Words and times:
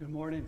Good 0.00 0.08
morning. 0.08 0.46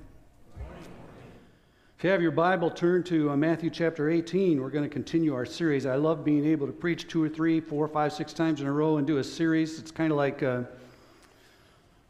If 1.98 2.04
you 2.04 2.08
have 2.08 2.22
your 2.22 2.30
Bible, 2.30 2.70
turn 2.70 3.02
to 3.02 3.32
uh, 3.32 3.36
Matthew 3.36 3.68
chapter 3.68 4.08
18. 4.08 4.58
We're 4.58 4.70
going 4.70 4.82
to 4.82 4.88
continue 4.88 5.34
our 5.34 5.44
series. 5.44 5.84
I 5.84 5.96
love 5.96 6.24
being 6.24 6.46
able 6.46 6.66
to 6.66 6.72
preach 6.72 7.06
two 7.06 7.22
or 7.22 7.28
three, 7.28 7.60
four, 7.60 7.86
five, 7.86 8.14
six 8.14 8.32
times 8.32 8.62
in 8.62 8.66
a 8.66 8.72
row 8.72 8.96
and 8.96 9.06
do 9.06 9.18
a 9.18 9.24
series. 9.24 9.78
It's 9.78 9.90
kind 9.90 10.10
of 10.10 10.16
like, 10.16 10.42
uh, 10.42 10.62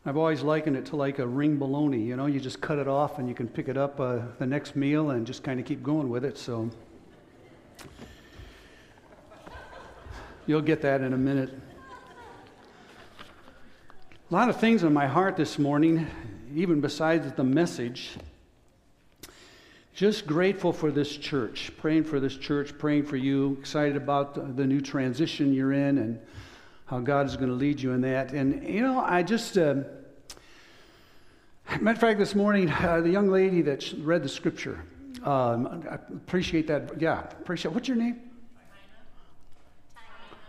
I've 0.06 0.16
always 0.16 0.42
likened 0.42 0.76
it 0.76 0.86
to 0.86 0.96
like 0.96 1.18
a 1.18 1.26
ring 1.26 1.58
bologna. 1.58 1.98
You 1.98 2.14
know, 2.14 2.26
you 2.26 2.38
just 2.38 2.60
cut 2.60 2.78
it 2.78 2.86
off 2.86 3.18
and 3.18 3.28
you 3.28 3.34
can 3.34 3.48
pick 3.48 3.66
it 3.66 3.76
up 3.76 3.98
uh, 3.98 4.20
the 4.38 4.46
next 4.46 4.76
meal 4.76 5.10
and 5.10 5.26
just 5.26 5.42
kind 5.42 5.58
of 5.58 5.66
keep 5.66 5.82
going 5.82 6.10
with 6.10 6.24
it. 6.24 6.38
So 6.38 6.70
you'll 10.46 10.60
get 10.62 10.80
that 10.82 11.00
in 11.00 11.12
a 11.12 11.18
minute. 11.18 11.50
A 14.30 14.32
lot 14.32 14.48
of 14.48 14.60
things 14.60 14.84
in 14.84 14.92
my 14.92 15.08
heart 15.08 15.36
this 15.36 15.58
morning, 15.58 16.06
even 16.54 16.80
besides 16.80 17.32
the 17.32 17.44
message. 17.44 18.10
Just 19.94 20.26
grateful 20.26 20.72
for 20.72 20.90
this 20.90 21.16
church, 21.16 21.70
praying 21.76 22.04
for 22.04 22.18
this 22.18 22.36
church, 22.36 22.76
praying 22.78 23.04
for 23.04 23.16
you, 23.16 23.58
excited 23.60 23.96
about 23.96 24.56
the 24.56 24.66
new 24.66 24.80
transition 24.80 25.52
you're 25.52 25.72
in 25.72 25.98
and 25.98 26.18
how 26.86 26.98
God 27.00 27.26
is 27.26 27.36
going 27.36 27.50
to 27.50 27.54
lead 27.54 27.80
you 27.80 27.92
in 27.92 28.00
that. 28.02 28.32
And, 28.32 28.66
you 28.66 28.80
know, 28.80 29.00
I 29.00 29.22
just, 29.22 29.58
uh, 29.58 29.76
matter 31.80 31.94
of 31.94 31.98
fact, 31.98 32.18
this 32.18 32.34
morning, 32.34 32.70
uh, 32.70 33.00
the 33.02 33.10
young 33.10 33.28
lady 33.28 33.60
that 33.62 33.92
read 33.98 34.22
the 34.22 34.28
scripture, 34.28 34.82
um, 35.24 35.84
I 35.90 35.94
appreciate 35.94 36.66
that. 36.68 37.00
Yeah, 37.00 37.20
appreciate 37.20 37.74
What's 37.74 37.88
your 37.88 37.96
name? 37.96 38.20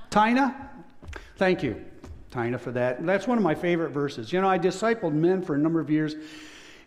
Tina. 0.10 0.30
Tina? 0.30 0.70
Thank 1.38 1.64
you. 1.64 1.84
Tina, 2.34 2.58
for 2.58 2.72
that. 2.72 3.06
That's 3.06 3.28
one 3.28 3.38
of 3.38 3.44
my 3.44 3.54
favorite 3.54 3.92
verses. 3.92 4.34
You 4.34 4.42
know, 4.42 4.50
I 4.50 4.58
discipled 4.58 5.14
men 5.14 5.44
for 5.44 5.54
a 5.54 5.58
number 5.58 5.80
of 5.80 5.90
years, 5.90 6.16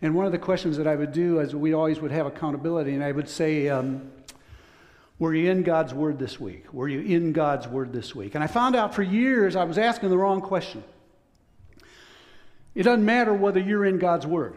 and 0.01 0.13
one 0.13 0.25
of 0.25 0.31
the 0.31 0.37
questions 0.37 0.77
that 0.77 0.87
I 0.87 0.95
would 0.95 1.13
do 1.13 1.39
is 1.39 1.55
we 1.55 1.73
always 1.73 1.99
would 2.01 2.11
have 2.11 2.25
accountability, 2.25 2.93
and 2.93 3.03
I 3.03 3.11
would 3.11 3.29
say, 3.29 3.69
um, 3.69 4.11
Were 5.19 5.33
you 5.33 5.49
in 5.49 5.63
God's 5.63 5.93
Word 5.93 6.19
this 6.19 6.39
week? 6.39 6.73
Were 6.73 6.89
you 6.89 6.99
in 6.99 7.31
God's 7.31 7.67
Word 7.67 7.93
this 7.93 8.13
week? 8.13 8.35
And 8.35 8.43
I 8.43 8.47
found 8.47 8.75
out 8.75 8.93
for 8.93 9.03
years 9.03 9.55
I 9.55 9.63
was 9.63 9.77
asking 9.77 10.09
the 10.09 10.17
wrong 10.17 10.41
question. 10.41 10.83
It 12.75 12.83
doesn't 12.83 13.05
matter 13.05 13.33
whether 13.33 13.59
you're 13.59 13.85
in 13.85 13.97
God's 13.97 14.27
Word. 14.27 14.55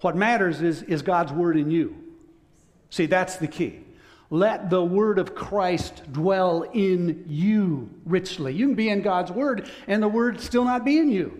What 0.00 0.16
matters 0.16 0.62
is, 0.62 0.82
is 0.82 1.02
God's 1.02 1.32
Word 1.32 1.56
in 1.56 1.70
you. 1.70 1.96
See, 2.90 3.06
that's 3.06 3.36
the 3.36 3.48
key. 3.48 3.80
Let 4.32 4.70
the 4.70 4.82
word 4.82 5.18
of 5.18 5.34
Christ 5.34 6.10
dwell 6.10 6.62
in 6.62 7.26
you 7.28 7.90
richly. 8.06 8.54
You 8.54 8.68
can 8.68 8.74
be 8.74 8.88
in 8.88 9.02
God's 9.02 9.30
word 9.30 9.70
and 9.86 10.02
the 10.02 10.08
word 10.08 10.40
still 10.40 10.64
not 10.64 10.86
be 10.86 10.96
in 10.96 11.10
you. 11.10 11.38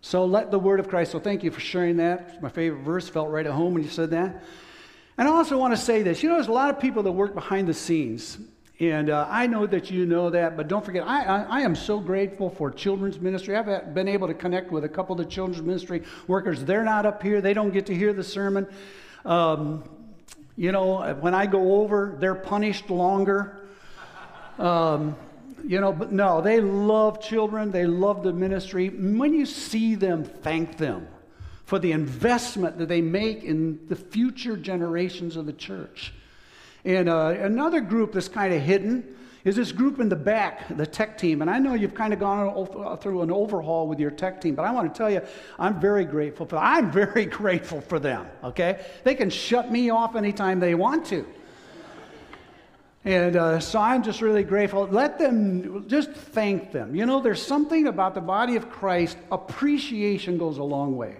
So 0.00 0.24
let 0.24 0.52
the 0.52 0.60
word 0.60 0.78
of 0.78 0.88
Christ. 0.88 1.10
So 1.10 1.18
thank 1.18 1.42
you 1.42 1.50
for 1.50 1.58
sharing 1.58 1.96
that. 1.96 2.30
It's 2.34 2.40
my 2.40 2.50
favorite 2.50 2.84
verse. 2.84 3.08
Felt 3.08 3.30
right 3.30 3.44
at 3.44 3.50
home 3.50 3.74
when 3.74 3.82
you 3.82 3.88
said 3.88 4.10
that. 4.10 4.44
And 5.18 5.26
I 5.26 5.32
also 5.32 5.58
want 5.58 5.74
to 5.74 5.76
say 5.76 6.04
this. 6.04 6.22
You 6.22 6.28
know, 6.28 6.36
there's 6.36 6.46
a 6.46 6.52
lot 6.52 6.70
of 6.70 6.78
people 6.78 7.02
that 7.02 7.10
work 7.10 7.34
behind 7.34 7.66
the 7.66 7.74
scenes. 7.74 8.38
And 8.78 9.10
uh, 9.10 9.26
I 9.28 9.48
know 9.48 9.66
that 9.66 9.90
you 9.90 10.06
know 10.06 10.30
that, 10.30 10.56
but 10.56 10.68
don't 10.68 10.84
forget, 10.84 11.04
I, 11.04 11.24
I, 11.24 11.42
I, 11.42 11.60
am 11.62 11.74
so 11.74 11.98
grateful 11.98 12.48
for 12.48 12.70
children's 12.70 13.18
ministry. 13.18 13.56
I've 13.56 13.92
been 13.92 14.06
able 14.06 14.28
to 14.28 14.34
connect 14.34 14.70
with 14.70 14.84
a 14.84 14.88
couple 14.88 15.18
of 15.18 15.26
the 15.26 15.28
children's 15.28 15.60
ministry 15.60 16.04
workers. 16.28 16.64
They're 16.64 16.84
not 16.84 17.06
up 17.06 17.24
here, 17.24 17.40
they 17.40 17.54
don't 17.54 17.72
get 17.72 17.86
to 17.86 17.94
hear 17.96 18.12
the 18.12 18.22
sermon. 18.22 18.68
Um, 19.24 19.82
you 20.58 20.72
know, 20.72 21.14
when 21.20 21.34
I 21.34 21.46
go 21.46 21.80
over, 21.82 22.16
they're 22.18 22.34
punished 22.34 22.90
longer. 22.90 23.60
Um, 24.58 25.14
you 25.64 25.80
know, 25.80 25.92
but 25.92 26.10
no, 26.10 26.40
they 26.40 26.60
love 26.60 27.22
children, 27.22 27.70
they 27.70 27.86
love 27.86 28.24
the 28.24 28.32
ministry. 28.32 28.88
When 28.88 29.34
you 29.34 29.46
see 29.46 29.94
them, 29.94 30.24
thank 30.24 30.76
them 30.76 31.06
for 31.64 31.78
the 31.78 31.92
investment 31.92 32.78
that 32.78 32.88
they 32.88 33.00
make 33.00 33.44
in 33.44 33.86
the 33.86 33.94
future 33.94 34.56
generations 34.56 35.36
of 35.36 35.46
the 35.46 35.52
church. 35.52 36.12
And 36.84 37.08
uh, 37.08 37.36
another 37.38 37.80
group 37.80 38.12
that's 38.12 38.28
kind 38.28 38.52
of 38.52 38.60
hidden 38.60 39.16
is 39.44 39.56
this 39.56 39.72
group 39.72 40.00
in 40.00 40.08
the 40.08 40.16
back, 40.16 40.76
the 40.76 40.86
tech 40.86 41.16
team. 41.16 41.42
And 41.42 41.50
I 41.50 41.58
know 41.58 41.74
you've 41.74 41.94
kind 41.94 42.12
of 42.12 42.18
gone 42.18 42.98
through 42.98 43.22
an 43.22 43.30
overhaul 43.30 43.86
with 43.86 44.00
your 44.00 44.10
tech 44.10 44.40
team, 44.40 44.54
but 44.54 44.64
I 44.64 44.72
want 44.72 44.92
to 44.92 44.98
tell 44.98 45.10
you, 45.10 45.20
I'm 45.58 45.80
very 45.80 46.04
grateful 46.04 46.46
for 46.46 46.56
I'm 46.56 46.90
very 46.92 47.26
grateful 47.26 47.80
for 47.80 47.98
them, 47.98 48.26
okay? 48.42 48.84
They 49.04 49.14
can 49.14 49.30
shut 49.30 49.70
me 49.70 49.90
off 49.90 50.16
anytime 50.16 50.60
they 50.60 50.74
want 50.74 51.06
to. 51.06 51.26
And 53.04 53.36
uh, 53.36 53.60
so 53.60 53.78
I'm 53.78 54.02
just 54.02 54.20
really 54.20 54.42
grateful. 54.42 54.86
Let 54.86 55.18
them, 55.18 55.88
just 55.88 56.10
thank 56.10 56.72
them. 56.72 56.94
You 56.94 57.06
know, 57.06 57.22
there's 57.22 57.40
something 57.40 57.86
about 57.86 58.14
the 58.14 58.20
body 58.20 58.56
of 58.56 58.68
Christ, 58.68 59.16
appreciation 59.30 60.36
goes 60.36 60.58
a 60.58 60.64
long 60.64 60.96
way. 60.96 61.16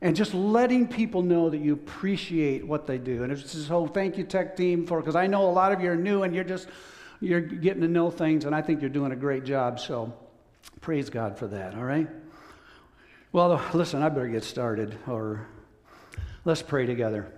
And 0.00 0.16
just 0.16 0.34
letting 0.34 0.88
people 0.88 1.22
know 1.22 1.48
that 1.48 1.58
you 1.58 1.72
appreciate 1.74 2.66
what 2.66 2.88
they 2.88 2.98
do. 2.98 3.22
And 3.22 3.32
it's 3.32 3.52
just, 3.52 3.70
oh, 3.70 3.86
thank 3.86 4.18
you, 4.18 4.24
tech 4.24 4.56
team, 4.56 4.84
for, 4.84 5.00
because 5.00 5.14
I 5.14 5.28
know 5.28 5.48
a 5.48 5.52
lot 5.52 5.70
of 5.70 5.80
you 5.80 5.90
are 5.90 5.96
new 5.96 6.24
and 6.24 6.34
you're 6.34 6.42
just 6.42 6.66
you're 7.22 7.40
getting 7.40 7.82
to 7.82 7.88
know 7.88 8.10
things, 8.10 8.44
and 8.44 8.54
I 8.54 8.62
think 8.62 8.80
you're 8.80 8.90
doing 8.90 9.12
a 9.12 9.16
great 9.16 9.44
job. 9.44 9.78
So 9.78 10.12
praise 10.80 11.08
God 11.08 11.38
for 11.38 11.46
that, 11.46 11.74
all 11.74 11.84
right? 11.84 12.08
Well, 13.30 13.62
listen, 13.72 14.02
I 14.02 14.08
better 14.08 14.28
get 14.28 14.42
started, 14.42 14.98
or 15.06 15.46
let's 16.44 16.62
pray 16.62 16.84
together. 16.84 17.32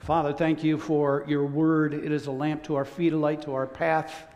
Father, 0.00 0.32
thank 0.32 0.64
you 0.64 0.78
for 0.78 1.24
your 1.28 1.46
word. 1.46 1.94
It 1.94 2.10
is 2.10 2.26
a 2.26 2.32
lamp 2.32 2.64
to 2.64 2.74
our 2.74 2.84
feet, 2.84 3.12
a 3.12 3.16
light 3.16 3.42
to 3.42 3.54
our 3.54 3.66
path. 3.66 4.26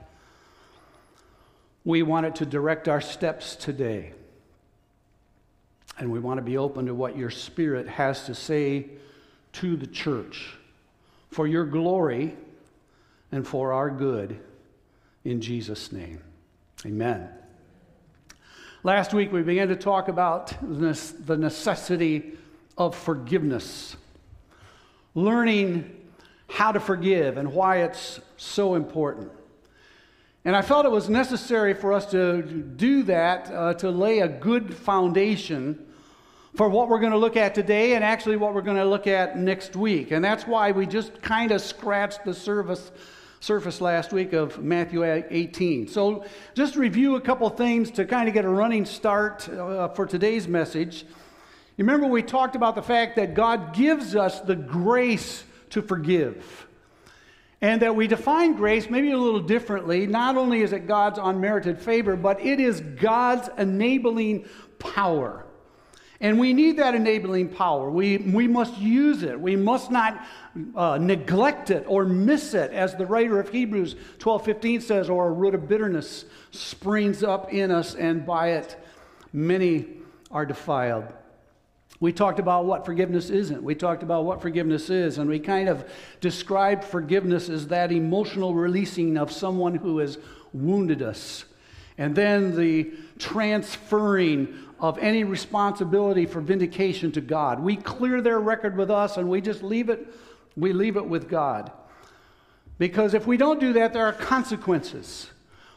We 1.84 2.02
want 2.02 2.26
it 2.26 2.36
to 2.36 2.46
direct 2.46 2.88
our 2.88 3.00
steps 3.00 3.56
today. 3.56 4.12
And 5.98 6.12
we 6.12 6.20
want 6.20 6.38
to 6.38 6.42
be 6.42 6.56
open 6.56 6.86
to 6.86 6.94
what 6.94 7.16
your 7.16 7.30
Spirit 7.30 7.88
has 7.88 8.26
to 8.26 8.34
say 8.34 8.86
to 9.54 9.76
the 9.76 9.86
church 9.86 10.56
for 11.30 11.46
your 11.46 11.64
glory 11.64 12.36
and 13.32 13.46
for 13.46 13.72
our 13.72 13.90
good 13.90 14.40
in 15.24 15.40
Jesus' 15.40 15.90
name. 15.92 16.20
Amen. 16.84 17.28
Last 18.82 19.14
week, 19.14 19.32
we 19.32 19.42
began 19.42 19.68
to 19.68 19.76
talk 19.76 20.08
about 20.08 20.52
the 20.60 21.36
necessity 21.38 22.34
of 22.76 22.94
forgiveness, 22.94 23.96
learning 25.14 25.90
how 26.48 26.72
to 26.72 26.80
forgive 26.80 27.38
and 27.38 27.52
why 27.52 27.78
it's 27.78 28.20
so 28.36 28.74
important. 28.74 29.32
And 30.44 30.54
I 30.54 30.60
felt 30.60 30.84
it 30.84 30.90
was 30.90 31.08
necessary 31.08 31.72
for 31.72 31.94
us 31.94 32.10
to 32.10 32.42
do 32.42 33.02
that 33.04 33.50
uh, 33.50 33.74
to 33.74 33.90
lay 33.90 34.18
a 34.18 34.28
good 34.28 34.74
foundation 34.74 35.86
for 36.54 36.68
what 36.68 36.88
we're 36.88 37.00
going 37.00 37.12
to 37.12 37.18
look 37.18 37.38
at 37.38 37.54
today 37.54 37.94
and 37.94 38.04
actually 38.04 38.36
what 38.36 38.54
we're 38.54 38.60
going 38.60 38.76
to 38.76 38.84
look 38.84 39.06
at 39.06 39.38
next 39.38 39.74
week. 39.74 40.10
And 40.10 40.22
that's 40.22 40.46
why 40.46 40.72
we 40.72 40.86
just 40.86 41.22
kind 41.22 41.50
of 41.50 41.62
scratched 41.62 42.24
the 42.26 42.34
surface 42.34 42.92
surface 43.44 43.82
last 43.82 44.10
week 44.10 44.32
of 44.32 44.64
Matthew 44.64 45.04
18. 45.04 45.86
So, 45.88 46.24
just 46.54 46.76
review 46.76 47.16
a 47.16 47.20
couple 47.20 47.50
things 47.50 47.90
to 47.90 48.06
kind 48.06 48.26
of 48.26 48.32
get 48.32 48.46
a 48.46 48.48
running 48.48 48.86
start 48.86 49.46
uh, 49.50 49.88
for 49.88 50.06
today's 50.06 50.48
message. 50.48 51.02
You 51.76 51.84
remember 51.84 52.06
we 52.06 52.22
talked 52.22 52.56
about 52.56 52.74
the 52.74 52.82
fact 52.82 53.16
that 53.16 53.34
God 53.34 53.74
gives 53.74 54.16
us 54.16 54.40
the 54.40 54.56
grace 54.56 55.44
to 55.70 55.82
forgive. 55.82 56.66
And 57.60 57.82
that 57.82 57.94
we 57.94 58.06
define 58.06 58.54
grace 58.54 58.88
maybe 58.88 59.10
a 59.10 59.18
little 59.18 59.40
differently. 59.40 60.06
Not 60.06 60.38
only 60.38 60.62
is 60.62 60.72
it 60.72 60.86
God's 60.86 61.18
unmerited 61.20 61.78
favor, 61.78 62.16
but 62.16 62.40
it 62.40 62.60
is 62.60 62.80
God's 62.80 63.50
enabling 63.58 64.46
power. 64.78 65.44
And 66.20 66.38
we 66.38 66.54
need 66.54 66.78
that 66.78 66.94
enabling 66.94 67.50
power. 67.50 67.90
We, 67.90 68.16
we 68.16 68.48
must 68.48 68.78
use 68.78 69.22
it. 69.22 69.38
We 69.38 69.56
must 69.56 69.90
not 69.90 70.26
uh, 70.76 70.98
neglect 70.98 71.70
it 71.70 71.84
or 71.88 72.04
miss 72.04 72.54
it, 72.54 72.70
as 72.70 72.94
the 72.94 73.06
writer 73.06 73.40
of 73.40 73.48
Hebrews 73.48 73.96
12:15 74.18 74.82
says, 74.82 75.10
or 75.10 75.28
a 75.28 75.32
root 75.32 75.54
of 75.54 75.68
bitterness 75.68 76.24
springs 76.50 77.22
up 77.22 77.52
in 77.52 77.70
us, 77.70 77.94
and 77.94 78.24
by 78.24 78.50
it 78.50 78.76
many 79.32 79.86
are 80.30 80.46
defiled. 80.46 81.06
We 82.00 82.12
talked 82.12 82.38
about 82.38 82.66
what 82.66 82.84
forgiveness 82.84 83.30
isn't. 83.30 83.62
We 83.62 83.74
talked 83.74 84.02
about 84.02 84.24
what 84.24 84.42
forgiveness 84.42 84.90
is, 84.90 85.18
and 85.18 85.28
we 85.28 85.38
kind 85.38 85.68
of 85.68 85.88
described 86.20 86.84
forgiveness 86.84 87.48
as 87.48 87.68
that 87.68 87.92
emotional 87.92 88.54
releasing 88.54 89.16
of 89.16 89.32
someone 89.32 89.74
who 89.74 89.98
has 89.98 90.18
wounded 90.52 91.02
us. 91.02 91.44
And 91.96 92.14
then 92.14 92.56
the 92.56 92.92
transferring 93.18 94.58
of 94.80 94.98
any 94.98 95.24
responsibility 95.24 96.26
for 96.26 96.40
vindication 96.40 97.12
to 97.12 97.20
God. 97.20 97.60
We 97.60 97.76
clear 97.76 98.20
their 98.20 98.40
record 98.40 98.76
with 98.76 98.90
us 98.90 99.16
and 99.16 99.28
we 99.28 99.40
just 99.40 99.62
leave 99.62 99.88
it, 99.88 100.06
we 100.56 100.72
leave 100.72 100.96
it 100.96 101.06
with 101.06 101.28
God. 101.28 101.72
Because 102.78 103.14
if 103.14 103.26
we 103.26 103.36
don't 103.36 103.60
do 103.60 103.72
that, 103.74 103.92
there 103.92 104.04
are 104.04 104.12
consequences. 104.12 105.30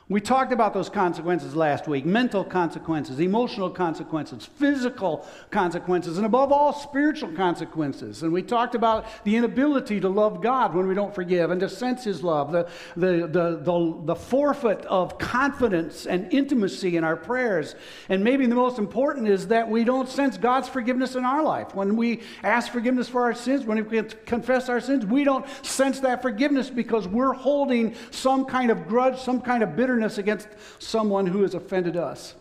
We 0.09 0.21
talked 0.21 0.53
about 0.53 0.73
those 0.73 0.87
consequences 0.87 1.53
last 1.53 1.85
week 1.85 2.05
mental 2.05 2.45
consequences, 2.45 3.19
emotional 3.19 3.69
consequences, 3.69 4.45
physical 4.45 5.27
consequences, 5.51 6.15
and 6.15 6.25
above 6.25 6.53
all, 6.53 6.71
spiritual 6.71 7.33
consequences. 7.33 8.23
And 8.23 8.31
we 8.31 8.41
talked 8.41 8.73
about 8.73 9.05
the 9.25 9.35
inability 9.35 9.99
to 9.99 10.07
love 10.07 10.41
God 10.41 10.73
when 10.73 10.87
we 10.87 10.95
don't 10.95 11.13
forgive 11.13 11.51
and 11.51 11.59
to 11.59 11.67
sense 11.67 12.05
His 12.05 12.23
love, 12.23 12.53
the, 12.53 12.69
the, 12.95 13.27
the, 13.27 13.59
the, 13.61 14.01
the 14.05 14.15
forfeit 14.15 14.85
of 14.85 15.17
confidence 15.17 16.05
and 16.05 16.31
intimacy 16.31 16.95
in 16.95 17.03
our 17.03 17.17
prayers. 17.17 17.75
And 18.07 18.23
maybe 18.23 18.45
the 18.45 18.55
most 18.55 18.79
important 18.79 19.27
is 19.27 19.47
that 19.47 19.69
we 19.69 19.83
don't 19.83 20.07
sense 20.07 20.37
God's 20.37 20.69
forgiveness 20.69 21.15
in 21.15 21.25
our 21.25 21.43
life. 21.43 21.75
When 21.75 21.97
we 21.97 22.21
ask 22.43 22.71
forgiveness 22.71 23.09
for 23.09 23.23
our 23.23 23.33
sins, 23.33 23.65
when 23.65 23.85
we 23.85 24.03
confess 24.25 24.69
our 24.69 24.79
sins, 24.79 25.05
we 25.05 25.25
don't 25.25 25.45
sense 25.65 25.99
that 25.99 26.21
forgiveness 26.21 26.69
because 26.69 27.09
we're 27.09 27.33
holding 27.33 27.93
some 28.11 28.45
kind 28.45 28.71
of 28.71 28.87
grudge, 28.87 29.19
some 29.19 29.41
kind 29.41 29.63
of 29.63 29.75
bitterness 29.75 29.96
bitterness 29.97 30.19
against 30.19 30.47
someone 30.77 31.25
who 31.25 31.41
has 31.41 31.55
offended 31.55 31.97
us. 31.97 32.35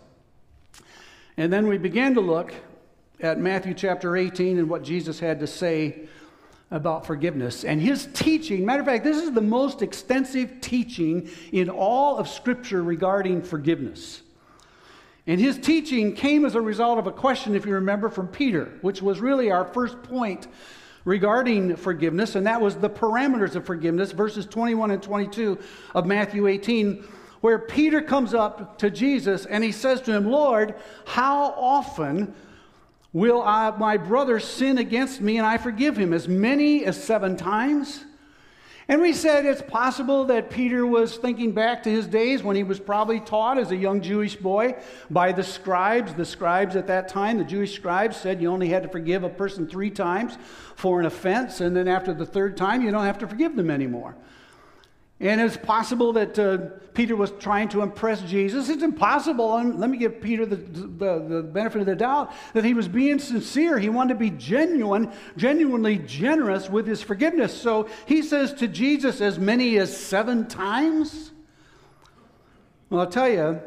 And 1.38 1.50
then 1.50 1.66
we 1.66 1.78
began 1.78 2.12
to 2.14 2.20
look 2.20 2.52
at 3.20 3.40
Matthew 3.40 3.72
chapter 3.72 4.14
18 4.14 4.58
and 4.58 4.68
what 4.68 4.82
Jesus 4.82 5.18
had 5.18 5.40
to 5.40 5.46
say 5.46 6.06
about 6.70 7.06
forgiveness. 7.06 7.64
And 7.64 7.80
his 7.80 8.08
teaching, 8.12 8.66
matter 8.66 8.80
of 8.80 8.86
fact, 8.86 9.04
this 9.04 9.16
is 9.16 9.32
the 9.32 9.40
most 9.40 9.80
extensive 9.80 10.60
teaching 10.60 11.30
in 11.50 11.70
all 11.70 12.18
of 12.18 12.28
Scripture 12.28 12.82
regarding 12.82 13.40
forgiveness. 13.40 14.20
And 15.26 15.40
his 15.40 15.56
teaching 15.56 16.14
came 16.14 16.44
as 16.44 16.56
a 16.56 16.60
result 16.60 16.98
of 16.98 17.06
a 17.06 17.12
question, 17.12 17.56
if 17.56 17.64
you 17.64 17.72
remember, 17.72 18.10
from 18.10 18.28
Peter, 18.28 18.66
which 18.82 19.00
was 19.00 19.18
really 19.20 19.50
our 19.50 19.64
first 19.64 20.02
point 20.02 20.46
regarding 21.06 21.76
forgiveness, 21.76 22.34
and 22.34 22.46
that 22.46 22.60
was 22.60 22.74
the 22.74 22.90
parameters 22.90 23.54
of 23.54 23.64
forgiveness, 23.64 24.12
verses 24.12 24.44
21 24.44 24.90
and 24.90 25.02
22 25.02 25.58
of 25.94 26.04
Matthew 26.04 26.48
18, 26.48 27.04
where 27.40 27.58
Peter 27.58 28.00
comes 28.00 28.34
up 28.34 28.78
to 28.78 28.90
Jesus 28.90 29.46
and 29.46 29.62
he 29.62 29.72
says 29.72 30.00
to 30.02 30.12
him, 30.12 30.30
Lord, 30.30 30.74
how 31.04 31.52
often 31.52 32.34
will 33.12 33.42
I, 33.42 33.70
my 33.76 33.96
brother 33.96 34.40
sin 34.40 34.78
against 34.78 35.20
me 35.20 35.38
and 35.38 35.46
I 35.46 35.58
forgive 35.58 35.96
him? 35.96 36.12
As 36.12 36.28
many 36.28 36.84
as 36.84 37.02
seven 37.02 37.36
times? 37.36 38.04
And 38.88 39.00
we 39.00 39.12
said 39.14 39.44
it's 39.44 39.62
possible 39.62 40.26
that 40.26 40.48
Peter 40.48 40.86
was 40.86 41.16
thinking 41.16 41.50
back 41.50 41.82
to 41.82 41.90
his 41.90 42.06
days 42.06 42.44
when 42.44 42.54
he 42.54 42.62
was 42.62 42.78
probably 42.78 43.18
taught 43.18 43.58
as 43.58 43.72
a 43.72 43.76
young 43.76 44.00
Jewish 44.00 44.36
boy 44.36 44.76
by 45.10 45.32
the 45.32 45.42
scribes. 45.42 46.14
The 46.14 46.24
scribes 46.24 46.76
at 46.76 46.86
that 46.86 47.08
time, 47.08 47.38
the 47.38 47.44
Jewish 47.44 47.74
scribes, 47.74 48.16
said 48.16 48.40
you 48.40 48.48
only 48.48 48.68
had 48.68 48.84
to 48.84 48.88
forgive 48.88 49.24
a 49.24 49.28
person 49.28 49.66
three 49.66 49.90
times 49.90 50.38
for 50.76 51.00
an 51.00 51.06
offense, 51.06 51.60
and 51.60 51.74
then 51.74 51.88
after 51.88 52.14
the 52.14 52.26
third 52.26 52.56
time, 52.56 52.80
you 52.80 52.92
don't 52.92 53.04
have 53.04 53.18
to 53.18 53.26
forgive 53.26 53.56
them 53.56 53.70
anymore. 53.70 54.14
And 55.18 55.40
it's 55.40 55.56
possible 55.56 56.12
that 56.12 56.38
uh, 56.38 56.58
Peter 56.92 57.16
was 57.16 57.30
trying 57.38 57.70
to 57.70 57.80
impress 57.80 58.20
Jesus. 58.22 58.68
It's 58.68 58.82
impossible, 58.82 59.56
and 59.56 59.80
let 59.80 59.88
me 59.88 59.96
give 59.96 60.20
Peter 60.20 60.44
the, 60.44 60.56
the, 60.56 61.18
the, 61.18 61.42
benefit 61.42 61.80
of 61.80 61.86
the 61.86 61.96
doubt, 61.96 62.32
that 62.52 62.64
he 62.64 62.74
was 62.74 62.86
being 62.86 63.18
sincere. 63.18 63.78
He 63.78 63.88
wanted 63.88 64.14
to 64.14 64.20
be 64.20 64.30
genuine, 64.30 65.10
genuinely 65.38 65.96
generous 65.96 66.68
with 66.68 66.86
his 66.86 67.02
forgiveness. 67.02 67.58
So 67.58 67.88
he 68.04 68.20
says 68.20 68.52
to 68.54 68.68
Jesus, 68.68 69.22
as 69.22 69.38
many 69.38 69.78
as 69.78 69.96
seven 69.96 70.46
times. 70.48 71.32
Well, 72.90 73.00
I'll 73.00 73.06
tell 73.06 73.28
you, 73.28 73.60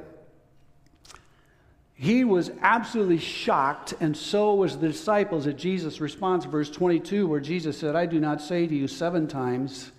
he 1.95 2.23
was 2.23 2.51
absolutely 2.61 3.17
shocked, 3.17 3.95
and 3.99 4.15
so 4.15 4.53
was 4.53 4.77
the 4.77 4.87
disciples 4.87 5.47
at 5.47 5.57
Jesus' 5.57 5.99
response, 5.99 6.45
verse 6.45 6.69
22, 6.69 7.27
where 7.27 7.39
Jesus 7.39 7.79
said, 7.79 7.95
I 7.95 8.05
do 8.05 8.19
not 8.19 8.39
say 8.39 8.67
to 8.67 8.75
you 8.75 8.87
seven 8.87 9.27
times 9.27 9.91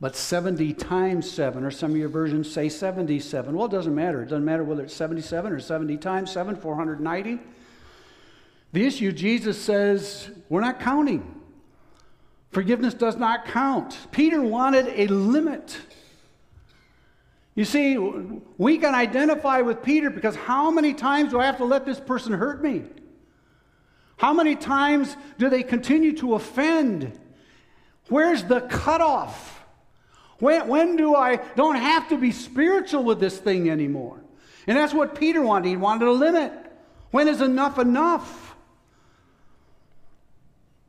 but 0.00 0.16
70 0.16 0.72
times 0.74 1.30
7, 1.30 1.62
or 1.62 1.70
some 1.70 1.90
of 1.90 1.96
your 1.96 2.08
versions 2.08 2.50
say 2.50 2.70
77. 2.70 3.54
Well, 3.54 3.66
it 3.66 3.70
doesn't 3.70 3.94
matter. 3.94 4.22
It 4.22 4.26
doesn't 4.26 4.44
matter 4.44 4.64
whether 4.64 4.84
it's 4.84 4.94
77 4.94 5.52
or 5.52 5.60
70 5.60 5.98
times 5.98 6.32
7, 6.32 6.56
490. 6.56 7.38
The 8.72 8.86
issue, 8.86 9.12
Jesus 9.12 9.60
says, 9.60 10.30
we're 10.48 10.62
not 10.62 10.80
counting. 10.80 11.34
Forgiveness 12.50 12.94
does 12.94 13.16
not 13.16 13.44
count. 13.44 13.98
Peter 14.10 14.40
wanted 14.40 14.86
a 14.88 15.06
limit. 15.08 15.78
You 17.54 17.64
see, 17.66 17.98
we 17.98 18.78
can 18.78 18.94
identify 18.94 19.60
with 19.60 19.82
Peter 19.82 20.08
because 20.08 20.34
how 20.34 20.70
many 20.70 20.94
times 20.94 21.32
do 21.32 21.40
I 21.40 21.46
have 21.46 21.58
to 21.58 21.64
let 21.64 21.84
this 21.84 22.00
person 22.00 22.32
hurt 22.32 22.62
me? 22.62 22.84
How 24.16 24.32
many 24.32 24.56
times 24.56 25.16
do 25.36 25.50
they 25.50 25.62
continue 25.62 26.16
to 26.18 26.34
offend? 26.34 27.18
Where's 28.08 28.44
the 28.44 28.62
cutoff? 28.62 29.59
When, 30.40 30.66
when 30.68 30.96
do 30.96 31.14
I 31.14 31.36
don't 31.54 31.76
have 31.76 32.08
to 32.08 32.16
be 32.16 32.32
spiritual 32.32 33.04
with 33.04 33.20
this 33.20 33.38
thing 33.38 33.70
anymore? 33.70 34.20
And 34.66 34.76
that's 34.76 34.94
what 34.94 35.14
Peter 35.14 35.42
wanted. 35.42 35.68
He 35.68 35.76
wanted 35.76 36.08
a 36.08 36.12
limit. 36.12 36.52
When 37.10 37.28
is 37.28 37.40
enough 37.40 37.78
enough? 37.78 38.56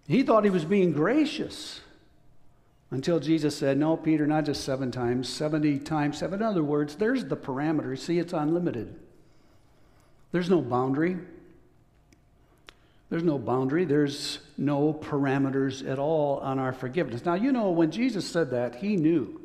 He 0.08 0.24
thought 0.24 0.44
he 0.44 0.50
was 0.50 0.66
being 0.66 0.92
gracious 0.94 1.82
until 2.92 3.20
Jesus 3.20 3.56
said, 3.56 3.78
No, 3.78 3.98
Peter, 3.98 4.28
not 4.28 4.46
just 4.46 4.64
seven 4.64 4.92
times, 4.92 5.28
70 5.30 5.80
times 5.80 6.18
seven. 6.18 6.42
In 6.42 6.46
other 6.46 6.64
words, 6.64 6.96
there's 6.96 7.26
the 7.26 7.38
parameter. 7.38 7.98
See, 7.98 8.20
it's 8.20 8.34
unlimited. 8.34 8.96
There's 10.32 10.50
no 10.50 10.62
boundary. 10.62 11.18
There's 13.10 13.24
no 13.24 13.38
boundary. 13.38 13.84
There's 13.84 14.40
no 14.58 14.94
parameters 14.94 15.88
at 15.90 16.00
all 16.00 16.38
on 16.38 16.60
our 16.60 16.72
forgiveness. 16.72 17.26
Now, 17.26 17.34
you 17.34 17.52
know, 17.52 17.72
when 17.72 17.92
Jesus 17.92 18.26
said 18.26 18.52
that, 18.52 18.76
he 18.76 18.96
knew 18.96 19.41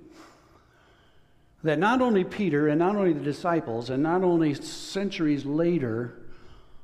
that 1.66 1.78
not 1.78 2.00
only 2.00 2.24
Peter 2.24 2.68
and 2.68 2.78
not 2.78 2.96
only 2.96 3.12
the 3.12 3.20
disciples, 3.20 3.90
and 3.90 4.02
not 4.02 4.22
only 4.22 4.54
centuries 4.54 5.44
later, 5.44 6.16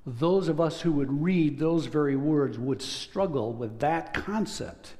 those 0.07 0.49
of 0.49 0.61
us 0.61 0.81
who 0.81 0.93
would 0.93 1.23
read 1.23 1.59
those 1.59 1.87
very 1.87 2.17
words 2.17 2.59
would 2.59 2.83
struggle 2.83 3.53
with 3.53 3.81
that 3.81 4.15
concept. 4.15 4.95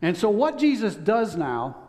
And 0.00 0.16
so, 0.16 0.30
what 0.30 0.58
Jesus 0.58 0.94
does 0.94 1.36
now 1.36 1.88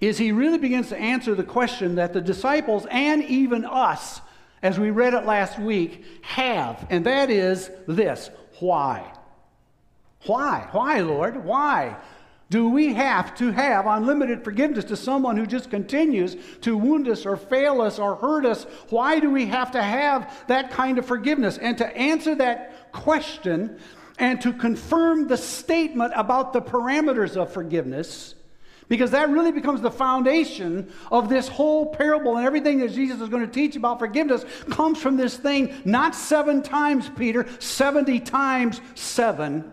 is 0.00 0.18
he 0.18 0.32
really 0.32 0.58
begins 0.58 0.88
to 0.88 0.98
answer 0.98 1.34
the 1.34 1.44
question 1.44 1.94
that 1.94 2.12
the 2.12 2.20
disciples 2.20 2.86
and 2.90 3.22
even 3.24 3.64
us, 3.64 4.20
as 4.62 4.78
we 4.78 4.90
read 4.90 5.14
it 5.14 5.24
last 5.24 5.58
week, 5.58 6.04
have, 6.22 6.86
and 6.90 7.06
that 7.06 7.30
is 7.30 7.70
this 7.86 8.30
why? 8.58 9.12
Why? 10.26 10.68
Why, 10.72 11.00
Lord? 11.00 11.44
Why? 11.44 11.96
Do 12.52 12.68
we 12.68 12.92
have 12.92 13.34
to 13.36 13.50
have 13.50 13.86
unlimited 13.86 14.44
forgiveness 14.44 14.84
to 14.84 14.94
someone 14.94 15.38
who 15.38 15.46
just 15.46 15.70
continues 15.70 16.36
to 16.60 16.76
wound 16.76 17.08
us 17.08 17.24
or 17.24 17.38
fail 17.38 17.80
us 17.80 17.98
or 17.98 18.14
hurt 18.16 18.44
us? 18.44 18.64
Why 18.90 19.20
do 19.20 19.30
we 19.30 19.46
have 19.46 19.70
to 19.70 19.82
have 19.82 20.30
that 20.48 20.70
kind 20.70 20.98
of 20.98 21.06
forgiveness? 21.06 21.56
And 21.56 21.78
to 21.78 21.96
answer 21.96 22.34
that 22.34 22.92
question 22.92 23.78
and 24.18 24.38
to 24.42 24.52
confirm 24.52 25.28
the 25.28 25.38
statement 25.38 26.12
about 26.14 26.52
the 26.52 26.60
parameters 26.60 27.38
of 27.38 27.50
forgiveness, 27.50 28.34
because 28.86 29.12
that 29.12 29.30
really 29.30 29.52
becomes 29.52 29.80
the 29.80 29.90
foundation 29.90 30.92
of 31.10 31.30
this 31.30 31.48
whole 31.48 31.86
parable 31.86 32.36
and 32.36 32.46
everything 32.46 32.80
that 32.80 32.92
Jesus 32.92 33.22
is 33.22 33.30
going 33.30 33.46
to 33.46 33.50
teach 33.50 33.76
about 33.76 33.98
forgiveness 33.98 34.44
comes 34.68 35.00
from 35.00 35.16
this 35.16 35.38
thing, 35.38 35.72
not 35.86 36.14
seven 36.14 36.62
times, 36.62 37.08
Peter, 37.16 37.48
70 37.60 38.20
times 38.20 38.82
seven. 38.94 39.72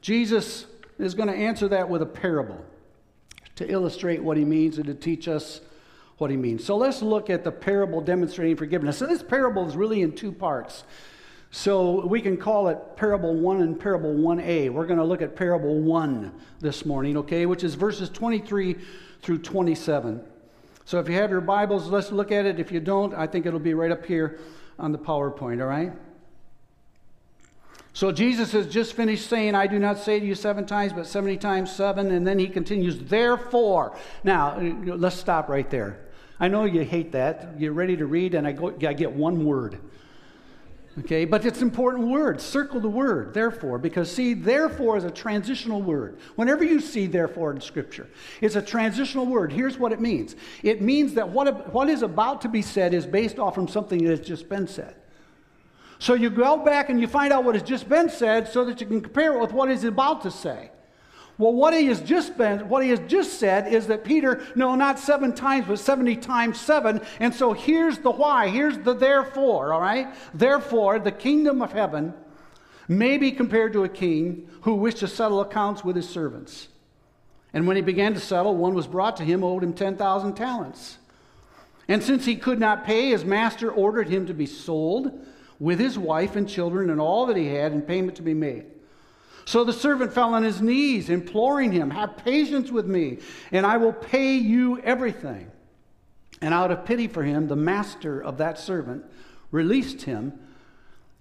Jesus 0.00 0.64
is 1.00 1.14
going 1.14 1.28
to 1.28 1.34
answer 1.34 1.68
that 1.68 1.88
with 1.88 2.02
a 2.02 2.06
parable 2.06 2.64
to 3.56 3.70
illustrate 3.70 4.22
what 4.22 4.36
he 4.36 4.44
means 4.44 4.78
and 4.78 4.86
to 4.86 4.94
teach 4.94 5.28
us 5.28 5.60
what 6.18 6.30
he 6.30 6.36
means. 6.36 6.64
So 6.64 6.76
let's 6.76 7.02
look 7.02 7.30
at 7.30 7.44
the 7.44 7.52
parable 7.52 8.00
demonstrating 8.00 8.56
forgiveness. 8.56 8.98
So 8.98 9.06
this 9.06 9.22
parable 9.22 9.66
is 9.68 9.76
really 9.76 10.02
in 10.02 10.12
two 10.12 10.32
parts. 10.32 10.84
So 11.50 12.06
we 12.06 12.20
can 12.20 12.36
call 12.36 12.68
it 12.68 12.78
parable 12.96 13.34
1 13.34 13.60
and 13.62 13.80
parable 13.80 14.14
1a. 14.14 14.70
We're 14.70 14.86
going 14.86 14.98
to 14.98 15.04
look 15.04 15.22
at 15.22 15.34
parable 15.34 15.80
1 15.80 16.32
this 16.60 16.86
morning, 16.86 17.16
okay, 17.16 17.46
which 17.46 17.64
is 17.64 17.74
verses 17.74 18.08
23 18.10 18.76
through 19.22 19.38
27. 19.38 20.22
So 20.84 21.00
if 21.00 21.08
you 21.08 21.14
have 21.14 21.30
your 21.30 21.40
Bibles, 21.40 21.88
let's 21.88 22.12
look 22.12 22.30
at 22.30 22.46
it. 22.46 22.60
If 22.60 22.70
you 22.70 22.80
don't, 22.80 23.14
I 23.14 23.26
think 23.26 23.46
it'll 23.46 23.58
be 23.58 23.74
right 23.74 23.90
up 23.90 24.04
here 24.04 24.38
on 24.78 24.92
the 24.92 24.98
PowerPoint, 24.98 25.60
all 25.60 25.68
right? 25.68 25.92
So 27.92 28.12
Jesus 28.12 28.52
has 28.52 28.68
just 28.68 28.94
finished 28.94 29.28
saying, 29.28 29.54
I 29.54 29.66
do 29.66 29.78
not 29.78 29.98
say 29.98 30.20
to 30.20 30.26
you 30.26 30.34
seven 30.34 30.64
times, 30.64 30.92
but 30.92 31.06
70 31.06 31.38
times 31.38 31.72
seven. 31.72 32.10
And 32.12 32.26
then 32.26 32.38
he 32.38 32.48
continues, 32.48 32.98
therefore. 32.98 33.96
Now, 34.22 34.50
uh, 34.50 34.96
let's 34.96 35.16
stop 35.16 35.48
right 35.48 35.68
there. 35.68 35.98
I 36.38 36.48
know 36.48 36.64
you 36.64 36.84
hate 36.84 37.12
that. 37.12 37.54
You're 37.58 37.72
ready 37.72 37.96
to 37.96 38.06
read, 38.06 38.34
and 38.34 38.46
I, 38.46 38.52
go, 38.52 38.74
I 38.86 38.92
get 38.92 39.12
one 39.12 39.44
word. 39.44 39.78
Okay, 40.98 41.24
but 41.24 41.44
it's 41.46 41.58
an 41.58 41.68
important 41.68 42.08
word. 42.08 42.40
Circle 42.40 42.80
the 42.80 42.88
word, 42.88 43.32
therefore, 43.32 43.78
because 43.78 44.10
see, 44.12 44.34
therefore 44.34 44.96
is 44.96 45.04
a 45.04 45.10
transitional 45.10 45.80
word. 45.80 46.18
Whenever 46.34 46.64
you 46.64 46.80
see 46.80 47.06
therefore 47.06 47.52
in 47.52 47.60
Scripture, 47.60 48.08
it's 48.40 48.56
a 48.56 48.62
transitional 48.62 49.24
word. 49.24 49.52
Here's 49.52 49.78
what 49.78 49.92
it 49.92 50.00
means 50.00 50.34
it 50.62 50.82
means 50.82 51.14
that 51.14 51.28
what, 51.28 51.72
what 51.72 51.88
is 51.88 52.02
about 52.02 52.40
to 52.42 52.48
be 52.48 52.60
said 52.60 52.92
is 52.92 53.06
based 53.06 53.38
off 53.38 53.54
from 53.54 53.68
something 53.68 54.02
that 54.04 54.10
has 54.10 54.20
just 54.26 54.48
been 54.48 54.66
said. 54.66 54.96
So 56.00 56.14
you 56.14 56.30
go 56.30 56.56
back 56.56 56.88
and 56.88 56.98
you 56.98 57.06
find 57.06 57.30
out 57.30 57.44
what 57.44 57.54
has 57.54 57.62
just 57.62 57.86
been 57.86 58.08
said 58.08 58.48
so 58.48 58.64
that 58.64 58.80
you 58.80 58.86
can 58.86 59.02
compare 59.02 59.34
it 59.34 59.40
with 59.40 59.52
what 59.52 59.68
he's 59.68 59.84
about 59.84 60.22
to 60.22 60.30
say. 60.30 60.70
Well, 61.36 61.52
what 61.52 61.74
he 61.74 61.86
has 61.86 62.00
just 62.00 62.38
been, 62.38 62.70
what 62.70 62.82
he 62.82 62.88
has 62.88 63.00
just 63.00 63.38
said 63.38 63.72
is 63.72 63.86
that 63.88 64.02
Peter, 64.02 64.42
no, 64.54 64.74
not 64.74 64.98
seven 64.98 65.34
times, 65.34 65.66
but 65.68 65.78
70 65.78 66.16
times 66.16 66.58
seven. 66.58 67.02
And 67.18 67.34
so 67.34 67.52
here's 67.52 67.98
the 67.98 68.10
why. 68.10 68.48
Here's 68.48 68.78
the 68.78 68.94
therefore, 68.94 69.74
all 69.74 69.80
right? 69.80 70.08
Therefore, 70.32 70.98
the 70.98 71.12
kingdom 71.12 71.60
of 71.60 71.72
heaven 71.72 72.14
may 72.88 73.18
be 73.18 73.30
compared 73.30 73.74
to 73.74 73.84
a 73.84 73.88
king 73.88 74.48
who 74.62 74.76
wished 74.76 74.98
to 74.98 75.08
settle 75.08 75.42
accounts 75.42 75.84
with 75.84 75.96
his 75.96 76.08
servants. 76.08 76.68
And 77.52 77.66
when 77.66 77.76
he 77.76 77.82
began 77.82 78.14
to 78.14 78.20
settle, 78.20 78.56
one 78.56 78.72
was 78.74 78.86
brought 78.86 79.18
to 79.18 79.24
him, 79.24 79.44
owed 79.44 79.62
him 79.62 79.74
10,000 79.74 80.34
talents. 80.34 80.96
And 81.88 82.02
since 82.02 82.24
he 82.24 82.36
could 82.36 82.58
not 82.58 82.86
pay, 82.86 83.10
his 83.10 83.24
master 83.24 83.70
ordered 83.70 84.08
him 84.08 84.26
to 84.28 84.34
be 84.34 84.46
sold 84.46 85.26
with 85.60 85.78
his 85.78 85.96
wife 85.96 86.34
and 86.34 86.48
children 86.48 86.90
and 86.90 87.00
all 87.00 87.26
that 87.26 87.36
he 87.36 87.46
had, 87.46 87.70
and 87.70 87.86
payment 87.86 88.16
to 88.16 88.22
be 88.22 88.34
made. 88.34 88.64
So 89.44 89.62
the 89.62 89.72
servant 89.72 90.12
fell 90.12 90.34
on 90.34 90.42
his 90.42 90.60
knees, 90.60 91.10
imploring 91.10 91.70
him, 91.70 91.90
Have 91.90 92.16
patience 92.16 92.70
with 92.70 92.86
me, 92.86 93.18
and 93.52 93.66
I 93.66 93.76
will 93.76 93.92
pay 93.92 94.36
you 94.36 94.80
everything. 94.80 95.50
And 96.40 96.54
out 96.54 96.70
of 96.70 96.84
pity 96.86 97.06
for 97.06 97.22
him, 97.22 97.48
the 97.48 97.56
master 97.56 98.20
of 98.22 98.38
that 98.38 98.58
servant 98.58 99.04
released 99.50 100.02
him 100.02 100.38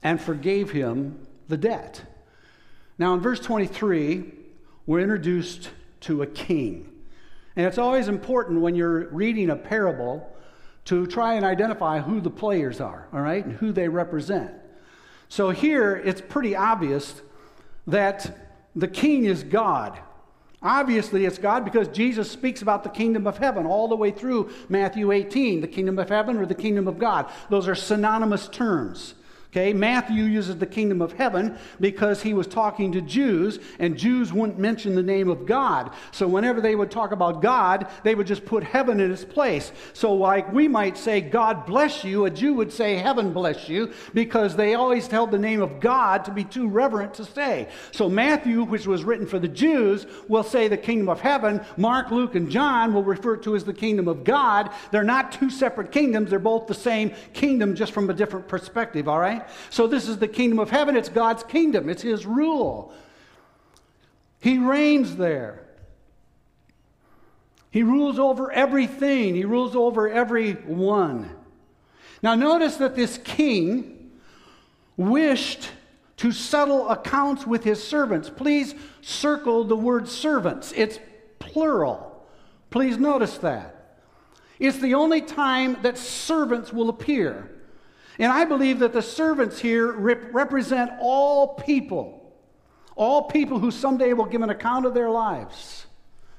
and 0.01 0.21
forgave 0.21 0.71
him 0.71 1.27
the 1.49 1.57
debt. 1.57 2.03
Now, 2.97 3.13
in 3.13 3.19
verse 3.19 3.39
23, 3.39 4.31
we're 4.85 5.01
introduced 5.01 5.69
to 6.01 6.21
a 6.21 6.27
king. 6.27 6.89
And 7.55 7.65
it's 7.65 7.77
always 7.77 8.07
important 8.07 8.61
when 8.61 8.75
you're 8.75 9.09
reading 9.09 9.49
a 9.49 9.55
parable 9.55 10.33
to 10.89 11.05
try 11.05 11.35
and 11.35 11.45
identify 11.45 11.99
who 11.99 12.19
the 12.19 12.31
players 12.31 12.81
are, 12.81 13.07
all 13.13 13.21
right, 13.21 13.45
and 13.45 13.53
who 13.53 13.71
they 13.71 13.87
represent. 13.87 14.51
So 15.27 15.51
here 15.51 15.95
it's 15.95 16.19
pretty 16.19 16.55
obvious 16.55 17.21
that 17.85 18.35
the 18.75 18.87
king 18.87 19.25
is 19.25 19.43
God. 19.43 19.99
Obviously, 20.63 21.25
it's 21.25 21.37
God 21.37 21.63
because 21.63 21.89
Jesus 21.89 22.31
speaks 22.31 22.63
about 22.63 22.83
the 22.83 22.89
kingdom 22.89 23.27
of 23.27 23.37
heaven 23.37 23.67
all 23.67 23.87
the 23.87 23.95
way 23.95 24.09
through 24.09 24.49
Matthew 24.67 25.11
18, 25.11 25.61
the 25.61 25.67
kingdom 25.67 25.99
of 25.99 26.09
heaven 26.09 26.37
or 26.37 26.47
the 26.47 26.55
kingdom 26.55 26.87
of 26.87 26.97
God. 26.97 27.31
Those 27.51 27.67
are 27.67 27.75
synonymous 27.75 28.47
terms. 28.47 29.13
Okay, 29.51 29.73
Matthew 29.73 30.25
uses 30.25 30.57
the 30.57 30.67
kingdom 30.67 31.01
of 31.01 31.13
heaven 31.13 31.57
because 31.79 32.21
he 32.21 32.35
was 32.35 32.45
talking 32.45 32.91
to 32.91 33.01
Jews, 33.01 33.57
and 33.79 33.97
Jews 33.97 34.31
wouldn't 34.31 34.59
mention 34.59 34.93
the 34.93 35.01
name 35.01 35.27
of 35.27 35.47
God. 35.47 35.91
So 36.11 36.27
whenever 36.27 36.61
they 36.61 36.75
would 36.75 36.91
talk 36.91 37.11
about 37.11 37.41
God, 37.41 37.87
they 38.03 38.13
would 38.13 38.27
just 38.27 38.45
put 38.45 38.63
heaven 38.63 38.99
in 38.99 39.11
its 39.11 39.25
place. 39.25 39.71
So, 39.93 40.13
like 40.13 40.53
we 40.53 40.67
might 40.67 40.99
say, 40.99 41.19
God 41.19 41.65
bless 41.65 42.03
you, 42.03 42.25
a 42.25 42.29
Jew 42.29 42.53
would 42.53 42.71
say, 42.71 42.97
Heaven 42.97 43.33
bless 43.33 43.67
you, 43.67 43.91
because 44.13 44.55
they 44.55 44.75
always 44.75 45.07
held 45.07 45.31
the 45.31 45.39
name 45.39 45.63
of 45.63 45.79
God 45.79 46.25
to 46.25 46.31
be 46.31 46.43
too 46.43 46.67
reverent 46.67 47.15
to 47.15 47.25
say. 47.25 47.69
So, 47.91 48.07
Matthew, 48.07 48.63
which 48.63 48.85
was 48.85 49.03
written 49.03 49.25
for 49.25 49.39
the 49.39 49.47
Jews, 49.47 50.05
will 50.27 50.43
say 50.43 50.67
the 50.67 50.77
kingdom 50.77 51.09
of 51.09 51.21
heaven. 51.21 51.65
Mark, 51.75 52.11
Luke, 52.11 52.35
and 52.35 52.51
John 52.51 52.93
will 52.93 53.03
refer 53.03 53.35
to 53.37 53.55
as 53.55 53.63
the 53.63 53.73
kingdom 53.73 54.07
of 54.07 54.23
God. 54.23 54.69
They're 54.91 55.03
not 55.03 55.31
two 55.31 55.49
separate 55.49 55.91
kingdoms, 55.91 56.29
they're 56.29 56.37
both 56.37 56.67
the 56.67 56.75
same 56.75 57.13
kingdom, 57.33 57.73
just 57.73 57.93
from 57.93 58.07
a 58.11 58.13
different 58.13 58.47
perspective, 58.47 59.07
all 59.07 59.19
right? 59.19 59.38
So, 59.69 59.87
this 59.87 60.07
is 60.07 60.17
the 60.17 60.27
kingdom 60.27 60.59
of 60.59 60.69
heaven. 60.69 60.95
It's 60.95 61.09
God's 61.09 61.43
kingdom, 61.43 61.89
it's 61.89 62.01
His 62.01 62.25
rule. 62.25 62.93
He 64.39 64.57
reigns 64.57 65.17
there. 65.17 65.65
He 67.71 67.83
rules 67.83 68.17
over 68.17 68.51
everything, 68.51 69.35
He 69.35 69.45
rules 69.45 69.75
over 69.75 70.09
everyone. 70.09 71.29
Now, 72.21 72.35
notice 72.35 72.77
that 72.77 72.95
this 72.95 73.17
king 73.17 74.11
wished 74.97 75.69
to 76.17 76.33
settle 76.33 76.89
accounts 76.89 77.47
with 77.47 77.63
his 77.63 77.81
servants. 77.81 78.29
Please 78.29 78.75
circle 79.01 79.63
the 79.63 79.75
word 79.75 80.09
servants, 80.09 80.73
it's 80.75 80.99
plural. 81.39 82.27
Please 82.69 82.97
notice 82.97 83.37
that. 83.37 83.97
It's 84.59 84.79
the 84.79 84.95
only 84.95 85.21
time 85.21 85.81
that 85.81 85.97
servants 85.97 86.73
will 86.73 86.89
appear. 86.89 87.49
And 88.19 88.33
I 88.33 88.43
believe 88.43 88.79
that 88.79 88.91
the 88.91 89.01
servants 89.01 89.59
here 89.59 89.93
rep- 89.93 90.33
represent 90.33 90.91
all 90.99 91.55
people, 91.55 92.35
all 92.95 93.23
people 93.23 93.59
who 93.59 93.71
someday 93.71 94.11
will 94.11 94.25
give 94.25 94.41
an 94.41 94.49
account 94.49 94.85
of 94.85 94.93
their 94.93 95.09
lives 95.09 95.87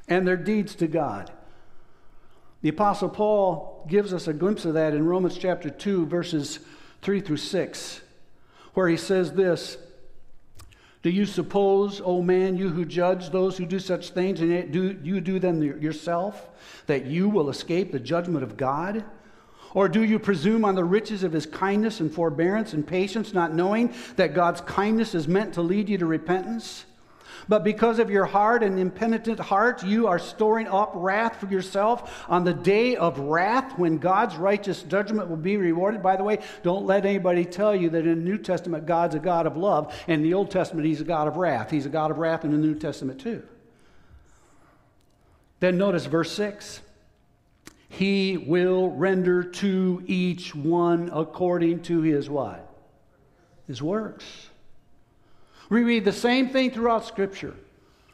and 0.07 0.29
their 0.29 0.37
deeds 0.37 0.75
to 0.77 0.87
God. 0.87 1.33
The 2.61 2.69
Apostle 2.69 3.09
Paul 3.09 3.87
gives 3.89 4.13
us 4.13 4.29
a 4.29 4.35
glimpse 4.35 4.67
of 4.67 4.75
that 4.75 4.93
in 4.93 5.07
Romans 5.07 5.39
chapter 5.39 5.71
2, 5.71 6.05
verses 6.05 6.59
3 7.01 7.23
through 7.23 7.39
6, 7.39 8.01
where 8.75 8.89
he 8.89 8.99
says 8.99 9.33
this 9.33 9.79
Do 11.01 11.09
you 11.09 11.25
suppose, 11.25 12.03
O 12.05 12.21
man, 12.21 12.57
you 12.57 12.69
who 12.69 12.85
judge 12.85 13.31
those 13.31 13.57
who 13.57 13.65
do 13.65 13.79
such 13.79 14.11
things, 14.11 14.43
and 14.43 14.71
do 14.71 14.99
you 15.03 15.23
do 15.23 15.39
them 15.39 15.63
yourself, 15.63 16.51
that 16.87 17.07
you 17.07 17.31
will 17.31 17.49
escape 17.49 17.91
the 17.91 17.99
judgment 17.99 18.45
of 18.45 18.59
God? 18.59 19.03
Or 19.75 19.89
do 19.89 20.03
you 20.03 20.19
presume 20.19 20.65
on 20.65 20.75
the 20.75 20.85
riches 20.85 21.23
of 21.23 21.33
his 21.33 21.47
kindness 21.47 22.01
and 22.01 22.13
forbearance 22.13 22.73
and 22.73 22.87
patience, 22.87 23.33
not 23.33 23.55
knowing 23.55 23.95
that 24.17 24.35
God's 24.35 24.61
kindness 24.63 25.15
is 25.15 25.29
meant 25.29 25.55
to 25.55 25.63
lead 25.63 25.89
you 25.89 25.99
to 25.99 26.07
repentance? 26.07 26.85
But 27.49 27.65
because 27.65 27.99
of 27.99 28.11
your 28.11 28.27
hard 28.27 28.63
and 28.63 28.79
impenitent 28.79 29.41
heart, 29.41 29.83
you 29.83 30.07
are 30.07 30.19
storing 30.19 30.69
up 30.69 30.93
wrath 30.95 31.41
for 31.41 31.47
yourself 31.47 32.25
on 32.29 32.45
the 32.45 32.53
day 32.53 32.97
of 32.97 33.19
wrath 33.19 33.79
when 33.79 33.99
God's 33.99 34.37
righteous 34.37 34.83
judgment 34.83 35.29
will 35.29 35.37
be 35.37 35.57
rewarded. 35.57 36.03
By 36.03 36.17
the 36.17 36.25
way, 36.25 36.39
don't 36.63 36.87
let 36.87 37.07
anybody 37.07 37.45
tell 37.45 37.75
you 37.75 37.91
that 37.91 38.07
in 38.07 38.25
the 38.25 38.31
New 38.31 38.39
Testament, 38.39 38.87
God's 38.87 39.15
a 39.15 39.19
God 39.19 39.47
of 39.47 39.57
love, 39.57 39.95
and 40.07 40.17
in 40.17 40.23
the 40.23 40.35
Old 40.35 40.51
Testament, 40.51 40.87
He's 40.87 41.01
a 41.01 41.05
God 41.05 41.29
of 41.29 41.37
wrath. 41.37 41.71
He's 41.71 41.87
a 41.87 41.91
God 41.91 42.11
of 42.11 42.19
wrath 42.19 42.45
in 42.45 42.51
the 42.51 42.59
New 42.59 42.75
Testament, 42.75 43.21
too. 43.21 43.43
Then 45.61 45.77
notice 45.77 46.07
verse 46.07 46.33
6 46.33 46.81
he 48.01 48.39
will 48.39 48.89
render 48.89 49.43
to 49.43 50.03
each 50.07 50.55
one 50.55 51.11
according 51.13 51.83
to 51.83 52.01
his 52.01 52.31
what? 52.31 52.67
His 53.67 53.83
works. 53.83 54.25
We 55.69 55.83
read 55.83 56.07
the 56.07 56.13
same 56.13 56.49
thing 56.49 56.71
throughout 56.71 57.05
Scripture. 57.05 57.55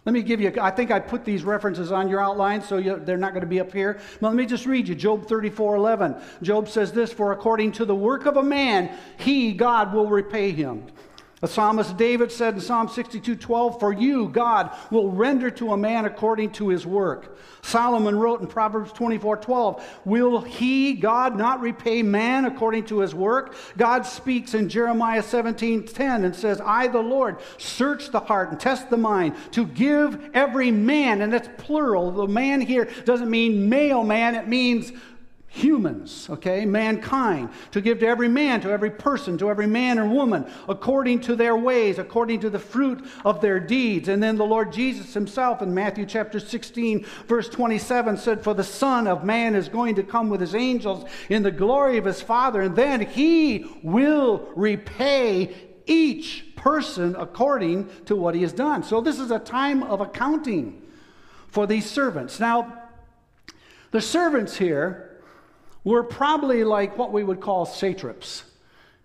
Let 0.04 0.12
me 0.12 0.22
give 0.22 0.40
you, 0.40 0.52
I 0.60 0.72
think 0.72 0.90
I 0.90 0.98
put 0.98 1.24
these 1.24 1.44
references 1.44 1.92
on 1.92 2.08
your 2.08 2.20
outline, 2.20 2.62
so 2.62 2.78
you, 2.78 2.98
they're 2.98 3.16
not 3.16 3.30
going 3.30 3.42
to 3.42 3.48
be 3.48 3.60
up 3.60 3.72
here. 3.72 4.00
But 4.20 4.26
let 4.26 4.36
me 4.36 4.44
just 4.44 4.66
read 4.66 4.88
you 4.88 4.96
Job 4.96 5.28
34 5.28 5.76
11. 5.76 6.16
Job 6.42 6.68
says 6.68 6.90
this 6.90 7.12
For 7.12 7.30
according 7.30 7.70
to 7.72 7.84
the 7.84 7.94
work 7.94 8.26
of 8.26 8.38
a 8.38 8.42
man, 8.42 8.90
he, 9.18 9.52
God, 9.52 9.94
will 9.94 10.08
repay 10.08 10.50
him. 10.50 10.84
The 11.42 11.48
psalmist 11.48 11.98
David 11.98 12.32
said 12.32 12.54
in 12.54 12.60
Psalm 12.62 12.88
62 12.88 13.36
12, 13.36 13.78
For 13.78 13.92
you, 13.92 14.30
God, 14.30 14.74
will 14.90 15.10
render 15.10 15.50
to 15.50 15.72
a 15.72 15.76
man 15.76 16.06
according 16.06 16.52
to 16.52 16.68
his 16.68 16.86
work. 16.86 17.36
Solomon 17.60 18.16
wrote 18.18 18.40
in 18.40 18.46
Proverbs 18.46 18.90
24 18.92 19.36
12, 19.36 20.00
Will 20.06 20.40
he, 20.40 20.94
God, 20.94 21.36
not 21.36 21.60
repay 21.60 22.02
man 22.02 22.46
according 22.46 22.86
to 22.86 23.00
his 23.00 23.14
work? 23.14 23.54
God 23.76 24.06
speaks 24.06 24.54
in 24.54 24.70
Jeremiah 24.70 25.22
17 25.22 25.84
10 25.84 26.24
and 26.24 26.34
says, 26.34 26.58
I, 26.64 26.88
the 26.88 27.00
Lord, 27.00 27.36
search 27.58 28.10
the 28.10 28.20
heart 28.20 28.50
and 28.50 28.58
test 28.58 28.88
the 28.88 28.96
mind 28.96 29.36
to 29.50 29.66
give 29.66 30.30
every 30.32 30.70
man, 30.70 31.20
and 31.20 31.30
that's 31.30 31.50
plural. 31.58 32.12
The 32.12 32.26
man 32.26 32.62
here 32.62 32.88
doesn't 33.04 33.30
mean 33.30 33.68
male 33.68 34.04
man, 34.04 34.36
it 34.36 34.48
means 34.48 34.90
humans, 35.56 36.28
okay, 36.28 36.66
mankind, 36.66 37.48
to 37.70 37.80
give 37.80 37.98
to 38.00 38.06
every 38.06 38.28
man, 38.28 38.60
to 38.60 38.70
every 38.70 38.90
person, 38.90 39.38
to 39.38 39.50
every 39.50 39.66
man 39.66 39.98
or 39.98 40.06
woman, 40.06 40.46
according 40.68 41.20
to 41.20 41.34
their 41.34 41.56
ways, 41.56 41.98
according 41.98 42.40
to 42.40 42.50
the 42.50 42.58
fruit 42.58 43.04
of 43.24 43.40
their 43.40 43.58
deeds. 43.58 44.08
And 44.08 44.22
then 44.22 44.36
the 44.36 44.44
Lord 44.44 44.72
Jesus 44.72 45.14
himself 45.14 45.62
in 45.62 45.72
Matthew 45.72 46.04
chapter 46.04 46.38
16, 46.38 47.06
verse 47.26 47.48
27 47.48 48.18
said, 48.18 48.44
For 48.44 48.54
the 48.54 48.62
Son 48.62 49.06
of 49.06 49.24
Man 49.24 49.54
is 49.54 49.68
going 49.68 49.94
to 49.94 50.02
come 50.02 50.28
with 50.28 50.40
his 50.40 50.54
angels 50.54 51.08
in 51.30 51.42
the 51.42 51.50
glory 51.50 51.96
of 51.96 52.04
his 52.04 52.20
Father, 52.20 52.60
and 52.60 52.76
then 52.76 53.00
he 53.00 53.66
will 53.82 54.48
repay 54.54 55.54
each 55.86 56.44
person 56.56 57.16
according 57.16 57.88
to 58.04 58.14
what 58.14 58.34
he 58.34 58.42
has 58.42 58.52
done. 58.52 58.82
So 58.82 59.00
this 59.00 59.18
is 59.18 59.30
a 59.30 59.38
time 59.38 59.82
of 59.82 60.00
accounting 60.00 60.82
for 61.48 61.66
these 61.66 61.88
servants. 61.88 62.38
Now, 62.38 62.82
the 63.92 64.02
servants 64.02 64.58
here 64.58 65.05
were 65.92 66.02
probably 66.02 66.64
like 66.64 66.98
what 66.98 67.12
we 67.12 67.22
would 67.22 67.40
call 67.40 67.64
satraps. 67.64 68.42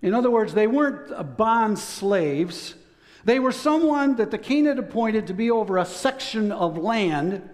In 0.01 0.15
other 0.15 0.31
words, 0.31 0.53
they 0.53 0.65
weren't 0.65 1.37
bond 1.37 1.77
slaves. 1.77 2.73
They 3.23 3.37
were 3.37 3.51
someone 3.51 4.15
that 4.15 4.31
the 4.31 4.39
king 4.39 4.65
had 4.65 4.79
appointed 4.79 5.27
to 5.27 5.33
be 5.33 5.51
over 5.51 5.77
a 5.77 5.85
section 5.85 6.51
of 6.51 6.79
land 6.79 7.47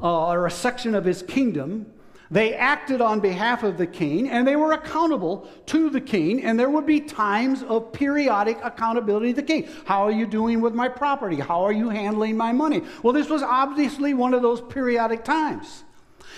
uh, 0.00 0.30
or 0.30 0.46
a 0.46 0.50
section 0.50 0.96
of 0.96 1.04
his 1.04 1.22
kingdom. 1.22 1.86
They 2.28 2.56
acted 2.56 3.00
on 3.00 3.20
behalf 3.20 3.62
of 3.62 3.78
the 3.78 3.86
king 3.86 4.28
and 4.28 4.44
they 4.44 4.56
were 4.56 4.72
accountable 4.72 5.48
to 5.66 5.88
the 5.88 6.00
king, 6.00 6.42
and 6.42 6.58
there 6.58 6.70
would 6.70 6.86
be 6.86 7.00
times 7.00 7.62
of 7.62 7.92
periodic 7.92 8.58
accountability 8.64 9.28
to 9.32 9.42
the 9.42 9.46
king. 9.46 9.68
How 9.84 10.02
are 10.02 10.10
you 10.10 10.26
doing 10.26 10.60
with 10.60 10.74
my 10.74 10.88
property? 10.88 11.36
How 11.36 11.62
are 11.62 11.72
you 11.72 11.88
handling 11.88 12.36
my 12.36 12.50
money? 12.50 12.82
Well, 13.04 13.12
this 13.12 13.28
was 13.28 13.44
obviously 13.44 14.12
one 14.12 14.34
of 14.34 14.42
those 14.42 14.60
periodic 14.60 15.22
times. 15.22 15.84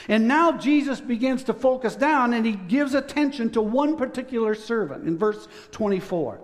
And 0.08 0.28
now 0.28 0.52
Jesus 0.52 1.00
begins 1.00 1.44
to 1.44 1.54
focus 1.54 1.96
down 1.96 2.32
and 2.32 2.46
he 2.46 2.52
gives 2.52 2.94
attention 2.94 3.50
to 3.50 3.60
one 3.60 3.96
particular 3.96 4.54
servant 4.54 5.06
in 5.06 5.18
verse 5.18 5.48
24. 5.72 6.40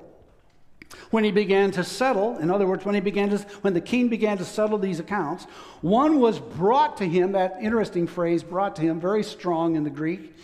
when 1.10 1.24
he 1.24 1.30
began 1.30 1.70
to 1.72 1.84
settle, 1.84 2.38
in 2.38 2.50
other 2.50 2.66
words, 2.66 2.84
when 2.84 2.94
he 2.94 3.00
began 3.00 3.30
to, 3.30 3.38
when 3.62 3.74
the 3.74 3.80
king 3.80 4.08
began 4.08 4.38
to 4.38 4.44
settle 4.44 4.78
these 4.78 5.00
accounts, 5.00 5.44
one 5.80 6.20
was 6.20 6.38
brought 6.38 6.96
to 6.98 7.04
him, 7.08 7.32
that 7.32 7.56
interesting 7.60 8.06
phrase, 8.06 8.42
brought 8.42 8.76
to 8.76 8.82
him, 8.82 9.00
very 9.00 9.22
strong 9.22 9.76
in 9.76 9.84
the 9.84 9.90
Greek. 9.90 10.34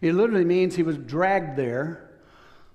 It 0.00 0.14
literally 0.14 0.44
means 0.44 0.76
he 0.76 0.82
was 0.82 0.96
dragged 0.96 1.56
there. 1.56 2.07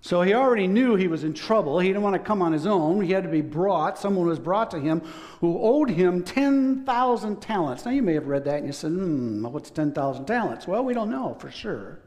So 0.03 0.21
he 0.21 0.33
already 0.33 0.67
knew 0.67 0.95
he 0.95 1.07
was 1.07 1.23
in 1.23 1.33
trouble. 1.33 1.79
He 1.79 1.87
didn't 1.87 2.01
want 2.01 2.15
to 2.15 2.19
come 2.19 2.41
on 2.41 2.51
his 2.51 2.67
own. 2.67 3.01
He 3.01 3.13
had 3.13 3.23
to 3.23 3.29
be 3.29 3.39
brought. 3.39 3.97
Someone 3.97 4.27
was 4.27 4.37
brought 4.37 4.69
to 4.71 4.79
him 4.79 4.99
who 5.39 5.57
owed 5.57 5.89
him 5.89 6.23
10,000 6.23 7.41
talents. 7.41 7.85
Now, 7.85 7.91
you 7.91 8.01
may 8.01 8.15
have 8.15 8.27
read 8.27 8.43
that 8.43 8.57
and 8.57 8.67
you 8.67 8.73
said, 8.73 8.91
hmm, 8.91 9.43
what's 9.43 9.69
10,000 9.69 10.25
talents? 10.25 10.67
Well, 10.67 10.83
we 10.83 10.93
don't 10.93 11.09
know 11.09 11.37
for 11.39 11.49
sure. 11.49 11.99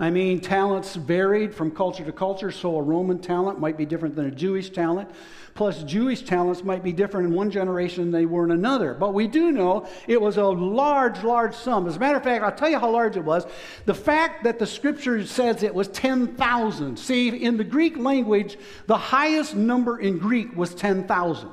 I 0.00 0.08
mean, 0.08 0.40
talents 0.40 0.96
varied 0.96 1.54
from 1.54 1.70
culture 1.70 2.06
to 2.06 2.12
culture, 2.12 2.50
so 2.50 2.78
a 2.78 2.82
Roman 2.82 3.18
talent 3.18 3.60
might 3.60 3.76
be 3.76 3.84
different 3.84 4.16
than 4.16 4.24
a 4.24 4.30
Jewish 4.30 4.70
talent. 4.70 5.10
Plus, 5.52 5.82
Jewish 5.82 6.22
talents 6.22 6.64
might 6.64 6.82
be 6.82 6.90
different 6.90 7.28
in 7.28 7.34
one 7.34 7.50
generation 7.50 8.04
than 8.04 8.10
they 8.10 8.24
were 8.24 8.44
in 8.44 8.50
another. 8.50 8.94
But 8.94 9.12
we 9.12 9.26
do 9.26 9.52
know 9.52 9.86
it 10.08 10.18
was 10.18 10.38
a 10.38 10.44
large, 10.44 11.22
large 11.22 11.54
sum. 11.54 11.86
As 11.86 11.96
a 11.96 11.98
matter 11.98 12.16
of 12.16 12.24
fact, 12.24 12.42
I'll 12.42 12.50
tell 12.50 12.70
you 12.70 12.78
how 12.78 12.90
large 12.90 13.18
it 13.18 13.24
was. 13.24 13.44
The 13.84 13.94
fact 13.94 14.44
that 14.44 14.58
the 14.58 14.66
scripture 14.66 15.26
says 15.26 15.62
it 15.62 15.74
was 15.74 15.88
10,000. 15.88 16.98
See, 16.98 17.28
in 17.28 17.58
the 17.58 17.64
Greek 17.64 17.98
language, 17.98 18.56
the 18.86 18.96
highest 18.96 19.54
number 19.54 19.98
in 19.98 20.16
Greek 20.16 20.56
was 20.56 20.74
10,000. 20.74 21.50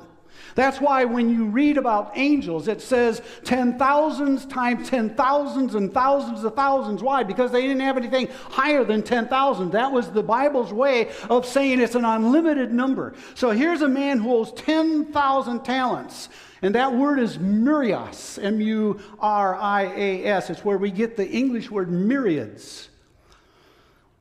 That's 0.57 0.81
why 0.81 1.05
when 1.05 1.29
you 1.29 1.45
read 1.45 1.77
about 1.77 2.13
angels, 2.15 2.67
it 2.67 2.81
says 2.81 3.21
ten 3.43 3.77
thousands 3.77 4.43
times 4.47 4.89
ten 4.89 5.13
thousands 5.13 5.75
and 5.75 5.93
thousands 5.93 6.43
of 6.43 6.55
thousands. 6.55 7.03
Why? 7.03 7.21
Because 7.21 7.51
they 7.51 7.61
didn't 7.61 7.81
have 7.81 7.95
anything 7.95 8.27
higher 8.49 8.83
than 8.83 9.03
10,000. 9.03 9.69
That 9.69 9.91
was 9.91 10.09
the 10.09 10.23
Bible's 10.23 10.73
way 10.73 11.11
of 11.29 11.45
saying 11.45 11.79
it's 11.79 11.93
an 11.93 12.05
unlimited 12.05 12.73
number. 12.73 13.13
So 13.35 13.51
here's 13.51 13.83
a 13.83 13.87
man 13.87 14.17
who 14.17 14.33
owes 14.33 14.51
10,000 14.53 15.63
talents. 15.63 16.29
And 16.63 16.73
that 16.73 16.91
word 16.91 17.19
is 17.19 17.37
myrias, 17.37 18.43
M 18.43 18.59
U 18.59 18.99
R 19.19 19.55
I 19.55 19.83
A 19.95 20.25
S. 20.25 20.49
It's 20.49 20.65
where 20.65 20.79
we 20.79 20.89
get 20.89 21.15
the 21.15 21.29
English 21.29 21.69
word 21.69 21.91
myriads. 21.91 22.89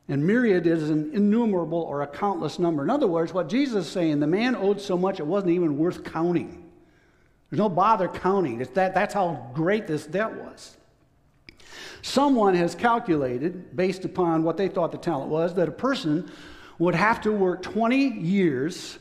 And 0.08 0.24
myriad 0.24 0.66
is 0.66 0.88
an 0.88 1.10
innumerable 1.12 1.80
or 1.80 2.02
a 2.02 2.06
countless 2.06 2.58
number. 2.58 2.82
In 2.84 2.90
other 2.90 3.08
words, 3.08 3.32
what 3.34 3.48
Jesus 3.48 3.86
is 3.86 3.92
saying, 3.92 4.20
the 4.20 4.26
man 4.26 4.54
owed 4.54 4.80
so 4.80 4.96
much 4.96 5.18
it 5.18 5.26
wasn't 5.26 5.52
even 5.52 5.76
worth 5.78 6.04
counting. 6.04 6.62
There's 7.50 7.58
no 7.58 7.68
bother 7.68 8.08
counting. 8.08 8.60
It's 8.60 8.70
that, 8.72 8.94
that's 8.94 9.14
how 9.14 9.50
great 9.54 9.86
this 9.86 10.06
debt 10.06 10.32
was. 10.32 10.76
Someone 12.02 12.54
has 12.54 12.76
calculated, 12.76 13.76
based 13.76 14.04
upon 14.04 14.44
what 14.44 14.56
they 14.56 14.68
thought 14.68 14.92
the 14.92 14.98
talent 14.98 15.28
was, 15.28 15.54
that 15.54 15.68
a 15.68 15.72
person 15.72 16.30
would 16.78 16.94
have 16.94 17.20
to 17.22 17.32
work 17.32 17.62
20 17.62 17.96
years, 17.96 18.98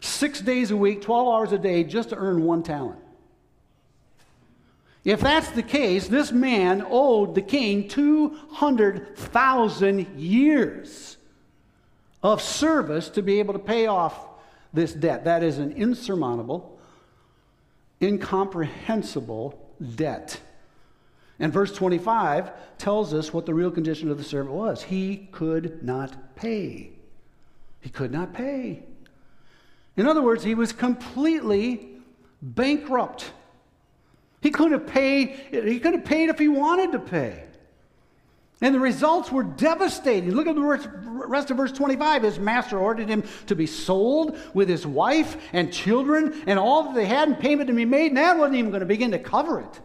six 0.00 0.40
days 0.40 0.72
a 0.72 0.76
week, 0.76 1.02
12 1.02 1.28
hours 1.28 1.52
a 1.52 1.58
day, 1.58 1.84
just 1.84 2.08
to 2.08 2.16
earn 2.16 2.42
one 2.42 2.64
talent. 2.64 2.98
If 5.04 5.20
that's 5.20 5.50
the 5.50 5.62
case, 5.62 6.06
this 6.06 6.30
man 6.30 6.86
owed 6.88 7.34
the 7.34 7.42
king 7.42 7.88
200,000 7.88 10.18
years 10.18 11.16
of 12.22 12.40
service 12.40 13.08
to 13.10 13.22
be 13.22 13.40
able 13.40 13.54
to 13.54 13.58
pay 13.58 13.88
off 13.88 14.28
this 14.72 14.92
debt. 14.92 15.24
That 15.24 15.42
is 15.42 15.58
an 15.58 15.72
insurmountable, 15.72 16.78
incomprehensible 18.00 19.58
debt. 19.96 20.38
And 21.40 21.52
verse 21.52 21.72
25 21.72 22.52
tells 22.78 23.12
us 23.12 23.32
what 23.32 23.46
the 23.46 23.54
real 23.54 23.72
condition 23.72 24.08
of 24.08 24.18
the 24.18 24.24
servant 24.24 24.54
was. 24.54 24.84
He 24.84 25.28
could 25.32 25.82
not 25.82 26.36
pay. 26.36 26.90
He 27.80 27.90
could 27.90 28.12
not 28.12 28.32
pay. 28.32 28.84
In 29.96 30.06
other 30.06 30.22
words, 30.22 30.44
he 30.44 30.54
was 30.54 30.72
completely 30.72 31.88
bankrupt. 32.40 33.32
He 34.42 34.50
couldn't 34.50 34.72
have 34.72 34.86
paid, 34.86 35.30
he 35.50 35.80
could 35.80 35.94
have 35.94 36.04
paid 36.04 36.28
if 36.28 36.38
he 36.38 36.48
wanted 36.48 36.92
to 36.92 36.98
pay. 36.98 37.44
And 38.60 38.74
the 38.74 38.80
results 38.80 39.32
were 39.32 39.42
devastating. 39.42 40.32
Look 40.32 40.46
at 40.46 40.54
the 40.54 40.62
rest 40.62 41.50
of 41.50 41.56
verse 41.56 41.72
25. 41.72 42.22
His 42.22 42.38
master 42.38 42.78
ordered 42.78 43.08
him 43.08 43.24
to 43.46 43.56
be 43.56 43.66
sold 43.66 44.38
with 44.54 44.68
his 44.68 44.86
wife 44.86 45.36
and 45.52 45.72
children 45.72 46.42
and 46.46 46.58
all 46.58 46.84
that 46.84 46.94
they 46.94 47.06
had, 47.06 47.28
in 47.28 47.34
payment 47.36 47.68
to 47.68 47.74
be 47.74 47.84
made, 47.84 48.08
and 48.08 48.18
that 48.18 48.38
wasn't 48.38 48.56
even 48.56 48.70
going 48.70 48.80
to 48.80 48.86
begin 48.86 49.12
to 49.12 49.18
cover 49.18 49.60
it. 49.60 49.80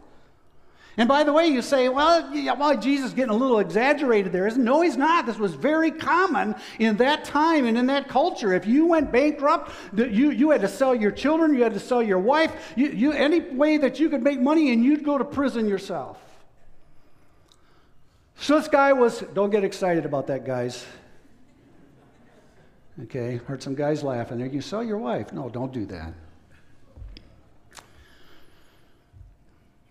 And 0.99 1.07
by 1.07 1.23
the 1.23 1.31
way, 1.31 1.47
you 1.47 1.61
say, 1.61 1.89
well, 1.89 2.33
yeah, 2.33 2.53
well, 2.53 2.75
Jesus 2.75 3.09
is 3.09 3.13
getting 3.13 3.29
a 3.29 3.37
little 3.37 3.59
exaggerated 3.59 4.31
there. 4.31 4.47
Isn't? 4.47 4.63
No, 4.63 4.81
he's 4.81 4.97
not. 4.97 5.27
This 5.27 5.37
was 5.37 5.53
very 5.53 5.91
common 5.91 6.55
in 6.79 6.97
that 6.97 7.23
time 7.23 7.67
and 7.67 7.77
in 7.77 7.85
that 7.85 8.09
culture. 8.09 8.51
If 8.53 8.65
you 8.65 8.87
went 8.87 9.11
bankrupt, 9.11 9.71
you, 9.95 10.31
you 10.31 10.49
had 10.49 10.61
to 10.61 10.67
sell 10.67 10.95
your 10.95 11.11
children, 11.11 11.53
you 11.53 11.61
had 11.61 11.75
to 11.75 11.79
sell 11.79 12.01
your 12.01 12.17
wife, 12.17 12.73
you, 12.75 12.87
you, 12.87 13.11
any 13.11 13.41
way 13.41 13.77
that 13.77 13.99
you 13.99 14.09
could 14.09 14.23
make 14.23 14.41
money, 14.41 14.73
and 14.73 14.83
you'd 14.83 15.03
go 15.03 15.19
to 15.19 15.25
prison 15.25 15.67
yourself. 15.67 16.19
So 18.39 18.57
this 18.57 18.67
guy 18.67 18.93
was, 18.93 19.19
don't 19.35 19.51
get 19.51 19.63
excited 19.63 20.03
about 20.03 20.27
that, 20.27 20.45
guys. 20.45 20.83
Okay, 23.03 23.39
heard 23.45 23.61
some 23.61 23.75
guys 23.75 24.01
laughing 24.01 24.39
there. 24.39 24.47
You 24.47 24.61
sell 24.61 24.83
your 24.83 24.97
wife. 24.97 25.31
No, 25.31 25.47
don't 25.47 25.71
do 25.71 25.85
that. 25.85 26.13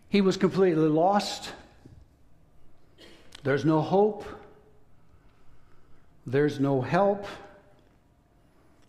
He 0.09 0.21
was 0.21 0.37
completely 0.37 0.89
lost. 0.89 1.53
There's 3.43 3.65
no 3.65 3.81
hope. 3.81 4.25
There's 6.27 6.59
no 6.59 6.81
help. 6.81 7.27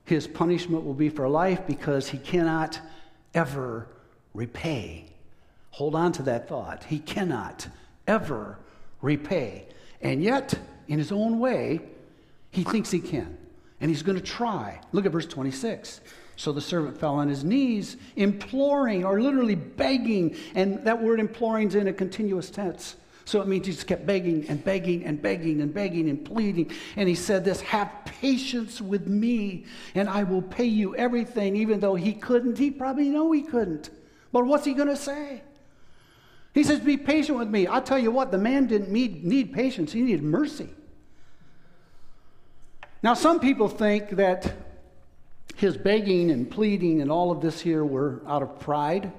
His 0.05 0.25
punishment 0.25 0.85
will 0.85 0.93
be 0.93 1.09
for 1.09 1.27
life 1.27 1.61
because 1.67 2.07
he 2.07 2.17
cannot 2.17 2.79
ever 3.33 3.87
repay. 4.33 5.05
Hold 5.71 5.95
on 5.95 6.11
to 6.13 6.23
that 6.23 6.47
thought. 6.47 6.85
He 6.85 6.99
cannot 6.99 7.67
ever 8.07 8.57
repay. 9.01 9.67
And 10.01 10.23
yet, 10.23 10.57
in 10.87 10.97
his 10.97 11.11
own 11.11 11.39
way, 11.39 11.81
he 12.51 12.63
thinks 12.63 12.89
he 12.89 12.99
can. 12.99 13.37
And 13.79 13.89
he's 13.91 14.01
going 14.01 14.17
to 14.17 14.23
try. 14.23 14.81
Look 14.91 15.05
at 15.05 15.11
verse 15.11 15.27
26. 15.27 16.01
So 16.37 16.51
the 16.51 16.61
servant 16.61 16.99
fell 16.99 17.15
on 17.15 17.27
his 17.27 17.43
knees, 17.43 17.97
imploring 18.15 19.03
or 19.03 19.19
literally 19.19 19.55
begging. 19.55 20.35
And 20.53 20.83
that 20.85 21.01
word 21.01 21.19
imploring 21.19 21.69
is 21.69 21.75
in 21.75 21.87
a 21.87 21.93
continuous 21.93 22.51
tense. 22.51 22.95
So 23.25 23.41
it 23.41 23.47
means 23.47 23.65
he 23.65 23.73
just 23.73 23.87
kept 23.87 24.05
begging 24.05 24.47
and 24.47 24.63
begging 24.63 25.03
and 25.03 25.21
begging 25.21 25.61
and 25.61 25.73
begging 25.73 26.09
and 26.09 26.23
pleading. 26.23 26.71
And 26.95 27.09
he 27.09 27.15
said 27.15 27.43
this 27.43 27.59
Have 27.61 27.91
patience 28.05 28.79
with 28.79 29.07
me, 29.07 29.65
and 29.95 30.07
I 30.07 30.23
will 30.23 30.43
pay 30.43 30.65
you 30.65 30.95
everything, 30.95 31.55
even 31.55 31.79
though 31.79 31.95
he 31.95 32.13
couldn't. 32.13 32.57
He 32.57 32.69
probably 32.69 33.09
know 33.09 33.31
he 33.31 33.41
couldn't. 33.41 33.89
But 34.31 34.45
what's 34.45 34.63
he 34.63 34.73
going 34.75 34.89
to 34.89 34.95
say? 34.95 35.41
He 36.53 36.63
says, 36.63 36.79
Be 36.79 36.97
patient 36.97 37.39
with 37.39 37.49
me. 37.49 37.65
I'll 37.65 37.81
tell 37.81 37.99
you 37.99 38.11
what, 38.11 38.31
the 38.31 38.37
man 38.37 38.67
didn't 38.67 38.91
need, 38.91 39.25
need 39.25 39.53
patience, 39.53 39.91
he 39.91 40.01
needed 40.01 40.23
mercy. 40.23 40.69
Now, 43.01 43.15
some 43.15 43.39
people 43.39 43.67
think 43.67 44.11
that 44.11 44.53
his 45.57 45.75
begging 45.75 46.29
and 46.29 46.49
pleading 46.49 47.01
and 47.01 47.11
all 47.11 47.31
of 47.31 47.41
this 47.41 47.59
here 47.59 47.83
were 47.83 48.21
out 48.27 48.43
of 48.43 48.59
pride. 48.59 49.11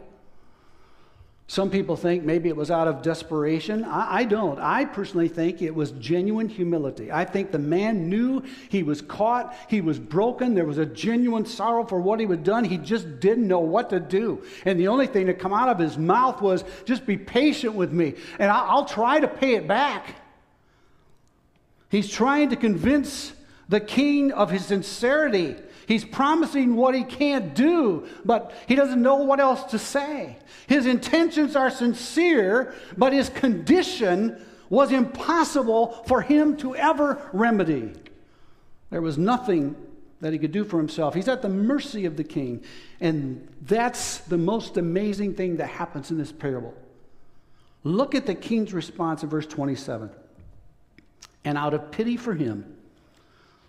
Some 1.49 1.71
people 1.71 1.97
think 1.97 2.25
maybe 2.25 2.49
it 2.49 2.57
was 2.57 2.71
out 2.71 2.87
of 2.87 3.03
desperation. 3.03 3.83
I, 3.83 4.19
I, 4.19 4.25
don't. 4.25 4.61
I 4.61 4.85
personally 4.85 5.29
think 5.29 5.63
it 5.63 5.75
was 5.75 5.93
genuine 5.93 6.49
humility. 6.49 7.11
I 7.11 7.25
think 7.25 7.51
the 7.51 7.59
man 7.59 8.09
knew 8.09 8.45
he 8.69 8.83
was 8.83 9.03
caught, 9.03 9.57
he 9.67 9.81
was 9.81 9.99
broken, 9.99 10.55
there 10.55 10.67
was 10.67 10.79
a 10.79 10.87
genuine 10.87 11.45
sorrow 11.45 11.85
for 11.85 12.01
what 12.01 12.21
he 12.21 12.27
had 12.27 12.45
done. 12.45 12.65
He 12.65 12.77
just 12.77 13.19
didn't 13.19 13.49
know 13.49 13.61
what 13.61 13.91
to 13.91 13.99
do. 13.99 14.45
And 14.65 14.79
the 14.79 14.89
only 14.89 15.07
thing 15.07 15.27
to 15.27 15.35
come 15.35 15.53
out 15.53 15.71
of 15.71 15.79
his 15.79 15.99
mouth 15.99 16.41
was, 16.41 16.63
just 16.85 17.05
be 17.05 17.17
patient 17.17 17.75
with 17.75 17.93
me, 17.93 18.15
and 18.39 18.51
I, 18.51 18.67
I'll 18.67 18.85
try 18.85 19.19
to 19.19 19.29
pay 19.29 19.55
it 19.55 19.67
back. 19.67 20.15
He's 21.89 22.11
trying 22.11 22.51
to 22.51 22.57
convince 22.57 23.33
the 23.69 23.81
king 23.81 24.33
of 24.33 24.51
his 24.51 24.65
sincerity 24.65 25.57
He's 25.89 26.05
promising 26.05 26.77
what 26.77 26.95
he 26.95 27.03
can't 27.03 27.55
do, 27.55 28.07
but 28.23 28.53
he 28.67 28.75
doesn't 28.75 29.01
know 29.01 29.17
what 29.17 29.41
else 29.41 29.65
to 29.71 29.79
say. 29.79 30.37
His 30.67 30.85
intentions 30.85 31.57
are 31.57 31.71
sincere, 31.71 32.75
but 32.99 33.15
his 33.15 33.31
condition 33.31 34.39
was 34.69 34.93
impossible 34.93 36.05
for 36.07 36.21
him 36.21 36.59
to 36.59 36.77
ever 36.77 37.27
remedy. 37.33 37.95
There 38.91 39.01
was 39.01 39.17
nothing 39.17 39.77
that 40.21 40.35
he 40.35 40.39
could 40.39 40.53
do 40.53 40.63
for 40.63 40.77
himself. 40.77 41.15
He's 41.15 41.27
at 41.27 41.41
the 41.41 41.49
mercy 41.49 42.05
of 42.05 42.19
the 42.19 42.25
king. 42.25 42.63
And 43.01 43.49
that's 43.63 44.19
the 44.19 44.37
most 44.37 44.77
amazing 44.77 45.37
thing 45.37 45.57
that 45.57 45.69
happens 45.69 46.11
in 46.11 46.19
this 46.19 46.33
parable. 46.33 46.75
Look 47.83 48.15
at 48.15 48.27
the 48.27 48.35
king's 48.35 48.75
response 48.75 49.23
in 49.23 49.31
verse 49.31 49.47
27. 49.47 50.11
And 51.47 51.57
out 51.57 51.73
of 51.73 51.91
pity 51.91 52.19
for 52.19 52.35
him, 52.35 52.77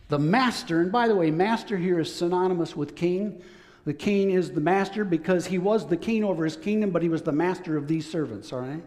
the 0.10 0.20
master, 0.20 0.82
and 0.82 0.92
by 0.92 1.08
the 1.08 1.16
way, 1.16 1.32
master 1.32 1.78
here 1.78 2.00
is 2.00 2.14
synonymous 2.14 2.76
with 2.76 2.96
king. 2.96 3.42
The 3.86 3.94
king 3.94 4.32
is 4.32 4.52
the 4.52 4.62
master 4.62 5.06
because 5.06 5.46
he 5.46 5.58
was 5.58 5.88
the 5.88 5.98
king 5.98 6.24
over 6.24 6.44
his 6.44 6.58
kingdom, 6.58 6.90
but 6.90 7.02
he 7.02 7.10
was 7.10 7.22
the 7.22 7.32
master 7.32 7.78
of 7.78 7.88
these 7.88 8.10
servants, 8.10 8.52
all 8.52 8.60
right? 8.60 8.84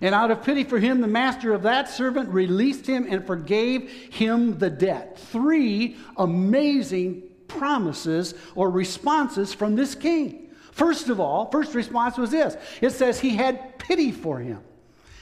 And 0.00 0.14
out 0.14 0.30
of 0.30 0.42
pity 0.42 0.64
for 0.64 0.78
him, 0.78 1.00
the 1.00 1.08
master 1.08 1.52
of 1.52 1.62
that 1.62 1.88
servant 1.88 2.30
released 2.30 2.86
him 2.86 3.06
and 3.08 3.26
forgave 3.26 3.90
him 4.10 4.58
the 4.58 4.70
debt. 4.70 5.18
Three 5.18 5.96
amazing 6.16 7.24
promises 7.46 8.34
or 8.54 8.70
responses 8.70 9.52
from 9.52 9.76
this 9.76 9.94
king. 9.94 10.50
First 10.72 11.08
of 11.08 11.18
all, 11.18 11.50
first 11.50 11.74
response 11.74 12.16
was 12.16 12.30
this 12.30 12.56
it 12.80 12.90
says 12.90 13.18
he 13.18 13.30
had 13.30 13.78
pity 13.78 14.12
for 14.12 14.38
him. 14.38 14.60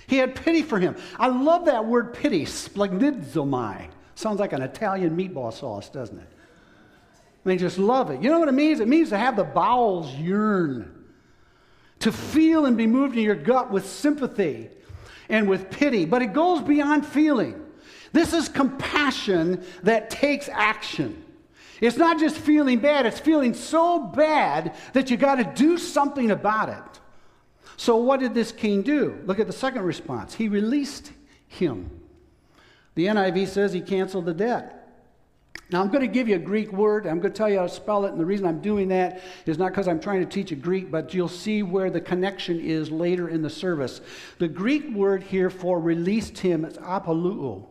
He 0.07 0.19
had 0.19 0.37
pity 0.37 0.63
for 0.63 0.79
him. 0.79 0.97
I 1.19 1.29
love 1.29 1.65
that 1.65 1.87
word 1.87 2.15
pity, 2.15 2.45
splagnidzomai. 2.45 3.89
Sounds 4.17 4.41
like 4.41 4.53
an 4.53 4.63
Italian 4.63 5.17
meatball 5.17 5.53
sauce, 5.53 5.89
doesn't 5.89 6.19
it? 6.19 6.29
Mean, 7.45 7.59
just 7.59 7.79
love 7.79 8.11
it. 8.11 8.21
You 8.21 8.29
know 8.29 8.41
what 8.41 8.49
it 8.49 8.55
means? 8.55 8.81
It 8.81 8.89
means 8.89 9.11
to 9.11 9.19
have 9.19 9.37
the 9.37 9.45
bowels 9.45 10.13
yearn 10.15 11.05
to 12.01 12.11
feel 12.11 12.67
and 12.67 12.77
be 12.77 12.89
moved 12.89 13.17
in 13.17 13.23
your 13.23 13.37
gut 13.37 13.71
with 13.71 13.87
sympathy 13.87 14.69
and 15.29 15.49
with 15.49 15.71
pity. 15.71 16.07
But 16.07 16.23
it 16.23 16.33
goes 16.33 16.61
beyond 16.61 17.07
feeling. 17.07 17.63
This 18.13 18.33
is 18.33 18.49
compassion 18.49 19.65
that 19.85 20.11
takes 20.11 20.49
action. 20.49 21.23
It's 21.81 21.97
not 21.97 22.19
just 22.19 22.37
feeling 22.37 22.81
bad, 22.81 23.07
it's 23.07 23.21
feeling 23.21 23.55
so 23.55 24.01
bad 24.01 24.75
that 24.95 25.11
you 25.11 25.17
got 25.17 25.37
to 25.37 25.45
do 25.45 25.79
something 25.79 26.33
about 26.33 26.71
it. 26.71 27.01
So, 27.77 27.97
what 27.97 28.21
did 28.21 28.33
this 28.33 28.51
king 28.51 28.83
do? 28.83 29.21
Look 29.27 29.39
at 29.39 29.47
the 29.47 29.53
second 29.53 29.83
response. 29.83 30.35
He 30.35 30.49
released 30.49 31.13
him. 31.47 31.96
The 32.97 33.07
NIV 33.07 33.47
says 33.49 33.73
he 33.73 33.81
canceled 33.81 34.27
the 34.27 34.35
debt. 34.35 34.73
Now, 35.71 35.83
I'm 35.83 35.89
going 35.89 36.03
to 36.03 36.07
give 36.07 36.29
you 36.29 36.37
a 36.37 36.41
Greek 36.41 36.73
word. 36.73 37.07
I'm 37.07 37.19
going 37.19 37.33
to 37.33 37.37
tell 37.37 37.51
you 37.51 37.59
how 37.59 37.67
to 37.67 37.69
spell 37.69 38.05
it. 38.05 38.13
And 38.13 38.21
the 38.21 38.27
reason 38.27 38.47
I'm 38.47 38.61
doing 38.61 38.89
that 38.89 39.21
is 39.47 39.59
not 39.59 39.73
because 39.73 39.89
I'm 39.89 39.99
trying 39.99 40.21
to 40.21 40.27
teach 40.27 40.53
a 40.53 40.57
Greek, 40.57 40.93
but 40.93 41.13
you'll 41.13 41.29
see 41.29 41.65
where 41.65 41.91
the 41.91 42.01
connection 42.01 42.61
is 42.61 42.91
later 42.91 43.29
in 43.29 43.43
the 43.43 43.51
service. 43.51 44.01
The 44.39 44.47
Greek 44.47 44.95
word 44.95 45.25
here 45.25 45.51
for 45.51 45.81
released 45.81 46.39
him 46.39 46.65
is 46.65 46.79
apoluo. 46.79 47.67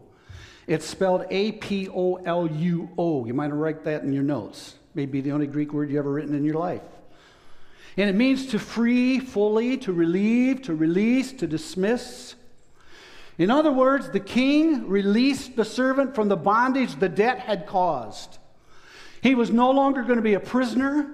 It's 0.68 0.86
spelled 0.86 1.26
A 1.30 1.54
P 1.54 1.88
O 1.88 2.16
L 2.16 2.48
U 2.48 2.90
O. 2.98 3.26
You 3.26 3.34
might 3.34 3.54
write 3.54 3.86
that 3.86 4.04
in 4.04 4.12
your 4.12 4.24
notes. 4.24 4.76
Maybe 4.94 5.22
the 5.22 5.32
only 5.32 5.48
Greek 5.48 5.72
word 5.72 5.90
you 5.90 5.98
ever 5.98 6.12
written 6.12 6.36
in 6.36 6.44
your 6.44 6.56
life. 6.56 6.82
And 7.98 8.10
it 8.10 8.16
means 8.16 8.48
to 8.48 8.60
free 8.60 9.20
fully, 9.20 9.78
to 9.78 9.94
relieve, 9.94 10.64
to 10.64 10.76
release, 10.76 11.32
to 11.34 11.48
dismiss. 11.48 12.36
In 13.38 13.52
other 13.52 13.72
words, 13.72 14.10
the 14.10 14.20
king 14.20 14.88
released 14.88 15.56
the 15.56 15.66
servant 15.66 16.16
from 16.16 16.30
the 16.30 16.38
bondage 16.38 16.96
the 16.96 17.10
debt 17.10 17.40
had 17.40 17.68
caused. 17.68 18.38
He 19.22 19.36
was 19.36 19.52
no 19.52 19.72
longer 19.72 20.04
going 20.04 20.18
to 20.18 20.22
be 20.22 20.36
a 20.36 20.40
prisoner. 20.40 21.12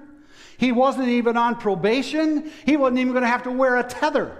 He 0.57 0.71
wasn't 0.71 1.07
even 1.07 1.37
on 1.37 1.55
probation. 1.55 2.51
He 2.65 2.77
wasn't 2.77 2.99
even 2.99 3.13
going 3.13 3.23
to 3.23 3.29
have 3.29 3.43
to 3.43 3.51
wear 3.51 3.77
a 3.77 3.83
tether. 3.83 4.37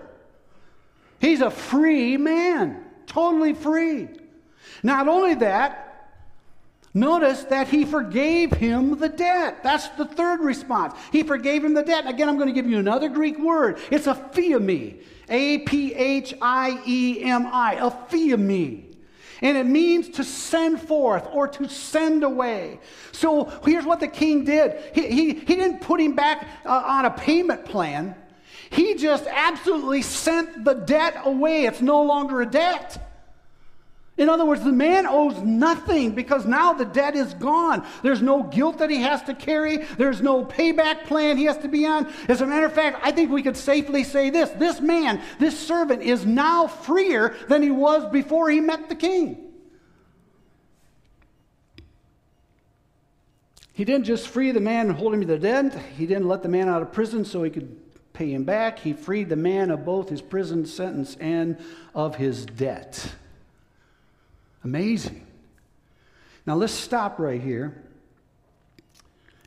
He's 1.20 1.42
a 1.42 1.50
free 1.50 2.18
man, 2.18 2.84
totally 3.08 3.54
free. 3.54 4.10
Not 4.84 5.08
only 5.08 5.36
that, 5.36 5.91
Notice 6.94 7.46
that 7.46 7.70
he 7.70 7.86
forgave 7.86 8.52
him 8.52 9.00
the 9.00 9.08
debt. 9.08 9.64
That's 9.64 9.88
the 9.90 10.06
third 10.06 10.42
response. 10.42 10.94
He 11.12 11.24
forgave 11.24 11.64
him 11.64 11.74
the 11.74 11.84
debt. 11.84 12.06
Again, 12.06 12.28
I'm 12.28 12.36
going 12.36 12.50
to 12.50 12.54
give 12.54 12.70
you 12.70 12.80
another 12.80 13.08
Greek 13.08 13.40
word. 13.40 13.80
It's 13.90 14.08
aphiemi. 14.08 15.02
A 15.30 15.60
P 15.60 15.94
H 15.94 16.34
I 16.42 16.82
E 16.86 17.24
M 17.24 17.48
I. 17.48 17.76
Aphiemi. 17.76 18.84
And 19.42 19.58
it 19.58 19.66
means 19.66 20.10
to 20.10 20.24
send 20.24 20.82
forth 20.82 21.28
or 21.32 21.48
to 21.48 21.70
send 21.70 22.24
away. 22.24 22.80
So 23.12 23.46
here's 23.66 23.86
what 23.86 24.00
the 24.00 24.08
king 24.08 24.44
did 24.44 24.80
he, 24.94 25.08
he, 25.08 25.34
he 25.34 25.56
didn't 25.56 25.80
put 25.80 26.00
him 26.00 26.14
back 26.14 26.48
uh, 26.66 26.84
on 26.86 27.06
a 27.06 27.12
payment 27.12 27.66
plan, 27.66 28.16
he 28.70 28.96
just 28.96 29.26
absolutely 29.28 30.02
sent 30.02 30.64
the 30.64 30.74
debt 30.74 31.22
away. 31.24 31.66
It's 31.66 31.82
no 31.82 32.04
longer 32.04 32.42
a 32.42 32.46
debt. 32.46 33.11
In 34.22 34.30
other 34.30 34.46
words, 34.46 34.64
the 34.64 34.72
man 34.72 35.08
owes 35.08 35.42
nothing 35.42 36.12
because 36.12 36.46
now 36.46 36.74
the 36.74 36.86
debt 36.86 37.16
is 37.16 37.34
gone. 37.34 37.84
There's 38.04 38.22
no 38.22 38.44
guilt 38.44 38.78
that 38.78 38.92
he 38.92 39.02
has 39.02 39.24
to 39.24 39.34
carry, 39.34 39.78
there's 39.98 40.22
no 40.22 40.46
payback 40.46 41.06
plan 41.06 41.38
he 41.38 41.46
has 41.46 41.58
to 41.58 41.68
be 41.68 41.88
on. 41.88 42.08
As 42.28 42.40
a 42.40 42.46
matter 42.46 42.68
of 42.68 42.74
fact, 42.74 43.00
I 43.02 43.12
think 43.12 43.32
we 43.32 43.42
could 43.42 43.58
safely 43.58 44.04
say 44.04 44.30
this 44.30 44.52
this 44.52 44.80
man, 44.80 45.24
this 45.40 45.60
servant, 45.60 46.04
is 46.04 46.24
now 46.24 46.68
freer 46.68 47.36
than 47.50 47.64
he 47.64 47.72
was 47.72 48.06
before 48.12 48.52
he 48.52 48.60
met 48.60 48.90
the 48.90 48.96
king. 48.96 49.54
He 53.74 53.84
didn't 53.86 54.06
just 54.06 54.28
free 54.28 54.52
the 54.52 54.60
man 54.60 54.90
and 54.90 54.96
hold 54.96 55.16
him 55.16 55.22
to 55.22 55.28
the 55.28 55.40
debt. 55.40 55.74
He 55.98 56.06
didn't 56.06 56.28
let 56.28 56.44
the 56.44 56.50
man 56.50 56.70
out 56.70 56.84
of 56.84 56.92
prison 56.92 57.26
so 57.26 57.42
he 57.42 57.50
could 57.50 57.76
pay 58.14 58.32
him 58.32 58.44
back. 58.44 58.78
He 58.78 58.94
freed 58.94 59.30
the 59.30 59.36
man 59.36 59.72
of 59.72 59.84
both 59.84 60.10
his 60.10 60.22
prison 60.22 60.68
sentence 60.68 61.18
and 61.20 61.58
of 61.96 62.18
his 62.18 62.46
debt. 62.46 63.16
Amazing. 64.64 65.26
Now 66.46 66.56
let's 66.56 66.74
stop 66.74 67.20
right 67.20 67.42
here 67.42 67.84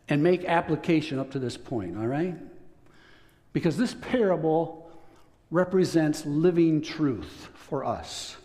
and 0.08 0.22
make 0.22 0.44
application 0.44 1.18
up 1.18 1.32
to 1.32 1.38
this 1.38 1.56
point, 1.56 1.96
all 1.96 2.06
right? 2.06 2.36
Because 3.52 3.76
this 3.76 3.94
parable 3.94 4.90
represents 5.50 6.26
living 6.26 6.82
truth 6.82 7.48
for 7.54 7.84
us. 7.84 8.36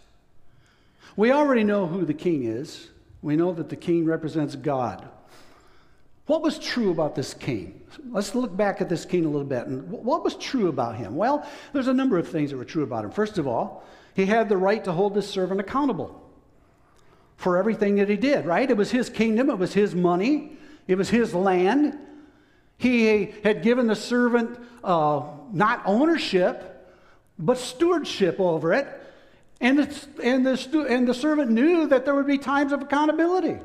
We 1.15 1.31
already 1.31 1.63
know 1.63 1.87
who 1.87 2.05
the 2.05 2.13
king 2.13 2.45
is. 2.45 2.87
We 3.21 3.35
know 3.35 3.51
that 3.53 3.69
the 3.69 3.75
king 3.75 4.05
represents 4.05 4.55
God. 4.55 5.07
What 6.27 6.43
was 6.43 6.59
true 6.59 6.91
about 6.91 7.15
this 7.15 7.33
king? 7.33 7.81
Let's 8.11 8.35
look 8.35 8.55
back 8.55 8.81
at 8.81 8.87
this 8.87 9.03
king 9.03 9.25
a 9.25 9.29
little 9.29 9.47
bit. 9.47 9.65
And 9.65 9.89
what 9.89 10.23
was 10.23 10.35
true 10.35 10.67
about 10.67 10.95
him? 10.95 11.15
Well, 11.15 11.45
there's 11.73 11.87
a 11.87 11.93
number 11.93 12.19
of 12.19 12.27
things 12.27 12.51
that 12.51 12.57
were 12.57 12.65
true 12.65 12.83
about 12.83 13.03
him. 13.03 13.11
First 13.11 13.39
of 13.39 13.47
all, 13.47 13.83
he 14.13 14.27
had 14.27 14.47
the 14.47 14.57
right 14.57 14.83
to 14.83 14.91
hold 14.91 15.15
his 15.15 15.27
servant 15.27 15.59
accountable 15.59 16.28
for 17.39 17.55
everything 17.55 17.95
that 17.95 18.09
he 18.09 18.17
did, 18.17 18.45
right? 18.45 18.69
It 18.69 18.75
was 18.75 18.91
his 18.91 19.09
kingdom, 19.09 19.49
it 19.49 19.57
was 19.57 19.73
his 19.73 19.95
money, 19.95 20.57
it 20.89 20.95
was 20.95 21.09
his 21.09 21.33
land. 21.33 21.97
He 22.77 23.33
had 23.45 23.63
given 23.63 23.87
the 23.87 23.95
servant 23.95 24.59
uh, 24.83 25.21
not 25.53 25.81
ownership, 25.85 26.85
but 27.37 27.57
stewardship 27.57 28.41
over 28.41 28.73
it. 28.73 28.87
And, 29.61 29.79
the, 29.79 30.07
and, 30.21 30.45
the, 30.45 30.85
and 30.89 31.07
the 31.07 31.13
servant 31.13 31.49
knew 31.49 31.87
that 31.87 32.03
there 32.03 32.13
would 32.13 32.27
be 32.27 32.37
times 32.37 32.73
of 32.73 32.81
accountability. 32.81 33.57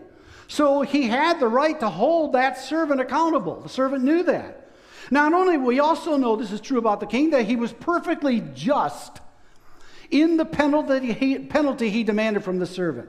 So 0.47 0.83
he 0.83 1.09
had 1.09 1.41
the 1.41 1.49
right 1.49 1.79
to 1.81 1.89
hold 1.89 2.35
that 2.35 2.59
servant 2.59 3.01
accountable. 3.01 3.61
The 3.61 3.69
servant 3.69 4.05
knew 4.05 4.23
that. 4.23 4.71
Not 5.11 5.33
only, 5.33 5.57
we 5.57 5.81
also 5.81 6.17
know 6.17 6.37
this 6.37 6.53
is 6.53 6.61
true 6.61 6.79
about 6.79 7.01
the 7.01 7.07
king, 7.07 7.31
that 7.31 7.47
he 7.47 7.57
was 7.57 7.73
perfectly 7.73 8.41
just 8.55 9.21
in 10.13 10.37
the 10.37 10.45
penalty 10.45 11.13
he, 11.13 11.41
penalty 11.41 11.91
he 11.91 12.05
demanded 12.05 12.45
from 12.45 12.61
the 12.61 12.67
servant. 12.67 13.09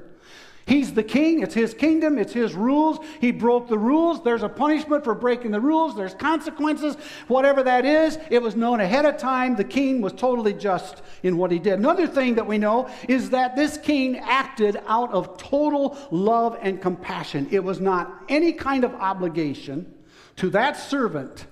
He's 0.67 0.93
the 0.93 1.03
king. 1.03 1.43
It's 1.43 1.53
his 1.53 1.75
kingdom. 1.75 2.17
It's 2.17 2.33
his 2.33 2.55
rules. 2.55 2.97
He 3.21 3.31
broke 3.31 3.67
the 3.67 3.77
rules. 3.77 4.23
There's 4.23 4.41
a 4.41 4.49
punishment 4.49 5.03
for 5.03 5.13
breaking 5.13 5.51
the 5.51 5.61
rules. 5.61 5.95
There's 5.95 6.15
consequences. 6.15 6.95
Whatever 7.27 7.61
that 7.63 7.85
is, 7.85 8.17
it 8.31 8.41
was 8.41 8.55
known 8.55 8.79
ahead 8.79 9.05
of 9.05 9.17
time. 9.17 9.55
The 9.55 9.63
king 9.63 10.01
was 10.01 10.13
totally 10.13 10.53
just 10.53 11.03
in 11.21 11.37
what 11.37 11.51
he 11.51 11.59
did. 11.59 11.77
Another 11.77 12.07
thing 12.07 12.33
that 12.35 12.47
we 12.47 12.57
know 12.57 12.89
is 13.07 13.29
that 13.29 13.55
this 13.55 13.77
king 13.77 14.17
acted 14.17 14.81
out 14.87 15.11
of 15.13 15.37
total 15.37 15.97
love 16.09 16.57
and 16.59 16.81
compassion. 16.81 17.47
It 17.51 17.63
was 17.63 17.79
not 17.79 18.23
any 18.27 18.51
kind 18.51 18.83
of 18.83 18.95
obligation 18.95 19.93
to 20.37 20.49
that 20.49 20.77
servant 20.77 21.45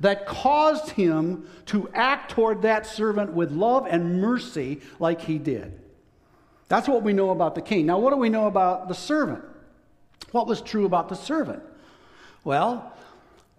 that 0.00 0.26
caused 0.26 0.88
him 0.90 1.46
to 1.66 1.90
act 1.92 2.30
toward 2.30 2.62
that 2.62 2.86
servant 2.86 3.34
with 3.34 3.52
love 3.52 3.86
and 3.88 4.22
mercy 4.22 4.80
like 4.98 5.20
he 5.20 5.36
did. 5.38 5.80
That's 6.68 6.88
what 6.88 7.02
we 7.02 7.12
know 7.12 7.30
about 7.30 7.54
the 7.54 7.62
king. 7.62 7.86
Now, 7.86 7.98
what 7.98 8.10
do 8.10 8.16
we 8.16 8.28
know 8.28 8.46
about 8.46 8.88
the 8.88 8.94
servant? 8.94 9.44
What 10.32 10.46
was 10.46 10.60
true 10.60 10.86
about 10.86 11.08
the 11.08 11.14
servant? 11.14 11.62
Well, 12.42 12.92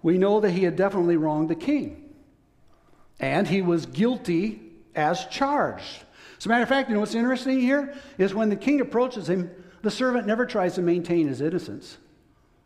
we 0.01 0.17
know 0.17 0.39
that 0.39 0.51
he 0.51 0.63
had 0.63 0.75
definitely 0.75 1.17
wronged 1.17 1.49
the 1.49 1.55
king. 1.55 2.13
And 3.19 3.47
he 3.47 3.61
was 3.61 3.85
guilty 3.85 4.61
as 4.95 5.25
charged. 5.25 6.03
As 6.37 6.45
a 6.45 6.49
matter 6.49 6.63
of 6.63 6.69
fact, 6.69 6.89
you 6.89 6.95
know 6.95 6.99
what's 7.01 7.15
interesting 7.15 7.59
here? 7.59 7.93
Is 8.17 8.33
when 8.33 8.49
the 8.49 8.55
king 8.55 8.81
approaches 8.81 9.29
him, 9.29 9.49
the 9.81 9.91
servant 9.91 10.27
never 10.27 10.45
tries 10.45 10.75
to 10.75 10.81
maintain 10.81 11.27
his 11.27 11.41
innocence. 11.41 11.97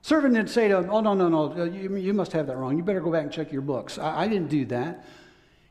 Servant 0.01 0.33
didn't 0.33 0.49
say 0.49 0.67
to 0.69 0.77
him, 0.77 0.89
Oh, 0.89 1.01
no, 1.01 1.13
no, 1.13 1.27
no, 1.27 1.63
you, 1.65 1.95
you 1.97 2.13
must 2.13 2.31
have 2.31 2.47
that 2.47 2.57
wrong. 2.57 2.77
You 2.77 2.83
better 2.83 3.01
go 3.01 3.11
back 3.11 3.23
and 3.23 3.31
check 3.31 3.51
your 3.51 3.61
books. 3.61 3.97
I, 3.97 4.21
I 4.23 4.27
didn't 4.27 4.49
do 4.49 4.65
that. 4.65 5.05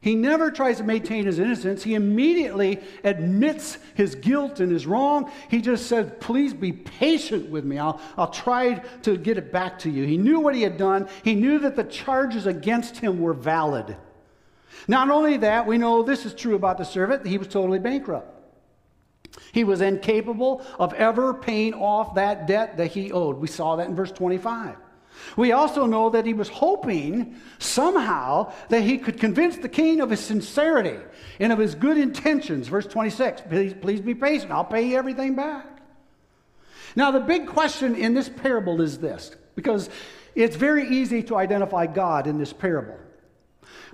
He 0.00 0.14
never 0.14 0.52
tries 0.52 0.76
to 0.76 0.84
maintain 0.84 1.26
his 1.26 1.40
innocence. 1.40 1.82
He 1.82 1.94
immediately 1.94 2.80
admits 3.02 3.78
his 3.94 4.14
guilt 4.14 4.60
and 4.60 4.70
his 4.70 4.86
wrong. 4.86 5.30
He 5.50 5.60
just 5.60 5.86
says, 5.86 6.12
Please 6.20 6.54
be 6.54 6.72
patient 6.72 7.50
with 7.50 7.64
me. 7.64 7.78
I'll, 7.78 8.00
I'll 8.16 8.30
try 8.30 8.74
to 9.02 9.16
get 9.16 9.38
it 9.38 9.50
back 9.50 9.80
to 9.80 9.90
you. 9.90 10.04
He 10.04 10.16
knew 10.16 10.38
what 10.38 10.54
he 10.54 10.62
had 10.62 10.76
done, 10.76 11.08
he 11.24 11.34
knew 11.34 11.58
that 11.60 11.74
the 11.74 11.84
charges 11.84 12.46
against 12.46 12.98
him 12.98 13.20
were 13.20 13.34
valid. 13.34 13.96
Not 14.86 15.10
only 15.10 15.36
that, 15.38 15.66
we 15.66 15.78
know 15.78 16.02
this 16.02 16.24
is 16.24 16.32
true 16.32 16.54
about 16.54 16.78
the 16.78 16.84
servant, 16.84 17.26
he 17.26 17.36
was 17.36 17.48
totally 17.48 17.80
bankrupt. 17.80 18.36
He 19.52 19.64
was 19.64 19.80
incapable 19.80 20.64
of 20.78 20.94
ever 20.94 21.34
paying 21.34 21.74
off 21.74 22.14
that 22.14 22.46
debt 22.46 22.76
that 22.76 22.88
he 22.88 23.10
owed. 23.10 23.38
We 23.38 23.48
saw 23.48 23.76
that 23.76 23.88
in 23.88 23.96
verse 23.96 24.12
25. 24.12 24.76
We 25.36 25.52
also 25.52 25.86
know 25.86 26.10
that 26.10 26.26
he 26.26 26.34
was 26.34 26.48
hoping 26.48 27.36
somehow 27.58 28.52
that 28.68 28.82
he 28.82 28.98
could 28.98 29.18
convince 29.18 29.56
the 29.56 29.68
king 29.68 30.00
of 30.00 30.10
his 30.10 30.20
sincerity 30.20 30.98
and 31.40 31.52
of 31.52 31.58
his 31.58 31.74
good 31.74 31.98
intentions. 31.98 32.68
Verse 32.68 32.86
26 32.86 33.42
Please, 33.48 33.74
please 33.74 34.00
be 34.00 34.14
patient, 34.14 34.52
I'll 34.52 34.64
pay 34.64 34.88
you 34.88 34.96
everything 34.96 35.34
back. 35.34 35.66
Now, 36.96 37.10
the 37.10 37.20
big 37.20 37.46
question 37.46 37.94
in 37.94 38.14
this 38.14 38.28
parable 38.28 38.80
is 38.80 38.98
this 38.98 39.34
because 39.54 39.90
it's 40.34 40.56
very 40.56 40.88
easy 40.88 41.22
to 41.24 41.36
identify 41.36 41.86
God 41.86 42.26
in 42.26 42.38
this 42.38 42.52
parable. 42.52 42.98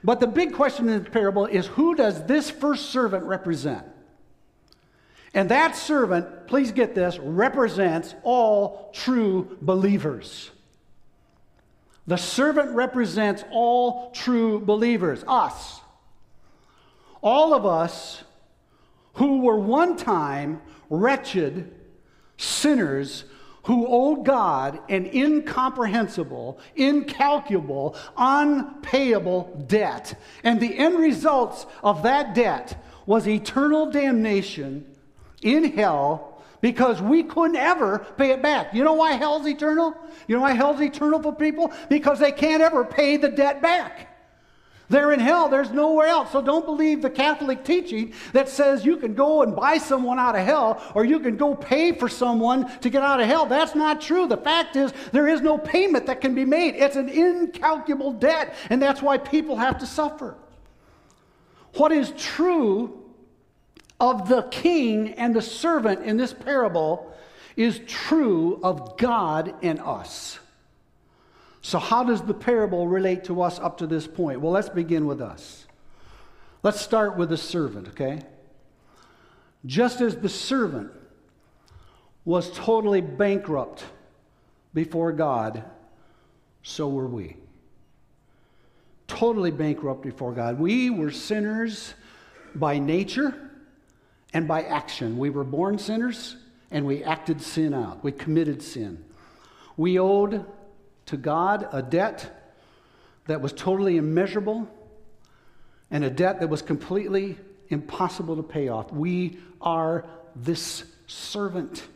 But 0.03 0.21
the 0.21 0.27
big 0.27 0.53
question 0.53 0.89
in 0.89 1.03
the 1.03 1.11
parable 1.11 1.47
is 1.47 1.67
who 1.67 1.95
does 1.95 2.25
this 2.25 2.51
first 2.51 2.91
servant 2.91 3.25
represent? 3.25 3.85
And 5.33 5.49
that 5.49 5.75
servant, 5.75 6.47
please 6.47 6.71
get 6.71 6.95
this, 6.95 7.19
represents 7.19 8.15
all 8.23 8.91
true 8.93 9.59
believers. 9.61 10.51
The 12.07 12.17
servant 12.17 12.73
represents 12.73 13.45
all 13.51 14.11
true 14.11 14.61
believers, 14.61 15.25
us. 15.27 15.81
All 17.23 17.55
of 17.55 17.65
us 17.65 18.23
who 19.15 19.41
were 19.41 19.59
one 19.59 19.97
time 19.97 20.61
wretched 20.91 21.73
sinners 22.37 23.25
who 23.65 23.87
owed 23.87 24.27
God 24.27 24.79
an 24.91 25.07
incomprehensible, 25.07 26.59
incalculable, 26.77 27.97
unpayable 28.17 29.65
debt. 29.67 30.21
And 30.43 30.61
the 30.61 30.77
end 30.77 30.99
results 30.99 31.65
of 31.83 32.03
that 32.03 32.35
debt 32.35 32.85
was 33.07 33.27
eternal 33.27 33.91
damnation 33.91 34.85
in 35.41 35.73
hell 35.73 36.34
because 36.65 37.03
we 37.03 37.23
couldn't 37.23 37.59
ever 37.59 37.99
pay 38.17 38.31
it 38.31 38.41
back. 38.41 38.73
You 38.73 38.85
know 38.85 38.95
why 38.95 39.13
hell's 39.13 39.47
eternal? 39.47 39.95
You 40.27 40.37
know 40.37 40.41
why 40.41 40.53
hell's 40.53 40.81
eternal 40.81 41.21
for 41.21 41.35
people? 41.35 41.71
Because 41.91 42.19
they 42.19 42.33
can't 42.33 42.63
ever 42.63 42.87
pay 42.87 43.19
the 43.19 43.29
debt 43.29 43.61
back. 43.61 44.17
They're 44.89 45.13
in 45.13 45.21
hell. 45.21 45.51
There's 45.51 45.73
nowhere 45.73 46.07
else. 46.07 46.33
So 46.33 46.41
don't 46.41 46.65
believe 46.65 47.03
the 47.03 47.11
Catholic 47.11 47.65
teaching 47.65 48.15
that 48.33 48.49
says 48.49 48.83
you 48.83 48.97
can 48.97 49.13
go 49.13 49.43
and 49.43 49.55
buy 49.55 49.77
someone 49.77 50.19
out 50.19 50.37
of 50.37 50.47
hell 50.47 50.83
or 50.95 51.05
you 51.05 51.21
can 51.21 51.37
go 51.37 51.55
pay 51.55 51.93
for 51.93 52.09
someone 52.09 52.67
to 52.79 52.89
get 52.89 53.03
out 53.03 53.21
of 53.21 53.27
hell. 53.27 53.45
That's 53.45 53.75
not 53.75 54.01
true. 54.01 54.27
The 54.27 54.39
fact 54.39 54.75
is, 54.75 54.95
there 55.13 55.29
is 55.29 55.43
no 55.43 55.59
payment 55.59 56.07
that 56.07 56.23
can 56.23 56.35
be 56.35 56.47
made. 56.47 56.77
It's 56.77 56.97
an 56.97 57.11
incalculable 57.11 58.13
debt, 58.13 58.55
and 58.71 58.81
that's 58.81 59.03
why 59.03 59.19
people 59.19 59.57
have 59.57 59.81
to 59.81 59.87
suffer. 59.87 60.35
What 61.75 61.93
is 61.93 62.15
true 62.17 63.04
of 64.01 64.29
the 64.29 64.43
king 64.43 65.15
and 65.15 65.35
the 65.35 65.43
servant 65.43 66.05
in 66.05 66.17
this 66.17 66.33
parable 66.33 67.15
is 67.57 67.81
true 67.87 68.61
of 68.63 68.97
God 68.97 69.55
and 69.63 69.81
us. 69.81 70.39
So, 71.63 71.79
how 71.79 72.05
does 72.05 72.21
the 72.23 72.35
parable 72.35 72.89
relate 72.89 73.25
to 73.25 73.41
us 73.43 73.59
up 73.59 73.79
to 73.79 73.87
this 73.87 74.07
point? 74.07 74.41
Well, 74.41 74.53
let's 74.53 74.69
begin 74.69 75.07
with 75.07 75.21
us. 75.21 75.67
Let's 76.63 76.81
start 76.81 77.17
with 77.17 77.31
the 77.31 77.37
servant, 77.37 77.89
okay? 77.89 78.21
Just 79.65 80.01
as 80.01 80.17
the 80.17 80.29
servant 80.29 80.91
was 82.25 82.51
totally 82.53 83.01
bankrupt 83.01 83.85
before 84.73 85.13
God, 85.13 85.65
so 86.63 86.89
were 86.89 87.07
we. 87.07 87.37
Totally 89.07 89.51
bankrupt 89.51 90.03
before 90.03 90.33
God. 90.33 90.59
We 90.59 90.91
were 90.91 91.11
sinners 91.11 91.95
by 92.55 92.79
nature 92.79 93.44
and 94.35 94.49
by 94.49 94.65
action. 94.65 95.17
We 95.17 95.31
were 95.31 95.45
born 95.45 95.79
sinners 95.79 96.37
and 96.71 96.85
we 96.85 97.05
acted 97.05 97.41
sin 97.41 97.73
out. 97.73 98.03
We 98.03 98.13
committed 98.13 98.63
sin. 98.63 99.03
We 99.77 99.99
owed 99.99 100.45
to 101.07 101.17
God 101.17 101.69
a 101.73 101.81
debt 101.81 102.53
that 103.27 103.41
was 103.41 103.53
totally 103.53 103.97
immeasurable 103.97 104.69
and 105.91 106.05
a 106.05 106.11
debt 106.11 106.41
that 106.41 106.49
was 106.49 106.61
completely 106.61 107.39
impossible 107.69 108.37
to 108.37 108.43
pay 108.43 108.69
off. 108.69 108.93
We 108.93 109.39
are 109.61 110.05
this 110.35 110.85
servant. 111.07 111.87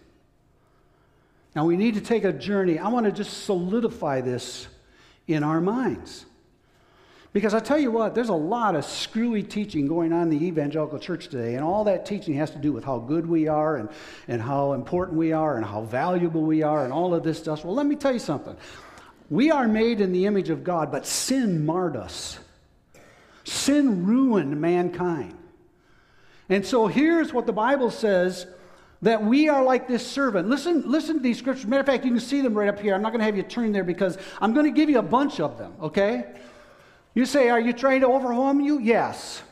Now 1.56 1.66
we 1.66 1.76
need 1.76 1.94
to 1.94 2.00
take 2.00 2.24
a 2.24 2.32
journey. 2.32 2.78
I 2.78 2.88
want 2.88 3.06
to 3.06 3.12
just 3.12 3.44
solidify 3.44 4.20
this 4.20 4.68
in 5.26 5.42
our 5.42 5.60
minds. 5.60 6.24
Because 7.32 7.52
I 7.52 7.60
tell 7.60 7.78
you 7.78 7.90
what, 7.90 8.14
there's 8.14 8.30
a 8.30 8.34
lot 8.34 8.74
of 8.74 8.84
screwy 8.84 9.42
teaching 9.42 9.86
going 9.86 10.12
on 10.12 10.22
in 10.22 10.38
the 10.38 10.46
evangelical 10.46 10.98
church 10.98 11.28
today, 11.28 11.56
and 11.56 11.64
all 11.64 11.84
that 11.84 12.06
teaching 12.06 12.34
has 12.34 12.50
to 12.52 12.58
do 12.58 12.72
with 12.72 12.84
how 12.84 12.98
good 12.98 13.26
we 13.26 13.48
are 13.48 13.76
and, 13.76 13.90
and 14.28 14.40
how 14.40 14.72
important 14.72 15.18
we 15.18 15.32
are 15.32 15.56
and 15.56 15.64
how 15.64 15.82
valuable 15.82 16.42
we 16.42 16.62
are 16.62 16.84
and 16.84 16.92
all 16.92 17.14
of 17.14 17.22
this 17.22 17.38
stuff. 17.38 17.64
Well, 17.64 17.74
let 17.74 17.86
me 17.86 17.96
tell 17.96 18.12
you 18.12 18.18
something. 18.18 18.56
We 19.30 19.50
are 19.50 19.68
made 19.68 20.00
in 20.00 20.12
the 20.12 20.24
image 20.24 20.48
of 20.48 20.64
God, 20.64 20.90
but 20.90 21.06
sin 21.06 21.66
marred 21.66 21.96
us. 21.96 22.38
Sin 23.44 24.06
ruined 24.06 24.58
mankind. 24.58 25.36
And 26.48 26.64
so 26.64 26.86
here's 26.86 27.32
what 27.32 27.46
the 27.46 27.52
Bible 27.52 27.90
says 27.90 28.46
that 29.02 29.22
we 29.22 29.50
are 29.50 29.62
like 29.62 29.86
this 29.86 30.04
servant. 30.06 30.48
Listen, 30.48 30.90
listen 30.90 31.16
to 31.16 31.22
these 31.22 31.38
scriptures. 31.38 31.66
Matter 31.66 31.80
of 31.80 31.86
fact, 31.86 32.04
you 32.04 32.10
can 32.10 32.20
see 32.20 32.40
them 32.40 32.54
right 32.54 32.68
up 32.68 32.80
here. 32.80 32.94
I'm 32.94 33.02
not 33.02 33.10
going 33.10 33.20
to 33.20 33.26
have 33.26 33.36
you 33.36 33.42
turn 33.42 33.70
there 33.72 33.84
because 33.84 34.16
I'm 34.40 34.54
going 34.54 34.64
to 34.64 34.72
give 34.72 34.88
you 34.88 34.98
a 34.98 35.02
bunch 35.02 35.40
of 35.40 35.58
them, 35.58 35.74
okay? 35.80 36.24
You 37.18 37.26
say, 37.26 37.48
Are 37.48 37.58
you 37.58 37.72
trying 37.72 38.02
to 38.02 38.06
overwhelm 38.06 38.60
you? 38.60 38.78
Yes. 38.78 39.42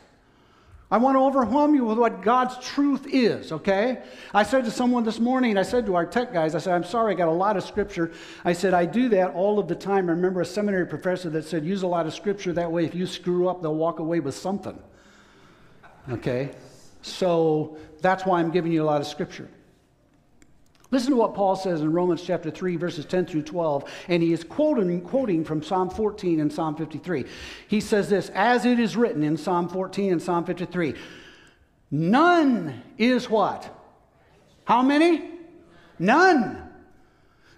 I 0.88 0.98
want 0.98 1.16
to 1.16 1.20
overwhelm 1.20 1.74
you 1.74 1.84
with 1.84 1.98
what 1.98 2.22
God's 2.22 2.64
truth 2.64 3.08
is, 3.08 3.50
okay? 3.50 4.04
I 4.32 4.44
said 4.44 4.64
to 4.66 4.70
someone 4.70 5.02
this 5.02 5.18
morning, 5.18 5.58
I 5.58 5.62
said 5.62 5.84
to 5.86 5.96
our 5.96 6.06
tech 6.06 6.32
guys, 6.32 6.54
I 6.54 6.58
said, 6.58 6.74
I'm 6.74 6.84
sorry, 6.84 7.14
I 7.14 7.16
got 7.16 7.26
a 7.26 7.32
lot 7.32 7.56
of 7.56 7.64
scripture. 7.64 8.12
I 8.44 8.52
said, 8.52 8.72
I 8.72 8.86
do 8.86 9.08
that 9.08 9.34
all 9.34 9.58
of 9.58 9.66
the 9.66 9.74
time. 9.74 10.08
I 10.08 10.12
remember 10.12 10.42
a 10.42 10.46
seminary 10.46 10.86
professor 10.86 11.28
that 11.30 11.44
said, 11.44 11.64
use 11.64 11.82
a 11.82 11.88
lot 11.88 12.06
of 12.06 12.14
scripture. 12.14 12.52
That 12.52 12.70
way, 12.70 12.84
if 12.84 12.94
you 12.94 13.04
screw 13.04 13.48
up, 13.48 13.62
they'll 13.62 13.74
walk 13.74 13.98
away 13.98 14.20
with 14.20 14.36
something. 14.36 14.78
Okay? 16.08 16.52
So 17.02 17.78
that's 18.00 18.24
why 18.24 18.38
I'm 18.38 18.52
giving 18.52 18.70
you 18.70 18.84
a 18.84 18.86
lot 18.86 19.00
of 19.00 19.08
scripture. 19.08 19.48
Listen 20.90 21.10
to 21.10 21.16
what 21.16 21.34
Paul 21.34 21.56
says 21.56 21.80
in 21.80 21.92
Romans 21.92 22.22
chapter 22.22 22.50
3, 22.50 22.76
verses 22.76 23.04
10 23.06 23.26
through 23.26 23.42
12, 23.42 23.90
and 24.08 24.22
he 24.22 24.32
is 24.32 24.44
quoting, 24.44 25.00
quoting 25.00 25.44
from 25.44 25.62
Psalm 25.62 25.90
14 25.90 26.40
and 26.40 26.52
Psalm 26.52 26.76
53. 26.76 27.24
He 27.66 27.80
says 27.80 28.08
this 28.08 28.30
As 28.34 28.64
it 28.64 28.78
is 28.78 28.96
written 28.96 29.24
in 29.24 29.36
Psalm 29.36 29.68
14 29.68 30.12
and 30.12 30.22
Psalm 30.22 30.44
53, 30.44 30.94
none 31.90 32.82
is 32.98 33.28
what? 33.28 33.72
How 34.64 34.82
many? 34.82 35.30
None. 35.98 36.62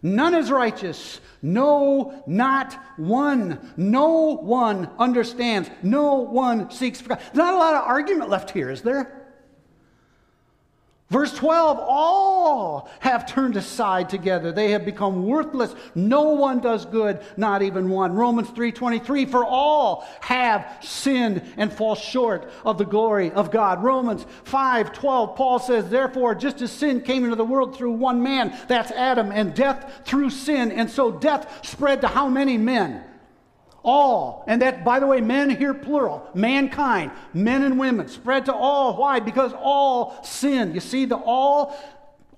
None 0.02 0.34
is 0.34 0.50
righteous. 0.50 1.20
No, 1.42 2.22
not 2.26 2.78
one. 2.96 3.72
No 3.76 4.36
one 4.36 4.88
understands. 4.98 5.70
No 5.82 6.14
one 6.14 6.70
seeks 6.70 7.00
for 7.00 7.10
God. 7.10 7.20
Not 7.34 7.54
a 7.54 7.56
lot 7.56 7.74
of 7.74 7.82
argument 7.82 8.30
left 8.30 8.50
here, 8.50 8.70
is 8.70 8.82
there? 8.82 9.17
Verse 11.10 11.32
12, 11.32 11.78
all 11.78 12.90
have 13.00 13.26
turned 13.26 13.56
aside 13.56 14.10
together. 14.10 14.52
They 14.52 14.72
have 14.72 14.84
become 14.84 15.24
worthless. 15.24 15.74
No 15.94 16.34
one 16.34 16.60
does 16.60 16.84
good, 16.84 17.20
not 17.38 17.62
even 17.62 17.88
one. 17.88 18.14
Romans 18.14 18.50
3:23, 18.50 19.24
for 19.24 19.42
all 19.42 20.06
have 20.20 20.70
sinned 20.82 21.40
and 21.56 21.72
fall 21.72 21.94
short 21.94 22.50
of 22.62 22.76
the 22.76 22.84
glory 22.84 23.30
of 23.30 23.50
God. 23.50 23.82
Romans 23.82 24.26
5:12, 24.44 25.34
Paul 25.34 25.58
says, 25.58 25.88
therefore, 25.88 26.34
just 26.34 26.60
as 26.60 26.70
sin 26.70 27.00
came 27.00 27.24
into 27.24 27.36
the 27.36 27.44
world 27.44 27.74
through 27.74 27.92
one 27.92 28.22
man, 28.22 28.54
that's 28.68 28.90
Adam, 28.90 29.32
and 29.32 29.54
death 29.54 30.02
through 30.04 30.28
sin, 30.28 30.70
and 30.70 30.90
so 30.90 31.10
death 31.10 31.64
spread 31.66 32.02
to 32.02 32.08
how 32.08 32.28
many 32.28 32.58
men? 32.58 33.02
All. 33.88 34.44
And 34.46 34.60
that, 34.60 34.84
by 34.84 35.00
the 35.00 35.06
way, 35.06 35.22
men 35.22 35.48
here 35.48 35.72
plural, 35.72 36.28
mankind, 36.34 37.10
men 37.32 37.62
and 37.62 37.78
women, 37.78 38.06
spread 38.08 38.44
to 38.44 38.54
all. 38.54 38.98
Why? 38.98 39.18
Because 39.18 39.54
all 39.54 40.22
sin. 40.22 40.74
You 40.74 40.80
see 40.80 41.06
the 41.06 41.16
all 41.16 41.74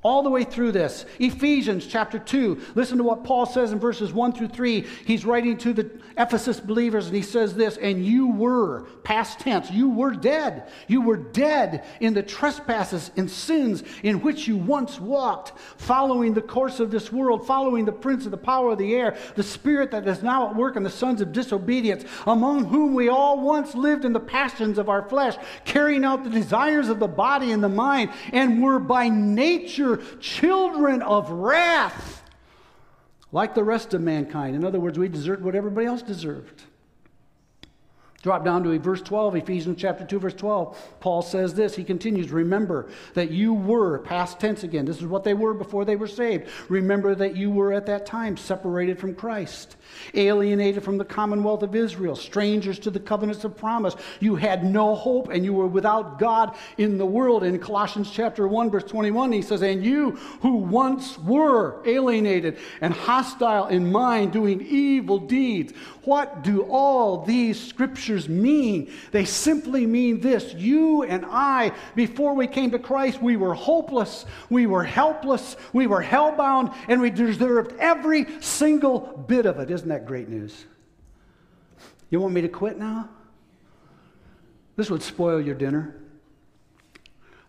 all 0.02 0.22
the 0.22 0.30
way 0.30 0.44
through 0.44 0.72
this. 0.72 1.04
Ephesians 1.18 1.86
chapter 1.86 2.18
2. 2.18 2.60
Listen 2.74 2.98
to 2.98 3.04
what 3.04 3.22
Paul 3.22 3.44
says 3.44 3.72
in 3.72 3.78
verses 3.78 4.12
1 4.12 4.32
through 4.32 4.48
3. 4.48 4.86
He's 5.04 5.26
writing 5.26 5.58
to 5.58 5.74
the 5.74 5.90
Ephesus 6.16 6.58
believers 6.58 7.06
and 7.06 7.16
he 7.16 7.22
says 7.22 7.54
this, 7.54 7.76
and 7.76 8.04
you 8.04 8.28
were, 8.28 8.84
past 9.04 9.40
tense, 9.40 9.70
you 9.70 9.90
were 9.90 10.12
dead. 10.12 10.68
You 10.88 11.02
were 11.02 11.18
dead 11.18 11.84
in 12.00 12.14
the 12.14 12.22
trespasses 12.22 13.10
and 13.16 13.30
sins 13.30 13.82
in 14.02 14.22
which 14.22 14.48
you 14.48 14.56
once 14.56 14.98
walked, 14.98 15.52
following 15.76 16.32
the 16.32 16.40
course 16.40 16.80
of 16.80 16.90
this 16.90 17.12
world, 17.12 17.46
following 17.46 17.84
the 17.84 17.92
prince 17.92 18.24
of 18.24 18.30
the 18.30 18.38
power 18.38 18.72
of 18.72 18.78
the 18.78 18.94
air, 18.94 19.18
the 19.34 19.42
spirit 19.42 19.90
that 19.90 20.08
is 20.08 20.22
now 20.22 20.48
at 20.48 20.56
work 20.56 20.76
in 20.76 20.82
the 20.82 20.90
sons 20.90 21.20
of 21.20 21.32
disobedience, 21.32 22.04
among 22.26 22.64
whom 22.64 22.94
we 22.94 23.10
all 23.10 23.40
once 23.40 23.74
lived 23.74 24.06
in 24.06 24.14
the 24.14 24.20
passions 24.20 24.78
of 24.78 24.88
our 24.88 25.06
flesh, 25.08 25.36
carrying 25.66 26.04
out 26.04 26.24
the 26.24 26.30
desires 26.30 26.88
of 26.88 27.00
the 27.00 27.08
body 27.08 27.52
and 27.52 27.62
the 27.62 27.68
mind, 27.68 28.10
and 28.32 28.62
were 28.62 28.78
by 28.78 29.08
nature 29.08 29.89
children 30.20 31.03
of 31.03 31.31
wrath, 31.31 32.22
like 33.33 33.55
the 33.55 33.64
rest 33.64 33.94
of 33.94 34.00
mankind. 34.00 34.57
In 34.57 34.64
other 34.64 34.81
words, 34.81 34.98
we 34.98 35.09
deserved 35.09 35.42
what 35.42 35.55
everybody 35.55 35.87
else 35.87 36.03
deserved. 36.03 36.62
Drop 38.22 38.44
down 38.44 38.62
to 38.64 38.78
verse 38.78 39.00
12, 39.00 39.37
Ephesians 39.37 39.80
chapter 39.80 40.04
2, 40.04 40.18
verse 40.18 40.35
12. 40.35 40.96
Paul 41.00 41.22
says 41.22 41.54
this. 41.54 41.74
He 41.74 41.83
continues, 41.83 42.30
Remember 42.30 42.90
that 43.14 43.30
you 43.30 43.54
were, 43.54 44.00
past 44.00 44.38
tense 44.38 44.62
again, 44.62 44.85
this 44.85 44.98
is 44.98 45.06
what 45.06 45.24
they 45.24 45.33
were 45.33 45.54
before 45.54 45.87
they 45.87 45.96
were 45.96 46.06
saved. 46.06 46.46
Remember 46.68 47.14
that 47.14 47.35
you 47.35 47.50
were 47.50 47.72
at 47.72 47.87
that 47.87 48.04
time 48.04 48.37
separated 48.37 48.98
from 48.98 49.14
Christ, 49.14 49.76
alienated 50.12 50.85
from 50.85 50.98
the 50.98 51.04
commonwealth 51.04 51.62
of 51.62 51.74
Israel, 51.74 52.14
strangers 52.14 52.78
to 52.80 52.90
the 52.90 53.00
covenants 53.00 53.44
of 53.44 53.56
promise. 53.56 53.96
You 54.20 54.37
had 54.37 54.64
no 54.64 54.94
hope 54.94 55.30
and 55.30 55.42
you 55.42 55.54
were 55.54 55.66
without 55.66 56.18
God 56.18 56.59
in 56.76 56.98
the 56.98 57.06
world. 57.06 57.42
In 57.42 57.59
Colossians 57.59 58.11
chapter 58.11 58.46
1, 58.46 58.70
verse 58.70 58.85
21, 58.85 59.33
he 59.33 59.40
says, 59.40 59.62
And 59.62 59.83
you 59.83 60.11
who 60.42 60.56
once 60.56 61.16
were 61.20 61.83
alienated 61.87 62.59
and 62.83 62.92
hostile 62.92 63.68
in 63.68 63.90
mind, 63.90 64.35
doing 64.35 64.61
evil 64.61 65.18
deeds, 65.18 65.72
what 66.04 66.42
do 66.42 66.62
all 66.64 67.24
these 67.24 67.59
scriptures 67.59 68.10
scriptures 68.11 68.29
mean. 68.29 68.90
They 69.12 69.25
simply 69.25 69.87
mean 69.87 70.20
this 70.20 70.55
you 70.55 71.03
and 71.03 71.25
I, 71.27 71.73
before 71.94 72.35
we 72.35 72.46
came 72.46 72.70
to 72.73 72.79
Christ, 72.79 73.23
we 73.23 73.37
were 73.37 73.55
hopeless, 73.55 74.27
we 74.49 74.66
were 74.66 74.85
helpless, 74.85 75.57
we 75.73 75.87
were 75.87 76.03
hellbound, 76.03 76.75
and 76.88 77.01
we 77.01 77.11
deserved 77.11 77.75
every 77.79 78.27
single 78.40 79.25
bit 79.29 79.46
of 79.46 79.59
it. 79.61 79.70
Isn't 79.70 79.88
that 79.88 80.07
great 80.07 80.29
news? 80.29 80.64
You 82.11 82.20
want 82.20 82.35
me 82.35 82.40
to 82.40 82.49
quit 82.49 82.79
now? 82.79 83.09
This 84.77 84.90
would 84.90 85.03
spoil 85.03 85.40
your 85.40 85.55
dinner. 85.55 85.96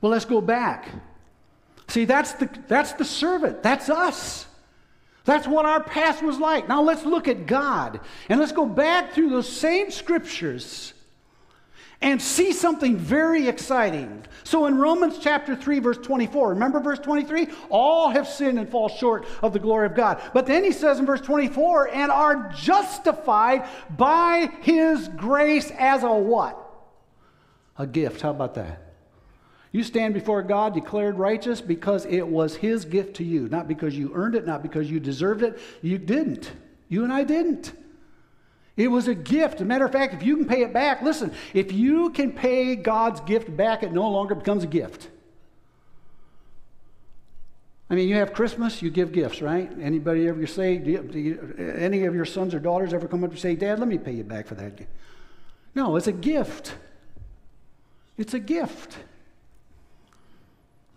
Well, 0.01 0.11
let's 0.11 0.25
go 0.25 0.41
back. 0.41 0.89
See, 1.87 2.05
that's 2.05 2.33
the, 2.33 2.49
that's 2.67 2.93
the 2.93 3.05
servant. 3.05 3.63
That's 3.63 3.89
us. 3.89 4.45
That's 5.23 5.47
what 5.47 5.65
our 5.65 5.83
past 5.83 6.23
was 6.23 6.39
like. 6.39 6.67
Now 6.67 6.81
let's 6.81 7.05
look 7.05 7.27
at 7.27 7.45
God 7.45 7.99
and 8.29 8.39
let's 8.39 8.51
go 8.51 8.65
back 8.65 9.13
through 9.13 9.29
those 9.29 9.47
same 9.47 9.91
scriptures 9.91 10.93
and 12.01 12.19
see 12.19 12.51
something 12.51 12.97
very 12.97 13.47
exciting. 13.47 14.25
So 14.43 14.65
in 14.65 14.77
Romans 14.79 15.19
chapter 15.21 15.55
3, 15.55 15.79
verse 15.79 15.97
24, 15.99 16.49
remember 16.49 16.79
verse 16.79 16.97
23? 16.97 17.47
All 17.69 18.09
have 18.09 18.27
sinned 18.27 18.57
and 18.57 18.67
fall 18.67 18.89
short 18.89 19.27
of 19.43 19.53
the 19.53 19.59
glory 19.59 19.85
of 19.85 19.93
God. 19.93 20.19
But 20.33 20.47
then 20.47 20.63
he 20.63 20.71
says 20.71 20.97
in 20.97 21.05
verse 21.05 21.21
24, 21.21 21.89
and 21.89 22.11
are 22.11 22.51
justified 22.57 23.67
by 23.95 24.49
his 24.61 25.07
grace 25.09 25.71
as 25.77 26.01
a 26.01 26.11
what? 26.11 26.57
A 27.77 27.85
gift. 27.85 28.21
How 28.21 28.31
about 28.31 28.55
that? 28.55 28.90
You 29.71 29.83
stand 29.83 30.13
before 30.13 30.43
God 30.43 30.73
declared 30.73 31.17
righteous 31.17 31.61
because 31.61 32.05
it 32.05 32.27
was 32.27 32.57
His 32.57 32.83
gift 32.83 33.15
to 33.17 33.23
you, 33.23 33.47
not 33.47 33.67
because 33.67 33.97
you 33.97 34.11
earned 34.13 34.35
it, 34.35 34.45
not 34.45 34.61
because 34.61 34.91
you 34.91 34.99
deserved 34.99 35.43
it. 35.43 35.59
You 35.81 35.97
didn't. 35.97 36.51
You 36.89 37.03
and 37.03 37.13
I 37.13 37.23
didn't. 37.23 37.71
It 38.75 38.89
was 38.89 39.07
a 39.07 39.15
gift. 39.15 39.55
As 39.55 39.61
a 39.61 39.65
matter 39.65 39.85
of 39.85 39.91
fact, 39.91 40.13
if 40.13 40.23
you 40.23 40.35
can 40.35 40.45
pay 40.45 40.63
it 40.63 40.73
back, 40.73 41.01
listen, 41.01 41.31
if 41.53 41.71
you 41.71 42.09
can 42.09 42.33
pay 42.33 42.75
God's 42.75 43.21
gift 43.21 43.55
back, 43.55 43.83
it 43.83 43.93
no 43.93 44.09
longer 44.09 44.35
becomes 44.35 44.63
a 44.63 44.67
gift. 44.67 45.09
I 47.89 47.95
mean, 47.95 48.07
you 48.07 48.15
have 48.15 48.31
Christmas, 48.33 48.81
you 48.81 48.89
give 48.89 49.11
gifts, 49.11 49.41
right? 49.41 49.69
Anybody 49.81 50.27
ever 50.27 50.47
say, 50.47 50.77
do 50.77 50.91
you, 50.91 50.99
do 50.99 51.19
you, 51.19 51.75
any 51.77 52.05
of 52.05 52.15
your 52.15 52.23
sons 52.23 52.53
or 52.53 52.59
daughters 52.59 52.93
ever 52.93 53.05
come 53.05 53.23
up 53.23 53.31
and 53.31 53.39
say, 53.39 53.55
Dad, 53.55 53.79
let 53.79 53.87
me 53.89 53.97
pay 53.97 54.13
you 54.13 54.23
back 54.23 54.47
for 54.47 54.55
that? 54.55 54.79
No, 55.75 55.97
it's 55.97 56.07
a 56.07 56.13
gift. 56.13 56.73
It's 58.17 58.33
a 58.33 58.39
gift. 58.39 58.97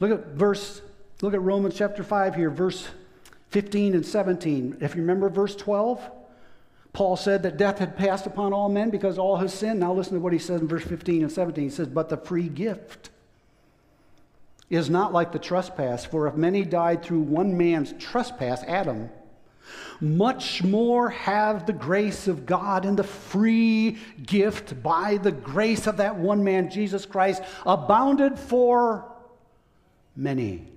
Look 0.05 0.21
at 0.21 0.27
verse, 0.35 0.83
look 1.23 1.33
at 1.33 1.41
Romans 1.41 1.75
chapter 1.75 2.03
5 2.03 2.35
here, 2.35 2.51
verse 2.51 2.87
15 3.53 3.95
and 3.95 4.05
17. 4.05 4.77
If 4.83 4.95
you 4.95 5.01
remember 5.01 5.31
verse 5.31 5.57
12, 5.57 6.11
Paul 6.93 7.17
said 7.17 7.43
that 7.45 7.57
death 7.57 7.79
had 7.79 7.97
passed 7.97 8.27
upon 8.27 8.53
all 8.53 8.69
men 8.69 8.91
because 8.91 9.17
all 9.17 9.39
have 9.39 9.51
sinned. 9.51 9.81
Now 9.81 9.95
listen 9.95 10.13
to 10.13 10.21
what 10.21 10.35
he 10.35 10.39
says 10.39 10.61
in 10.61 10.69
verse 10.69 10.85
15 10.85 11.23
and 11.23 11.33
17. 11.33 11.65
He 11.65 11.71
says, 11.71 11.89
But 11.89 12.11
the 12.11 12.19
free 12.19 12.51
gift 12.51 13.09
is 14.69 14.91
not 14.91 15.15
like 15.15 15.33
the 15.33 15.39
trespass, 15.39 16.05
for 16.05 16.27
if 16.27 16.35
many 16.35 16.67
died 16.67 17.03
through 17.03 17.21
one 17.21 17.57
man's 17.57 17.95
trespass, 17.99 18.63
Adam, 18.65 19.09
much 20.03 20.63
more 20.63 21.09
have 21.09 21.65
the 21.65 21.73
grace 21.73 22.29
of 22.29 22.45
God 22.45 22.85
and 22.85 22.99
the 22.99 23.05
free 23.05 23.97
gift 24.23 24.83
by 24.83 25.17
the 25.17 25.33
grace 25.33 25.87
of 25.87 25.97
that 25.97 26.17
one 26.17 26.45
man, 26.45 26.69
Jesus 26.69 27.07
Christ, 27.07 27.43
abounded 27.65 28.39
for 28.39 29.14
many. 30.17 30.74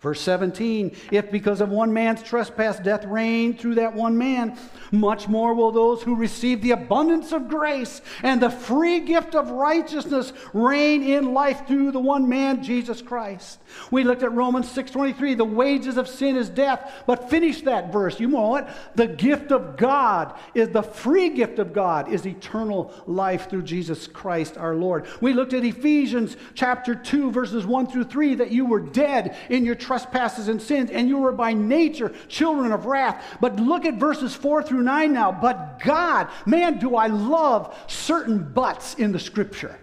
Verse 0.00 0.22
17, 0.22 0.96
if 1.12 1.30
because 1.30 1.60
of 1.60 1.68
one 1.68 1.92
man's 1.92 2.22
trespass 2.22 2.78
death 2.78 3.04
reigned 3.04 3.60
through 3.60 3.74
that 3.74 3.92
one 3.92 4.16
man, 4.16 4.58
much 4.90 5.28
more 5.28 5.52
will 5.52 5.72
those 5.72 6.02
who 6.02 6.16
receive 6.16 6.62
the 6.62 6.70
abundance 6.70 7.32
of 7.32 7.48
grace 7.48 8.00
and 8.22 8.40
the 8.40 8.48
free 8.48 9.00
gift 9.00 9.34
of 9.34 9.50
righteousness 9.50 10.32
reign 10.54 11.02
in 11.02 11.34
life 11.34 11.66
through 11.66 11.92
the 11.92 12.00
one 12.00 12.26
man, 12.30 12.62
Jesus 12.62 13.02
Christ. 13.02 13.60
We 13.90 14.02
looked 14.02 14.22
at 14.22 14.32
Romans 14.32 14.68
6.23, 14.72 15.36
the 15.36 15.44
wages 15.44 15.98
of 15.98 16.08
sin 16.08 16.34
is 16.34 16.48
death, 16.48 17.02
but 17.06 17.28
finish 17.28 17.60
that 17.62 17.92
verse. 17.92 18.18
You 18.18 18.28
know 18.28 18.48
what? 18.48 18.70
The 18.94 19.06
gift 19.06 19.52
of 19.52 19.76
God 19.76 20.34
is 20.54 20.70
the 20.70 20.82
free 20.82 21.28
gift 21.28 21.58
of 21.58 21.74
God 21.74 22.10
is 22.10 22.26
eternal 22.26 22.94
life 23.06 23.50
through 23.50 23.64
Jesus 23.64 24.06
Christ 24.06 24.56
our 24.56 24.74
Lord. 24.74 25.06
We 25.20 25.34
looked 25.34 25.52
at 25.52 25.62
Ephesians 25.62 26.38
chapter 26.54 26.94
2, 26.94 27.30
verses 27.32 27.66
1 27.66 27.88
through 27.88 28.04
3, 28.04 28.36
that 28.36 28.50
you 28.50 28.64
were 28.64 28.80
dead 28.80 29.36
in 29.50 29.66
your 29.66 29.74
trespasses 29.90 30.46
and 30.46 30.62
sins, 30.62 30.88
and 30.88 31.08
you 31.08 31.18
were 31.18 31.32
by 31.32 31.52
nature 31.52 32.14
children 32.28 32.70
of 32.70 32.86
wrath. 32.86 33.24
But 33.40 33.56
look 33.56 33.84
at 33.84 33.94
verses 33.94 34.32
4 34.36 34.62
through 34.62 34.84
9 34.84 35.12
now. 35.12 35.32
But 35.32 35.80
God, 35.80 36.28
man, 36.46 36.78
do 36.78 36.94
I 36.94 37.08
love 37.08 37.76
certain 37.88 38.52
buts 38.52 38.94
in 38.94 39.10
the 39.10 39.18
scripture. 39.18 39.76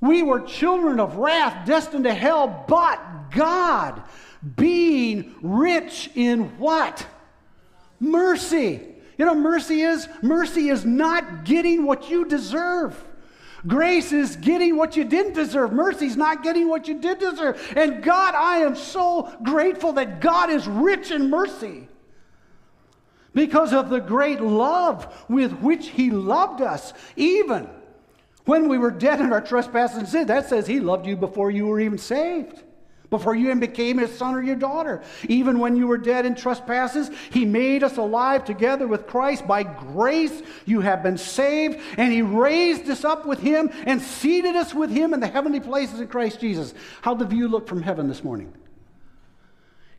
We 0.00 0.22
were 0.22 0.40
children 0.40 1.00
of 1.00 1.16
wrath, 1.16 1.66
destined 1.66 2.04
to 2.04 2.14
hell, 2.14 2.64
but 2.66 2.98
God, 3.30 4.02
being 4.56 5.34
rich 5.42 6.10
in 6.14 6.56
what? 6.56 7.06
Mercy. 8.00 8.80
You 9.18 9.26
know, 9.26 9.34
mercy 9.34 9.82
is 9.82 10.08
mercy 10.22 10.70
is 10.70 10.86
not 10.86 11.44
getting 11.44 11.84
what 11.84 12.08
you 12.08 12.24
deserve. 12.24 13.04
Grace 13.66 14.12
is 14.12 14.36
getting 14.36 14.76
what 14.76 14.96
you 14.96 15.04
didn't 15.04 15.32
deserve. 15.32 15.72
Mercy 15.72 16.06
is 16.06 16.16
not 16.16 16.42
getting 16.42 16.68
what 16.68 16.86
you 16.86 16.98
did 16.98 17.18
deserve. 17.18 17.72
And 17.76 18.02
God, 18.02 18.34
I 18.34 18.58
am 18.58 18.76
so 18.76 19.34
grateful 19.42 19.92
that 19.94 20.20
God 20.20 20.50
is 20.50 20.66
rich 20.66 21.10
in 21.10 21.30
mercy 21.30 21.88
because 23.32 23.72
of 23.72 23.88
the 23.88 24.00
great 24.00 24.40
love 24.40 25.24
with 25.28 25.52
which 25.60 25.88
He 25.88 26.10
loved 26.10 26.60
us, 26.60 26.92
even 27.16 27.68
when 28.44 28.68
we 28.68 28.76
were 28.76 28.90
dead 28.90 29.20
in 29.20 29.32
our 29.32 29.40
trespasses 29.40 29.98
and 29.98 30.08
sin. 30.08 30.26
That 30.26 30.48
says 30.48 30.66
He 30.66 30.80
loved 30.80 31.06
you 31.06 31.16
before 31.16 31.50
you 31.50 31.66
were 31.66 31.80
even 31.80 31.98
saved 31.98 32.62
before 33.10 33.34
you 33.34 33.46
even 33.46 33.60
became 33.60 33.98
his 33.98 34.16
son 34.16 34.34
or 34.34 34.42
your 34.42 34.56
daughter. 34.56 35.02
Even 35.28 35.58
when 35.58 35.76
you 35.76 35.86
were 35.86 35.98
dead 35.98 36.26
in 36.26 36.34
trespasses, 36.34 37.10
he 37.30 37.44
made 37.44 37.82
us 37.82 37.96
alive 37.96 38.44
together 38.44 38.86
with 38.86 39.06
Christ. 39.06 39.46
By 39.46 39.62
grace, 39.62 40.42
you 40.64 40.80
have 40.80 41.02
been 41.02 41.18
saved, 41.18 41.80
and 41.96 42.12
he 42.12 42.22
raised 42.22 42.88
us 42.88 43.04
up 43.04 43.26
with 43.26 43.40
him 43.40 43.70
and 43.86 44.00
seated 44.00 44.56
us 44.56 44.74
with 44.74 44.90
him 44.90 45.14
in 45.14 45.20
the 45.20 45.26
heavenly 45.26 45.60
places 45.60 46.00
in 46.00 46.08
Christ 46.08 46.40
Jesus. 46.40 46.74
How 47.02 47.14
the 47.14 47.26
view 47.26 47.48
look 47.48 47.68
from 47.68 47.82
heaven 47.82 48.08
this 48.08 48.24
morning? 48.24 48.52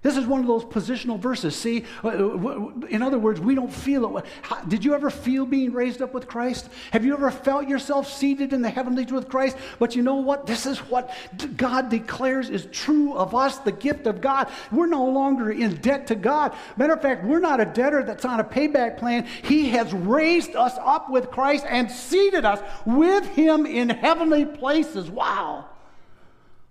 This 0.06 0.18
is 0.18 0.28
one 0.28 0.40
of 0.40 0.46
those 0.46 0.64
positional 0.64 1.18
verses. 1.18 1.56
See, 1.56 1.84
uh, 2.04 2.70
in 2.90 3.02
other 3.02 3.18
words, 3.18 3.40
we 3.40 3.56
don't 3.56 3.74
feel 3.74 4.20
it. 4.20 4.26
Did 4.68 4.86
you 4.86 4.94
ever 4.94 5.10
feel 5.10 5.48
being 5.48 5.74
raised 5.74 6.00
up 6.00 6.14
with 6.14 6.28
Christ? 6.28 6.70
Have 6.92 7.04
you 7.04 7.16
ever 7.16 7.32
felt 7.32 7.68
yourself 7.68 8.08
seated 8.08 8.54
in 8.54 8.62
the 8.62 8.70
heavenlies 8.70 9.12
with 9.12 9.28
Christ? 9.30 9.58
But 9.80 9.96
you 9.96 10.04
know 10.04 10.18
what? 10.18 10.46
This 10.46 10.68
is 10.68 10.78
what 10.78 11.12
God 11.58 11.90
declares 11.90 12.52
is 12.52 12.68
true 12.72 13.16
of 13.16 13.34
us, 13.34 13.58
the 13.58 13.72
gift 13.72 14.06
of 14.06 14.22
God. 14.22 14.48
We're 14.72 14.86
no 14.86 15.06
longer 15.06 15.50
in 15.50 15.78
debt 15.78 16.06
to 16.06 16.16
God. 16.16 16.56
Matter 16.78 16.94
of 16.94 17.02
fact, 17.02 17.26
we're 17.26 17.40
not 17.40 17.60
a 17.60 17.66
debtor 17.66 18.04
that's 18.04 18.26
on 18.26 18.40
a 18.40 18.44
payback 18.44 19.00
plan. 19.00 19.26
He 19.42 19.70
has 19.70 19.92
raised 19.92 20.56
us 20.56 20.76
up 20.82 21.10
with 21.10 21.32
Christ 21.32 21.66
and 21.68 21.90
seated 21.90 22.46
us 22.46 22.60
with 22.86 23.26
Him 23.30 23.66
in 23.66 23.90
heavenly 23.90 24.46
places. 24.46 25.10
Wow. 25.10 25.66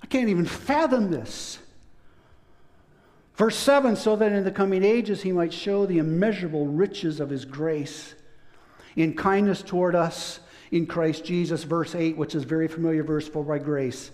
I 0.04 0.06
can't 0.06 0.28
even 0.28 0.46
fathom 0.46 1.10
this. 1.10 1.58
Verse 3.36 3.56
7 3.56 3.96
so 3.96 4.16
that 4.16 4.32
in 4.32 4.44
the 4.44 4.50
coming 4.50 4.84
ages 4.84 5.22
he 5.22 5.32
might 5.32 5.52
show 5.52 5.86
the 5.86 5.98
immeasurable 5.98 6.66
riches 6.66 7.20
of 7.20 7.30
his 7.30 7.44
grace 7.44 8.14
in 8.96 9.14
kindness 9.14 9.62
toward 9.62 9.94
us 9.94 10.40
in 10.70 10.86
Christ 10.86 11.24
Jesus. 11.24 11.64
Verse 11.64 11.94
8, 11.94 12.16
which 12.16 12.34
is 12.34 12.44
very 12.44 12.68
familiar 12.68 13.02
verse, 13.02 13.26
for 13.26 13.42
by 13.42 13.58
grace 13.58 14.10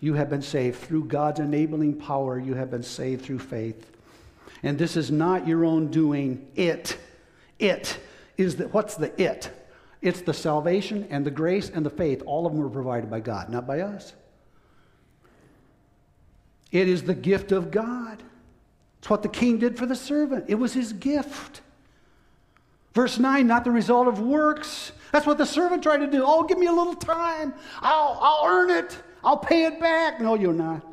you 0.00 0.14
have 0.14 0.30
been 0.30 0.42
saved. 0.42 0.78
Through 0.80 1.04
God's 1.04 1.40
enabling 1.40 1.98
power, 1.98 2.38
you 2.38 2.54
have 2.54 2.70
been 2.70 2.82
saved 2.82 3.24
through 3.24 3.38
faith. 3.38 3.90
And 4.62 4.78
this 4.78 4.96
is 4.96 5.10
not 5.10 5.46
your 5.46 5.64
own 5.64 5.88
doing. 5.88 6.48
It, 6.56 6.98
it 7.58 7.98
is 8.36 8.56
the, 8.56 8.68
what's 8.68 8.96
the 8.96 9.20
it? 9.20 9.50
It's 10.02 10.22
the 10.22 10.34
salvation 10.34 11.06
and 11.10 11.24
the 11.24 11.30
grace 11.30 11.70
and 11.70 11.84
the 11.84 11.90
faith. 11.90 12.22
All 12.26 12.46
of 12.46 12.52
them 12.52 12.62
were 12.62 12.70
provided 12.70 13.10
by 13.10 13.20
God, 13.20 13.48
not 13.50 13.66
by 13.66 13.80
us. 13.80 14.14
It 16.72 16.88
is 16.88 17.02
the 17.02 17.14
gift 17.14 17.52
of 17.52 17.70
God. 17.70 18.22
It's 19.00 19.10
what 19.10 19.22
the 19.22 19.28
king 19.28 19.58
did 19.58 19.76
for 19.78 19.86
the 19.86 19.96
servant, 19.96 20.44
it 20.48 20.54
was 20.56 20.74
his 20.74 20.92
gift. 20.92 21.62
Verse 22.92 23.18
9, 23.18 23.46
not 23.46 23.64
the 23.64 23.70
result 23.70 24.08
of 24.08 24.20
works. 24.20 24.92
That's 25.12 25.26
what 25.26 25.38
the 25.38 25.46
servant 25.46 25.82
tried 25.82 25.98
to 25.98 26.08
do. 26.08 26.24
Oh, 26.26 26.42
give 26.42 26.58
me 26.58 26.66
a 26.66 26.72
little 26.72 26.94
time. 26.94 27.54
I'll, 27.80 28.18
I'll 28.20 28.46
earn 28.46 28.70
it. 28.70 28.98
I'll 29.22 29.36
pay 29.36 29.64
it 29.64 29.78
back. 29.78 30.20
No, 30.20 30.34
you're 30.34 30.52
not. 30.52 30.84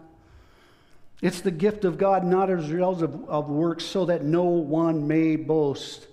It's 1.21 1.41
the 1.41 1.51
gift 1.51 1.85
of 1.85 1.97
God, 1.97 2.23
not 2.23 2.51
as 2.51 2.69
a 2.69 2.73
result 2.73 3.01
of, 3.01 3.27
of 3.27 3.49
works, 3.49 3.83
so 3.83 4.05
that 4.05 4.23
no 4.23 4.43
one 4.43 5.07
may 5.07 5.35
boast. 5.35 6.07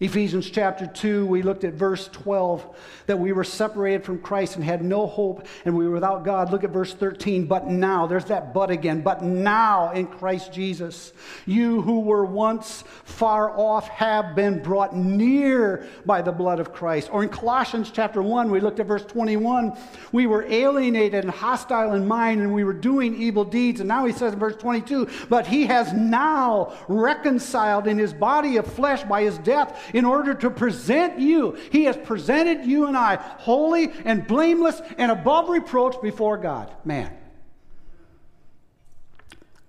Ephesians 0.00 0.48
chapter 0.48 0.86
2, 0.86 1.26
we 1.26 1.42
looked 1.42 1.62
at 1.62 1.74
verse 1.74 2.08
12 2.08 2.74
that 3.04 3.18
we 3.18 3.32
were 3.32 3.44
separated 3.44 4.02
from 4.02 4.18
Christ 4.18 4.56
and 4.56 4.64
had 4.64 4.82
no 4.82 5.06
hope 5.06 5.46
and 5.66 5.76
we 5.76 5.86
were 5.86 5.92
without 5.92 6.24
God. 6.24 6.50
Look 6.50 6.64
at 6.64 6.70
verse 6.70 6.94
13. 6.94 7.44
But 7.44 7.66
now, 7.66 8.06
there's 8.06 8.24
that 8.26 8.54
but 8.54 8.70
again, 8.70 9.02
but 9.02 9.22
now 9.22 9.92
in 9.92 10.06
Christ 10.06 10.54
Jesus, 10.54 11.12
you 11.44 11.82
who 11.82 12.00
were 12.00 12.24
once 12.24 12.82
far 13.04 13.50
off 13.50 13.88
have 13.88 14.34
been 14.34 14.62
brought 14.62 14.96
near 14.96 15.86
by 16.06 16.22
the 16.22 16.32
blood 16.32 16.60
of 16.60 16.72
Christ. 16.72 17.10
Or 17.12 17.22
in 17.22 17.28
Colossians 17.28 17.90
chapter 17.90 18.22
1, 18.22 18.50
we 18.50 18.60
looked 18.60 18.80
at 18.80 18.86
verse 18.86 19.04
21. 19.04 19.76
We 20.12 20.26
were 20.26 20.44
alienated 20.44 21.24
and 21.24 21.30
hostile 21.30 21.92
in 21.92 22.08
mind 22.08 22.40
and 22.40 22.54
we 22.54 22.64
were 22.64 22.72
doing 22.72 23.20
evil 23.20 23.44
deeds. 23.44 23.80
And 23.80 23.88
now 23.88 24.06
he 24.06 24.14
says 24.14 24.32
in 24.32 24.38
verse 24.38 24.56
22, 24.56 25.10
but 25.28 25.46
he 25.46 25.66
has 25.66 25.92
now 25.92 26.72
reconciled 26.88 27.86
in 27.86 27.98
his 27.98 28.14
body 28.14 28.56
of 28.56 28.66
flesh 28.66 29.02
by 29.02 29.24
his 29.24 29.36
death 29.38 29.88
in 29.92 30.04
order 30.04 30.34
to 30.34 30.50
present 30.50 31.18
you. 31.18 31.58
He 31.70 31.84
has 31.84 31.96
presented 31.96 32.64
you 32.64 32.86
and 32.86 32.96
I 32.96 33.16
holy 33.16 33.92
and 34.04 34.26
blameless 34.26 34.80
and 34.98 35.10
above 35.10 35.48
reproach 35.48 36.00
before 36.02 36.38
God. 36.38 36.72
Man. 36.84 37.16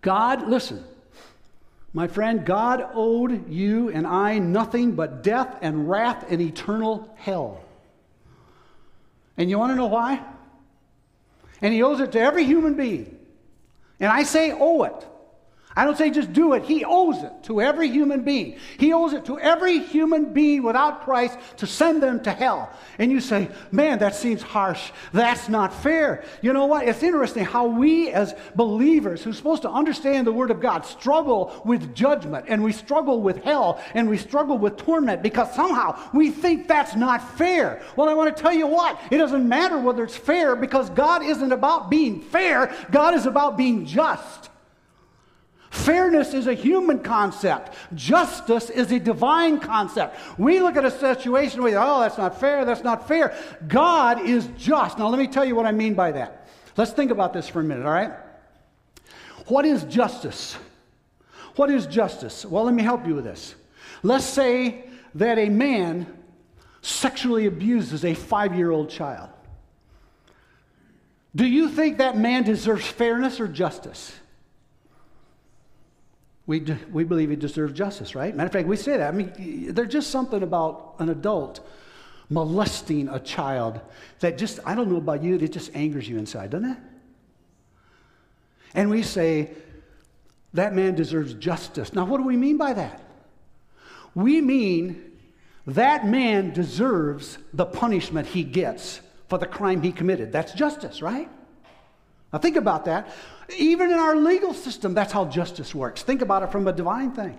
God, 0.02 0.48
listen, 0.48 0.84
my 1.94 2.08
friend, 2.08 2.46
God 2.46 2.90
owed 2.94 3.50
you 3.50 3.90
and 3.90 4.08
I 4.08 4.40
nothing 4.40 4.94
but 4.94 5.24
death 5.24 5.58
and 5.62 5.90
wrath 5.90 6.26
and 6.30 6.42
eternal 6.42 7.14
hell. 7.18 7.64
And 9.38 9.50
you 9.50 9.60
want 9.60 9.72
to 9.72 9.76
know 9.76 9.88
why? 9.88 10.24
And 11.62 11.74
He 11.74 11.84
owes 11.84 12.00
it 12.00 12.12
to 12.14 12.20
every 12.20 12.46
human 12.46 12.76
being. 12.76 13.18
And 14.00 14.10
I 14.12 14.24
say 14.24 14.52
owe 14.52 14.84
it. 14.84 15.08
I 15.74 15.86
don't 15.86 15.98
say 15.98 16.10
just 16.10 16.34
do 16.34 16.54
it. 16.54 16.64
He 16.64 16.84
owes 16.84 17.24
it 17.24 17.32
to 17.44 17.62
every 17.62 17.90
human 17.90 18.24
being. 18.24 18.58
He 18.78 18.92
owes 18.92 19.14
it 19.14 19.24
to 19.26 19.40
every 19.40 19.80
human 19.80 20.34
being 20.34 20.64
without 20.64 21.04
Christ 21.04 21.38
to 21.58 21.68
send 21.68 22.04
them 22.04 22.22
to 22.24 22.32
hell. 22.32 22.70
And 23.00 23.10
you 23.10 23.22
say, 23.22 23.50
man, 23.72 24.00
that 24.00 24.14
seems 24.14 24.42
harsh. 24.42 24.92
That's 25.14 25.48
not 25.48 25.74
fair. 25.74 26.26
You 26.42 26.52
know 26.52 26.66
what? 26.66 26.88
It's 26.88 27.04
interesting 27.04 27.46
how 27.46 27.68
we, 27.68 28.10
as 28.10 28.36
believers 28.56 29.24
who're 29.24 29.32
supposed 29.32 29.62
to 29.62 29.70
understand 29.70 30.28
the 30.28 30.34
Word 30.34 30.52
of 30.52 30.60
God, 30.60 30.86
struggle 30.86 31.62
with 31.64 31.96
judgment 31.96 32.46
and 32.50 32.62
we 32.64 32.74
struggle 32.74 33.22
with 33.22 33.42
hell 33.44 33.82
and 33.94 34.10
we 34.10 34.18
struggle 34.18 34.58
with 34.58 34.76
torment 34.76 35.24
because 35.24 35.54
somehow 35.56 35.98
we 36.14 36.32
think 36.32 36.68
that's 36.68 36.96
not 36.98 37.38
fair. 37.38 37.82
Well, 37.96 38.10
I 38.10 38.14
want 38.14 38.36
to 38.36 38.42
tell 38.42 38.54
you 38.54 38.68
what. 38.68 39.00
It 39.10 39.18
doesn't 39.18 39.48
matter 39.48 39.80
whether 39.80 40.04
it's 40.04 40.18
fair 40.18 40.56
because 40.58 40.90
God 40.90 41.24
isn't 41.24 41.52
about 41.52 41.90
being 41.90 42.22
fair, 42.22 42.76
God 42.92 43.14
is 43.14 43.26
about 43.26 43.58
being 43.58 43.86
just. 43.86 44.51
Fairness 45.72 46.34
is 46.34 46.48
a 46.48 46.54
human 46.54 47.00
concept. 47.00 47.76
Justice 47.96 48.70
is 48.70 48.92
a 48.92 49.00
divine 49.00 49.58
concept. 49.58 50.20
We 50.38 50.60
look 50.60 50.76
at 50.76 50.84
a 50.84 50.92
situation 50.92 51.64
where, 51.64 51.80
oh, 51.82 52.02
that's 52.02 52.18
not 52.18 52.38
fair, 52.38 52.66
that's 52.66 52.84
not 52.84 53.08
fair. 53.08 53.34
God 53.70 54.22
is 54.28 54.50
just. 54.58 55.00
Now, 55.00 55.08
let 55.08 55.18
me 55.18 55.28
tell 55.28 55.46
you 55.46 55.56
what 55.56 55.66
I 55.66 55.72
mean 55.72 55.94
by 55.94 56.12
that. 56.12 56.50
Let's 56.76 56.92
think 56.92 57.10
about 57.10 57.32
this 57.32 57.48
for 57.48 57.62
a 57.62 57.64
minute, 57.64 57.86
all 57.86 57.94
right? 57.94 58.12
What 59.48 59.66
is 59.66 59.86
justice? 59.86 60.58
What 61.56 61.72
is 61.72 61.88
justice? 61.88 62.46
Well, 62.46 62.66
let 62.66 62.74
me 62.74 62.84
help 62.84 63.08
you 63.08 63.16
with 63.16 63.24
this. 63.24 63.56
Let's 64.04 64.26
say 64.26 64.90
that 65.16 65.38
a 65.38 65.48
man 65.48 66.06
sexually 66.82 67.46
abuses 67.46 68.04
a 68.04 68.14
five 68.14 68.56
year 68.56 68.72
old 68.72 68.90
child. 68.90 69.30
Do 71.34 71.46
you 71.46 71.70
think 71.70 72.00
that 72.00 72.18
man 72.18 72.44
deserves 72.44 72.86
fairness 72.86 73.40
or 73.40 73.48
justice? 73.48 74.14
We, 76.52 76.60
we 76.92 77.06
believe 77.06 77.30
he 77.30 77.38
deserves 77.38 77.72
justice, 77.72 78.14
right? 78.14 78.36
Matter 78.36 78.48
of 78.48 78.52
fact, 78.52 78.68
we 78.68 78.76
say 78.76 78.98
that. 78.98 79.14
I 79.14 79.16
mean, 79.16 79.74
there's 79.74 79.92
just 79.92 80.12
something 80.12 80.44
about 80.44 80.96
an 81.00 81.08
adult 81.08 81.66
molesting 82.30 83.08
a 83.08 83.22
child 83.22 83.80
that 84.20 84.38
just, 84.38 84.60
I 84.66 84.76
don't 84.76 84.92
know 84.92 84.98
about 84.98 85.24
you, 85.24 85.36
it 85.36 85.54
just 85.54 85.74
angers 85.74 86.10
you 86.10 86.18
inside, 86.18 86.50
doesn't 86.50 86.72
it? 86.72 86.78
And 88.74 88.90
we 88.90 89.02
say, 89.02 89.52
that 90.54 90.74
man 90.74 90.94
deserves 90.94 91.34
justice. 91.36 91.94
Now, 91.94 92.04
what 92.04 92.18
do 92.18 92.24
we 92.24 92.36
mean 92.36 92.58
by 92.58 92.74
that? 92.74 93.02
We 94.14 94.42
mean 94.42 95.10
that 95.66 96.06
man 96.06 96.52
deserves 96.52 97.38
the 97.54 97.66
punishment 97.66 98.28
he 98.28 98.44
gets 98.44 99.00
for 99.30 99.38
the 99.38 99.48
crime 99.48 99.82
he 99.82 99.94
committed. 99.94 100.34
That's 100.34 100.52
justice, 100.52 101.02
right? 101.02 101.30
Now, 102.32 102.40
think 102.40 102.56
about 102.56 102.86
that. 102.86 103.10
Even 103.58 103.92
in 103.92 104.00
our 104.00 104.16
legal 104.16 104.54
system, 104.54 104.94
that's 104.94 105.12
how 105.12 105.26
justice 105.26 105.76
works. 105.76 106.02
Think 106.02 106.22
about 106.22 106.44
it 106.44 106.52
from 106.52 106.68
a 106.68 106.74
divine 106.74 107.12
thing. 107.12 107.38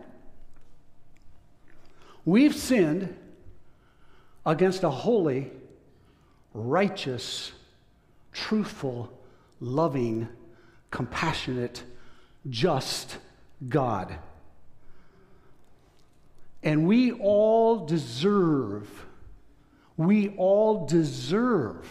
We've 2.25 2.55
sinned 2.55 3.17
against 4.45 4.83
a 4.83 4.91
holy, 4.91 5.51
righteous, 6.53 7.53
truthful, 8.33 9.13
loving, 9.61 10.29
compassionate, 10.91 11.83
just 12.49 13.19
God. 13.69 14.17
And 16.63 16.87
we 16.87 17.13
all 17.13 17.85
deserve, 17.87 19.07
we 19.97 20.29
all 20.37 20.87
deserve 20.87 21.89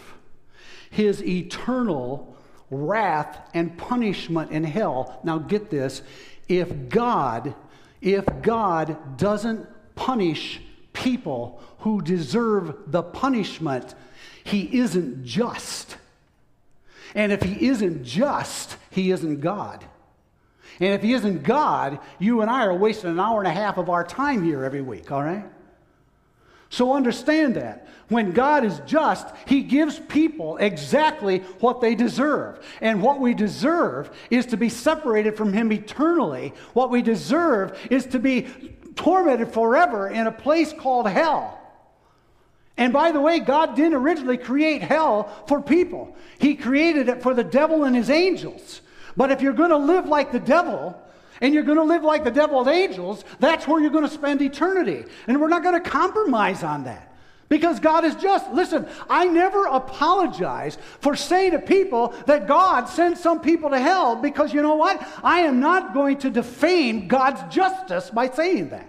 his 0.90 1.22
eternal 1.22 2.31
wrath 2.72 3.50
and 3.54 3.76
punishment 3.78 4.50
in 4.50 4.64
hell. 4.64 5.20
Now 5.22 5.38
get 5.38 5.70
this, 5.70 6.02
if 6.48 6.88
God 6.88 7.54
if 8.02 8.26
God 8.42 9.16
doesn't 9.16 9.66
punish 9.94 10.60
people 10.92 11.62
who 11.78 12.02
deserve 12.02 12.74
the 12.88 13.02
punishment, 13.02 13.94
he 14.42 14.78
isn't 14.78 15.24
just. 15.24 15.96
And 17.14 17.30
if 17.30 17.42
he 17.42 17.68
isn't 17.68 18.04
just, 18.04 18.76
he 18.90 19.12
isn't 19.12 19.40
God. 19.40 19.84
And 20.80 20.94
if 20.94 21.02
he 21.02 21.12
isn't 21.12 21.44
God, 21.44 22.00
you 22.18 22.40
and 22.40 22.50
I 22.50 22.66
are 22.66 22.74
wasting 22.74 23.10
an 23.10 23.20
hour 23.20 23.38
and 23.38 23.46
a 23.46 23.52
half 23.52 23.78
of 23.78 23.88
our 23.88 24.04
time 24.04 24.42
here 24.42 24.64
every 24.64 24.82
week, 24.82 25.12
all 25.12 25.22
right? 25.22 25.44
So 26.72 26.94
understand 26.94 27.56
that. 27.56 27.86
When 28.08 28.32
God 28.32 28.64
is 28.64 28.80
just, 28.86 29.26
He 29.46 29.62
gives 29.62 29.98
people 29.98 30.56
exactly 30.56 31.40
what 31.60 31.82
they 31.82 31.94
deserve. 31.94 32.64
And 32.80 33.02
what 33.02 33.20
we 33.20 33.34
deserve 33.34 34.10
is 34.30 34.46
to 34.46 34.56
be 34.56 34.70
separated 34.70 35.36
from 35.36 35.52
Him 35.52 35.70
eternally. 35.70 36.54
What 36.72 36.88
we 36.88 37.02
deserve 37.02 37.78
is 37.90 38.06
to 38.06 38.18
be 38.18 38.46
tormented 38.96 39.52
forever 39.52 40.08
in 40.08 40.26
a 40.26 40.32
place 40.32 40.72
called 40.72 41.06
hell. 41.10 41.60
And 42.78 42.90
by 42.90 43.12
the 43.12 43.20
way, 43.20 43.38
God 43.38 43.76
didn't 43.76 43.92
originally 43.92 44.38
create 44.38 44.80
hell 44.80 45.44
for 45.46 45.60
people, 45.60 46.16
He 46.38 46.54
created 46.54 47.10
it 47.10 47.22
for 47.22 47.34
the 47.34 47.44
devil 47.44 47.84
and 47.84 47.94
his 47.94 48.08
angels. 48.08 48.80
But 49.14 49.30
if 49.30 49.42
you're 49.42 49.52
going 49.52 49.70
to 49.70 49.76
live 49.76 50.06
like 50.06 50.32
the 50.32 50.40
devil, 50.40 50.98
and 51.42 51.52
you're 51.52 51.64
going 51.64 51.76
to 51.76 51.84
live 51.84 52.04
like 52.04 52.22
the 52.22 52.30
devil's 52.30 52.68
angels, 52.68 53.24
that's 53.40 53.66
where 53.66 53.80
you're 53.80 53.90
going 53.90 54.06
to 54.06 54.14
spend 54.14 54.40
eternity. 54.40 55.04
And 55.26 55.40
we're 55.40 55.48
not 55.48 55.64
going 55.64 55.74
to 55.74 55.90
compromise 55.90 56.62
on 56.62 56.84
that. 56.84 57.08
Because 57.48 57.80
God 57.80 58.04
is 58.04 58.14
just. 58.14 58.50
Listen, 58.52 58.88
I 59.10 59.26
never 59.26 59.66
apologize 59.66 60.78
for 61.00 61.14
saying 61.16 61.50
to 61.50 61.58
people 61.58 62.14
that 62.26 62.46
God 62.46 62.86
sends 62.86 63.20
some 63.20 63.40
people 63.40 63.70
to 63.70 63.78
hell 63.78 64.16
because 64.16 64.54
you 64.54 64.62
know 64.62 64.76
what? 64.76 65.06
I 65.22 65.40
am 65.40 65.60
not 65.60 65.92
going 65.92 66.18
to 66.18 66.30
defame 66.30 67.08
God's 67.08 67.54
justice 67.54 68.08
by 68.08 68.30
saying 68.30 68.70
that. 68.70 68.88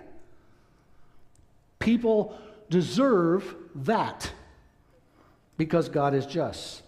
People 1.79 2.37
deserve 2.69 3.53
that 3.75 4.31
because 5.57 5.89
God 5.89 6.13
is 6.13 6.25
just. 6.25 6.83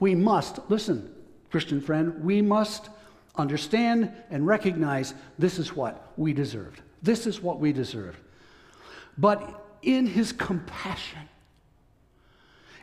We 0.00 0.14
must, 0.16 0.58
listen, 0.68 1.14
Christian 1.50 1.80
friend, 1.80 2.22
we 2.24 2.42
must 2.42 2.90
understand 3.36 4.12
and 4.30 4.46
recognize 4.46 5.14
this 5.38 5.58
is 5.58 5.74
what 5.74 6.12
we 6.16 6.32
deserved. 6.32 6.80
This 7.02 7.26
is 7.26 7.40
what 7.40 7.58
we 7.58 7.72
deserved. 7.72 8.18
But 9.18 9.64
in 9.82 10.06
his 10.06 10.32
compassion 10.32 11.28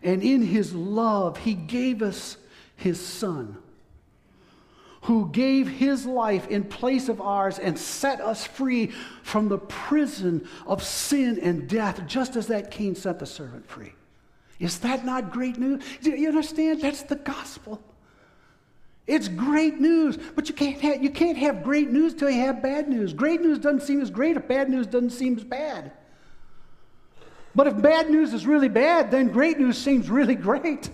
and 0.04 0.24
in 0.24 0.42
his 0.42 0.74
love, 0.74 1.38
he 1.38 1.54
gave 1.54 2.02
us 2.02 2.38
his 2.76 3.00
son 3.00 3.58
who 5.04 5.30
gave 5.32 5.68
his 5.68 6.06
life 6.06 6.48
in 6.50 6.64
place 6.64 7.08
of 7.08 7.22
ours 7.22 7.58
and 7.58 7.78
set 7.80 8.20
us 8.20 8.46
free 8.46 8.88
from 9.24 9.48
the 9.48 9.58
prison 9.58 10.46
of 10.68 10.84
sin 10.84 11.40
and 11.42 11.70
death, 11.70 12.06
just 12.06 12.36
as 12.36 12.48
that 12.48 12.70
king 12.70 12.94
set 12.96 13.18
the 13.18 13.26
servant 13.26 13.66
free. 13.68 13.94
Is 14.60 14.80
that 14.80 15.06
not 15.06 15.32
great 15.32 15.58
news? 15.58 15.84
Do 16.02 16.12
you 16.12 16.28
understand? 16.28 16.82
That's 16.82 17.04
the 17.04 17.16
gospel. 17.16 17.82
It's 19.10 19.28
great 19.28 19.80
news, 19.80 20.20
but 20.36 20.50
you 20.50 20.54
can't 20.54 20.80
have, 20.82 21.02
you 21.02 21.10
can't 21.10 21.38
have 21.40 21.64
great 21.64 21.90
news 21.90 22.14
till 22.14 22.30
you 22.30 22.42
have 22.42 22.62
bad 22.62 22.88
news. 22.88 23.12
Great 23.12 23.42
news 23.42 23.58
doesn't 23.58 23.82
seem 23.82 24.02
as 24.02 24.12
great 24.12 24.38
if 24.38 24.48
bad 24.48 24.70
news 24.70 24.86
doesn't 24.86 25.10
seem 25.10 25.36
as 25.36 25.44
bad. 25.44 25.92
But 27.56 27.66
if 27.66 27.82
bad 27.82 28.12
news 28.12 28.36
is 28.36 28.46
really 28.46 28.70
bad, 28.70 29.10
then 29.10 29.30
great 29.30 29.58
news 29.58 29.80
seems 29.80 30.12
really 30.12 30.36
great. 30.36 30.92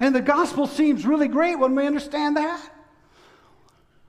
And 0.00 0.14
the 0.14 0.22
gospel 0.22 0.66
seems 0.66 1.04
really 1.04 1.28
great 1.28 1.58
when 1.58 1.74
we 1.74 1.86
understand 1.86 2.38
that. 2.38 2.70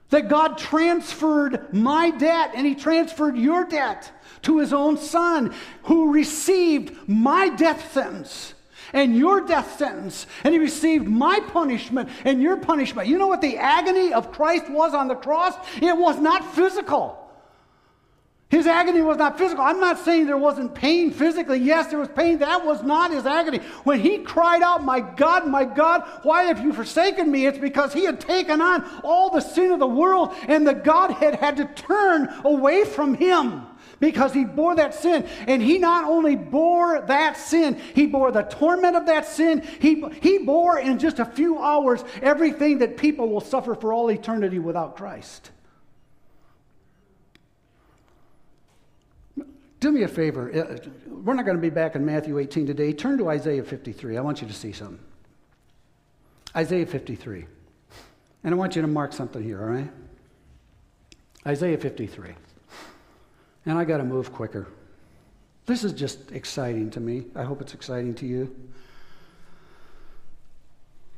That 0.08 0.30
God 0.30 0.56
transferred 0.56 1.74
my 1.74 2.08
debt 2.08 2.52
and 2.54 2.66
He 2.66 2.74
transferred 2.74 3.36
your 3.36 3.66
debt 3.66 4.10
to 4.42 4.56
His 4.58 4.72
own 4.72 4.96
Son, 4.96 5.54
who 5.82 6.14
received 6.14 6.96
my 7.06 7.50
death 7.50 7.92
sentence 7.92 8.54
and 8.96 9.14
your 9.14 9.42
death 9.42 9.78
sentence, 9.78 10.26
and 10.42 10.54
He 10.54 10.58
received 10.58 11.06
my 11.06 11.38
punishment 11.52 12.08
and 12.24 12.42
your 12.42 12.56
punishment. 12.56 13.06
You 13.06 13.18
know 13.18 13.28
what 13.28 13.42
the 13.42 13.58
agony 13.58 14.12
of 14.12 14.32
Christ 14.32 14.68
was 14.70 14.94
on 14.94 15.06
the 15.06 15.14
cross? 15.14 15.54
It 15.80 15.96
was 15.96 16.18
not 16.18 16.54
physical. 16.54 17.22
His 18.48 18.66
agony 18.66 19.02
was 19.02 19.18
not 19.18 19.36
physical. 19.36 19.64
I'm 19.64 19.80
not 19.80 19.98
saying 19.98 20.26
there 20.26 20.38
wasn't 20.38 20.74
pain 20.74 21.10
physically. 21.10 21.58
Yes, 21.58 21.88
there 21.88 21.98
was 21.98 22.08
pain. 22.08 22.38
That 22.38 22.64
was 22.64 22.82
not 22.82 23.10
his 23.10 23.26
agony. 23.26 23.58
When 23.82 24.00
he 24.00 24.18
cried 24.18 24.62
out, 24.62 24.84
My 24.84 25.00
God, 25.00 25.48
my 25.48 25.64
God, 25.64 26.08
why 26.22 26.44
have 26.44 26.62
you 26.62 26.72
forsaken 26.72 27.30
me? 27.30 27.46
It's 27.46 27.58
because 27.58 27.92
he 27.92 28.04
had 28.04 28.20
taken 28.20 28.60
on 28.60 28.88
all 29.02 29.30
the 29.30 29.40
sin 29.40 29.72
of 29.72 29.80
the 29.80 29.86
world, 29.86 30.32
and 30.46 30.66
the 30.66 30.74
Godhead 30.74 31.34
had 31.34 31.56
to 31.56 31.66
turn 31.66 32.32
away 32.44 32.84
from 32.84 33.14
him 33.14 33.66
because 34.00 34.32
he 34.32 34.44
bore 34.44 34.74
that 34.76 34.94
sin. 34.94 35.26
And 35.46 35.62
he 35.62 35.78
not 35.78 36.04
only 36.04 36.36
bore 36.36 37.00
that 37.02 37.36
sin, 37.36 37.80
he 37.94 38.06
bore 38.06 38.30
the 38.30 38.42
torment 38.42 38.96
of 38.96 39.06
that 39.06 39.26
sin. 39.26 39.66
He, 39.80 40.04
he 40.22 40.38
bore 40.38 40.78
in 40.78 40.98
just 40.98 41.18
a 41.18 41.24
few 41.24 41.58
hours 41.58 42.04
everything 42.22 42.78
that 42.78 42.96
people 42.96 43.28
will 43.28 43.40
suffer 43.40 43.74
for 43.74 43.92
all 43.92 44.10
eternity 44.10 44.58
without 44.58 44.96
Christ. 44.96 45.50
Do 49.80 49.92
me 49.92 50.02
a 50.02 50.08
favor. 50.08 50.50
Uh, 50.52 50.78
we're 51.06 51.34
not 51.34 51.44
going 51.44 51.56
to 51.56 51.62
be 51.62 51.70
back 51.70 51.94
in 51.94 52.04
Matthew 52.04 52.38
18 52.38 52.66
today. 52.66 52.92
Turn 52.92 53.18
to 53.18 53.28
Isaiah 53.28 53.62
53. 53.62 54.16
I 54.16 54.20
want 54.20 54.40
you 54.40 54.48
to 54.48 54.54
see 54.54 54.72
something. 54.72 54.98
Isaiah 56.56 56.86
53. 56.86 57.46
And 58.44 58.54
I 58.54 58.56
want 58.56 58.76
you 58.76 58.82
to 58.82 58.88
mark 58.88 59.12
something 59.12 59.42
here, 59.42 59.60
all 59.60 59.68
right? 59.68 59.90
Isaiah 61.46 61.76
53. 61.76 62.34
And 63.66 63.78
I 63.78 63.84
got 63.84 63.98
to 63.98 64.04
move 64.04 64.32
quicker. 64.32 64.68
This 65.66 65.84
is 65.84 65.92
just 65.92 66.32
exciting 66.32 66.90
to 66.90 67.00
me. 67.00 67.24
I 67.34 67.42
hope 67.42 67.60
it's 67.60 67.74
exciting 67.74 68.14
to 68.16 68.26
you. 68.26 68.54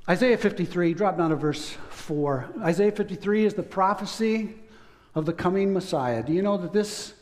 Isaiah 0.08 0.38
53, 0.38 0.94
drop 0.94 1.18
down 1.18 1.30
to 1.30 1.36
verse 1.36 1.76
4. 1.90 2.48
Isaiah 2.62 2.92
53 2.92 3.44
is 3.44 3.54
the 3.54 3.62
prophecy 3.62 4.54
of 5.14 5.26
the 5.26 5.34
coming 5.34 5.74
Messiah. 5.74 6.22
Do 6.22 6.32
you 6.32 6.40
know 6.40 6.56
that 6.56 6.72
this 6.72 7.14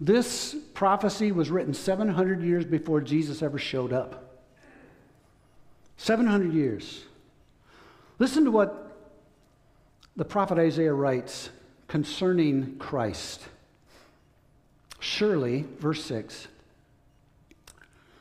this 0.00 0.56
prophecy 0.74 1.32
was 1.32 1.50
written 1.50 1.72
700 1.72 2.42
years 2.42 2.64
before 2.64 3.00
Jesus 3.00 3.42
ever 3.42 3.58
showed 3.58 3.92
up. 3.92 4.42
700 5.96 6.52
years. 6.52 7.04
Listen 8.18 8.44
to 8.44 8.50
what 8.50 8.98
the 10.16 10.24
prophet 10.24 10.58
Isaiah 10.58 10.92
writes 10.92 11.50
concerning 11.88 12.76
Christ. 12.78 13.46
Surely, 15.04 15.66
verse 15.80 16.02
6, 16.06 16.48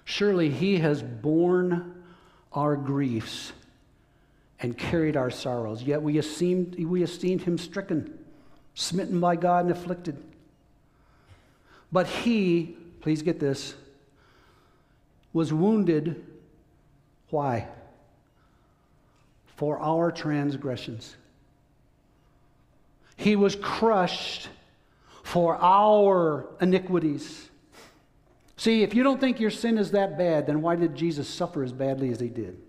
surely 0.04 0.50
he 0.50 0.80
has 0.80 1.02
borne 1.02 2.04
our 2.52 2.76
griefs 2.76 3.54
and 4.60 4.78
carried 4.78 5.16
our 5.16 5.32
sorrows, 5.32 5.82
yet 5.82 6.02
we 6.02 6.18
esteemed, 6.18 6.76
we 6.84 7.02
esteemed 7.02 7.42
him 7.42 7.58
stricken, 7.58 8.20
smitten 8.76 9.22
by 9.22 9.38
God, 9.38 9.64
and 9.64 9.72
afflicted. 9.72 10.22
But 11.90 12.06
he, 12.06 12.76
please 13.00 13.22
get 13.22 13.40
this, 13.40 13.76
was 15.32 15.54
wounded. 15.54 16.26
Why? 17.30 17.70
For 19.56 19.80
our 19.80 20.12
transgressions. 20.12 21.16
He 23.16 23.38
was 23.38 23.56
crushed 23.56 24.50
for 25.24 25.56
our 25.56 26.48
iniquities. 26.62 27.50
See, 28.58 28.84
if 28.84 28.94
you 28.94 29.04
don't 29.04 29.20
think 29.20 29.40
your 29.40 29.50
sin 29.50 29.78
is 29.78 29.92
that 29.92 30.18
bad, 30.18 30.46
then 30.46 30.62
why 30.62 30.76
did 30.76 30.96
Jesus 30.96 31.28
suffer 31.28 31.64
as 31.64 31.74
badly 31.74 32.12
as 32.12 32.20
he 32.20 32.30
did? 32.30 32.62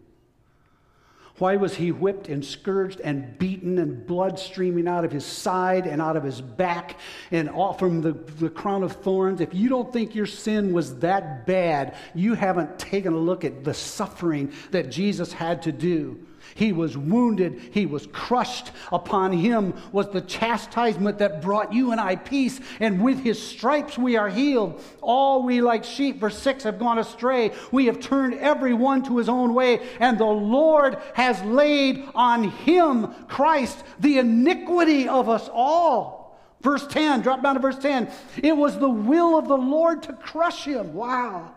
Why 1.39 1.57
was 1.57 1.75
he 1.75 1.91
whipped 1.91 2.29
and 2.29 2.45
scourged 2.45 3.01
and 3.01 3.37
beaten 3.39 3.79
and 3.79 4.07
blood 4.07 4.39
streaming 4.39 4.87
out 4.87 5.05
of 5.05 5.11
his 5.11 5.27
side 5.27 5.85
and 5.85 6.01
out 6.01 6.17
of 6.17 6.23
his 6.23 6.41
back 6.41 6.97
and 7.33 7.51
off 7.51 7.81
from 7.81 8.03
the, 8.03 8.13
the 8.13 8.49
crown 8.49 8.85
of 8.85 8.93
thorns? 8.93 9.41
If 9.41 9.53
you 9.53 9.69
don't 9.69 9.93
think 9.93 10.15
your 10.15 10.27
sin 10.27 10.73
was 10.73 11.01
that 11.01 11.45
bad, 11.45 11.97
you 12.15 12.35
haven't 12.35 12.79
taken 12.79 13.13
a 13.13 13.19
look 13.19 13.45
at 13.45 13.65
the 13.65 13.75
suffering 13.75 14.53
that 14.71 14.91
Jesus 14.91 15.33
had 15.33 15.63
to 15.63 15.73
do 15.73 16.25
he 16.55 16.73
was 16.73 16.97
wounded, 16.97 17.61
he 17.73 17.87
was 17.87 18.07
crushed. 18.09 18.71
Upon 18.93 19.33
him 19.33 19.75
was 19.93 20.09
the 20.11 20.21
chastisement 20.21 21.19
that 21.19 21.43
brought 21.43 21.73
you 21.73 21.93
and 21.93 22.01
I 22.01 22.17
peace, 22.17 22.61
and 22.81 23.03
with 23.03 23.21
his 23.21 23.41
stripes 23.41 23.97
we 23.99 24.17
are 24.17 24.29
healed. 24.29 24.83
All 25.01 25.43
we 25.43 25.61
like 25.61 25.85
sheep, 25.85 26.21
verse 26.21 26.39
6, 26.39 26.65
have 26.65 26.79
gone 26.79 26.99
astray. 26.99 27.53
We 27.73 27.87
have 27.87 28.01
turned 28.01 28.35
every 28.35 28.75
one 28.75 29.03
to 29.05 29.19
his 29.19 29.29
own 29.29 29.55
way, 29.55 29.81
and 30.01 30.19
the 30.19 30.25
Lord 30.25 30.99
has 31.15 31.43
laid 31.43 32.05
on 32.15 32.45
him, 32.45 33.15
Christ, 33.29 33.83
the 34.01 34.19
iniquity 34.19 35.09
of 35.09 35.29
us 35.29 35.49
all. 35.53 36.25
Verse 36.61 36.87
10, 36.87 37.21
drop 37.21 37.43
down 37.43 37.55
to 37.57 37.61
verse 37.61 37.79
10. 37.79 38.11
It 38.43 38.57
was 38.57 38.79
the 38.79 38.89
will 38.89 39.39
of 39.39 39.49
the 39.49 39.57
Lord 39.57 40.03
to 40.05 40.15
crush 40.15 40.65
him. 40.65 40.95
Wow. 40.95 41.54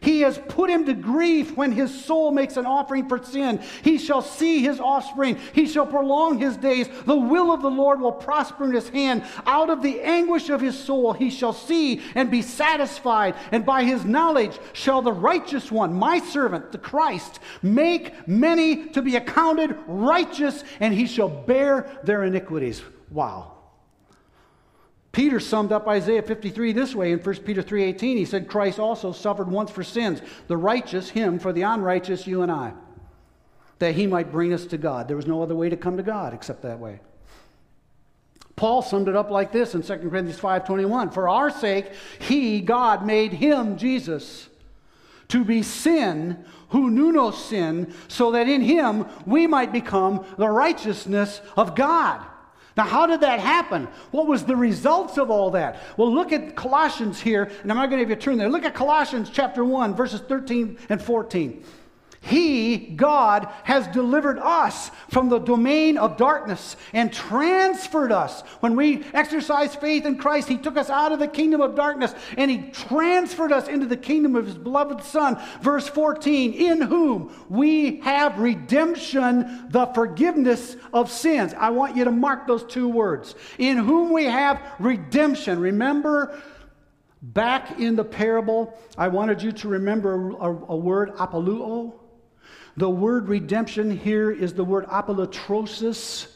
He 0.00 0.20
has 0.20 0.38
put 0.48 0.70
him 0.70 0.86
to 0.86 0.94
grief 0.94 1.56
when 1.56 1.72
his 1.72 2.04
soul 2.04 2.30
makes 2.30 2.56
an 2.56 2.66
offering 2.66 3.08
for 3.08 3.22
sin. 3.22 3.60
He 3.82 3.98
shall 3.98 4.22
see 4.22 4.62
his 4.62 4.80
offspring. 4.80 5.38
He 5.52 5.66
shall 5.66 5.86
prolong 5.86 6.38
his 6.38 6.56
days. 6.56 6.88
The 7.04 7.16
will 7.16 7.52
of 7.52 7.62
the 7.62 7.70
Lord 7.70 8.00
will 8.00 8.12
prosper 8.12 8.64
in 8.64 8.72
his 8.72 8.88
hand. 8.88 9.24
Out 9.46 9.70
of 9.70 9.82
the 9.82 10.00
anguish 10.00 10.48
of 10.48 10.60
his 10.60 10.78
soul 10.78 11.12
he 11.12 11.30
shall 11.30 11.52
see 11.52 12.00
and 12.14 12.30
be 12.30 12.42
satisfied. 12.42 13.34
And 13.52 13.66
by 13.66 13.84
his 13.84 14.04
knowledge 14.04 14.58
shall 14.72 15.02
the 15.02 15.12
righteous 15.12 15.70
one, 15.70 15.94
my 15.94 16.20
servant, 16.20 16.72
the 16.72 16.78
Christ, 16.78 17.40
make 17.62 18.28
many 18.28 18.86
to 18.90 19.02
be 19.02 19.16
accounted 19.16 19.76
righteous, 19.86 20.62
and 20.80 20.94
he 20.94 21.06
shall 21.06 21.28
bear 21.28 21.90
their 22.04 22.24
iniquities. 22.24 22.82
Wow. 23.10 23.57
Peter 25.18 25.40
summed 25.40 25.72
up 25.72 25.88
Isaiah 25.88 26.22
53 26.22 26.70
this 26.70 26.94
way 26.94 27.10
in 27.10 27.18
1 27.18 27.34
Peter 27.44 27.60
3:18. 27.60 28.16
He 28.16 28.24
said 28.24 28.46
Christ 28.46 28.78
also 28.78 29.10
suffered 29.10 29.50
once 29.50 29.68
for 29.68 29.82
sins, 29.82 30.22
the 30.46 30.56
righteous 30.56 31.08
him 31.08 31.40
for 31.40 31.52
the 31.52 31.62
unrighteous 31.62 32.28
you 32.28 32.42
and 32.42 32.52
I, 32.52 32.72
that 33.80 33.96
he 33.96 34.06
might 34.06 34.30
bring 34.30 34.52
us 34.52 34.64
to 34.66 34.78
God. 34.78 35.08
There 35.08 35.16
was 35.16 35.26
no 35.26 35.42
other 35.42 35.56
way 35.56 35.70
to 35.70 35.76
come 35.76 35.96
to 35.96 36.04
God 36.04 36.34
except 36.34 36.62
that 36.62 36.78
way. 36.78 37.00
Paul 38.54 38.80
summed 38.80 39.08
it 39.08 39.16
up 39.16 39.28
like 39.28 39.50
this 39.50 39.74
in 39.74 39.82
2 39.82 40.08
Corinthians 40.08 40.38
5:21, 40.38 41.10
"For 41.10 41.28
our 41.28 41.50
sake 41.50 41.90
he 42.20 42.60
God 42.60 43.04
made 43.04 43.32
him 43.32 43.76
Jesus 43.76 44.48
to 45.26 45.42
be 45.42 45.64
sin 45.64 46.44
who 46.68 46.92
knew 46.92 47.10
no 47.10 47.32
sin, 47.32 47.92
so 48.06 48.30
that 48.30 48.48
in 48.48 48.60
him 48.60 49.04
we 49.26 49.48
might 49.48 49.72
become 49.72 50.24
the 50.36 50.48
righteousness 50.48 51.40
of 51.56 51.74
God." 51.74 52.20
Now, 52.78 52.84
how 52.84 53.06
did 53.06 53.22
that 53.22 53.40
happen? 53.40 53.88
What 54.12 54.28
was 54.28 54.44
the 54.44 54.54
results 54.54 55.18
of 55.18 55.32
all 55.32 55.50
that? 55.50 55.82
Well, 55.96 56.14
look 56.14 56.30
at 56.30 56.54
Colossians 56.54 57.20
here, 57.20 57.50
and 57.62 57.72
I'm 57.72 57.76
not 57.76 57.90
going 57.90 57.98
to 57.98 58.04
have 58.04 58.10
you 58.10 58.14
turn 58.14 58.38
there. 58.38 58.48
Look 58.48 58.62
at 58.62 58.72
Colossians 58.72 59.30
chapter 59.30 59.64
1, 59.64 59.96
verses 59.96 60.20
13 60.20 60.78
and 60.88 61.02
14. 61.02 61.64
He, 62.20 62.76
God, 62.76 63.48
has 63.62 63.86
delivered 63.88 64.38
us 64.38 64.90
from 65.08 65.28
the 65.28 65.38
domain 65.38 65.96
of 65.96 66.16
darkness 66.16 66.76
and 66.92 67.12
transferred 67.12 68.10
us. 68.10 68.42
When 68.60 68.74
we 68.74 69.04
exercise 69.14 69.74
faith 69.76 70.04
in 70.04 70.18
Christ, 70.18 70.48
He 70.48 70.58
took 70.58 70.76
us 70.76 70.90
out 70.90 71.12
of 71.12 71.20
the 71.20 71.28
kingdom 71.28 71.60
of 71.60 71.76
darkness 71.76 72.14
and 72.36 72.50
He 72.50 72.70
transferred 72.70 73.52
us 73.52 73.68
into 73.68 73.86
the 73.86 73.96
kingdom 73.96 74.34
of 74.34 74.46
His 74.46 74.58
beloved 74.58 75.02
Son. 75.04 75.40
Verse 75.62 75.88
14, 75.88 76.52
in 76.54 76.80
whom 76.80 77.32
we 77.48 78.00
have 78.00 78.38
redemption, 78.38 79.68
the 79.70 79.86
forgiveness 79.86 80.76
of 80.92 81.10
sins. 81.10 81.54
I 81.56 81.70
want 81.70 81.96
you 81.96 82.04
to 82.04 82.10
mark 82.10 82.46
those 82.46 82.64
two 82.64 82.88
words. 82.88 83.36
In 83.58 83.76
whom 83.76 84.12
we 84.12 84.24
have 84.24 84.60
redemption. 84.80 85.60
Remember, 85.60 86.42
back 87.22 87.78
in 87.78 87.96
the 87.96 88.04
parable, 88.04 88.78
I 88.96 89.08
wanted 89.08 89.42
you 89.42 89.52
to 89.52 89.68
remember 89.68 90.30
a, 90.30 90.48
a 90.48 90.76
word, 90.76 91.14
apoluo. 91.16 91.97
The 92.78 92.88
word 92.88 93.26
redemption 93.28 93.90
here 93.90 94.30
is 94.30 94.54
the 94.54 94.62
word 94.62 94.86
apolutrosis. 94.86 96.28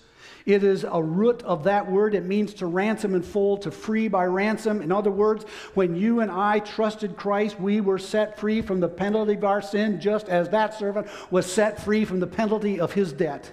It 0.45 0.65
is 0.65 0.83
a 0.83 1.01
root 1.01 1.41
of 1.45 1.63
that 1.63 1.89
word. 1.89 2.17
It 2.17 2.25
means 2.25 2.53
to 2.55 2.67
ransom 2.67 3.15
in 3.15 3.23
full, 3.23 3.59
to 3.59 3.71
free 3.71 4.09
by 4.09 4.25
ransom. 4.25 4.83
In 4.83 4.91
other 4.91 5.13
words, 5.13 5.45
when 5.75 5.95
you 5.95 6.19
and 6.19 6.33
I 6.33 6.59
trusted 6.59 7.17
Christ, 7.17 7.61
we 7.61 7.81
were 7.81 7.97
set 7.97 8.41
free 8.41 8.61
from 8.61 8.81
the 8.81 8.89
penalty 8.89 9.35
of 9.35 9.45
our 9.45 9.63
sin, 9.63 10.01
just 10.01 10.29
as 10.29 10.49
that 10.49 10.75
servant 10.75 11.07
was 11.31 11.47
set 11.47 11.81
free 11.81 12.05
from 12.05 12.19
the 12.19 12.27
penalty 12.27 12.81
of 12.81 12.93
his 12.93 13.13
debt. 13.13 13.49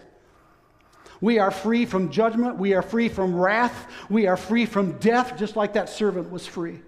We 1.22 1.38
are 1.38 1.52
free 1.52 1.86
from 1.86 2.10
judgment. 2.10 2.58
We 2.58 2.74
are 2.74 2.82
free 2.82 3.08
from 3.08 3.36
wrath. 3.36 3.86
We 4.10 4.26
are 4.26 4.38
free 4.38 4.66
from 4.66 4.94
death, 4.94 5.38
just 5.38 5.56
like 5.56 5.74
that 5.74 5.90
servant 5.90 6.32
was 6.32 6.48
free. 6.48 6.80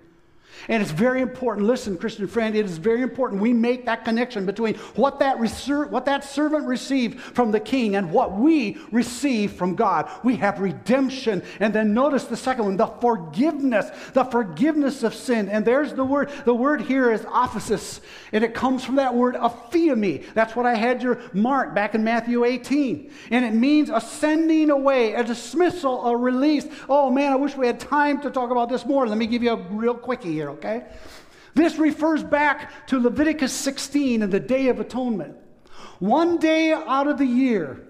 And 0.67 0.81
it's 0.81 0.91
very 0.91 1.21
important. 1.21 1.67
Listen, 1.67 1.97
Christian 1.97 2.27
friend, 2.27 2.55
it 2.55 2.65
is 2.65 2.77
very 2.77 3.01
important 3.01 3.41
we 3.41 3.53
make 3.53 3.85
that 3.85 4.05
connection 4.05 4.45
between 4.45 4.75
what 4.95 5.19
that, 5.19 5.37
reser- 5.37 5.89
what 5.89 6.05
that 6.05 6.23
servant 6.23 6.65
received 6.67 7.19
from 7.19 7.51
the 7.51 7.59
king 7.59 7.95
and 7.95 8.11
what 8.11 8.33
we 8.33 8.77
receive 8.91 9.53
from 9.53 9.75
God. 9.75 10.09
We 10.23 10.35
have 10.37 10.59
redemption. 10.59 11.43
And 11.59 11.73
then 11.73 11.93
notice 11.93 12.25
the 12.25 12.37
second 12.37 12.65
one, 12.65 12.77
the 12.77 12.87
forgiveness, 12.87 13.89
the 14.13 14.25
forgiveness 14.25 15.03
of 15.03 15.13
sin. 15.13 15.49
And 15.49 15.65
there's 15.65 15.93
the 15.93 16.05
word. 16.05 16.29
The 16.45 16.53
word 16.53 16.81
here 16.81 17.11
is 17.11 17.21
aphesis, 17.21 18.01
and 18.31 18.43
it 18.43 18.53
comes 18.53 18.83
from 18.83 18.95
that 18.95 19.13
word 19.13 19.35
aphiemi. 19.35 20.25
That's 20.33 20.55
what 20.55 20.65
I 20.65 20.75
had 20.75 21.01
your 21.01 21.19
mark 21.33 21.73
back 21.73 21.95
in 21.95 22.03
Matthew 22.03 22.43
18. 22.43 23.11
And 23.31 23.45
it 23.45 23.53
means 23.53 23.89
a 23.89 24.01
sending 24.01 24.69
away, 24.69 25.13
a 25.13 25.23
dismissal, 25.23 26.05
a 26.05 26.15
release. 26.15 26.67
Oh 26.89 27.09
man, 27.09 27.31
I 27.31 27.35
wish 27.35 27.55
we 27.55 27.65
had 27.65 27.79
time 27.79 28.21
to 28.21 28.29
talk 28.29 28.51
about 28.51 28.69
this 28.69 28.85
more. 28.85 29.07
Let 29.07 29.17
me 29.17 29.27
give 29.27 29.43
you 29.43 29.51
a 29.51 29.57
real 29.71 29.95
quickie 29.95 30.31
here, 30.31 30.50
okay? 30.51 30.83
This 31.53 31.77
refers 31.77 32.23
back 32.23 32.87
to 32.87 32.99
Leviticus 32.99 33.53
16 33.53 34.21
and 34.21 34.31
the 34.31 34.39
Day 34.39 34.69
of 34.69 34.79
Atonement. 34.79 35.35
One 35.99 36.37
day 36.37 36.71
out 36.71 37.07
of 37.07 37.17
the 37.17 37.25
year, 37.25 37.85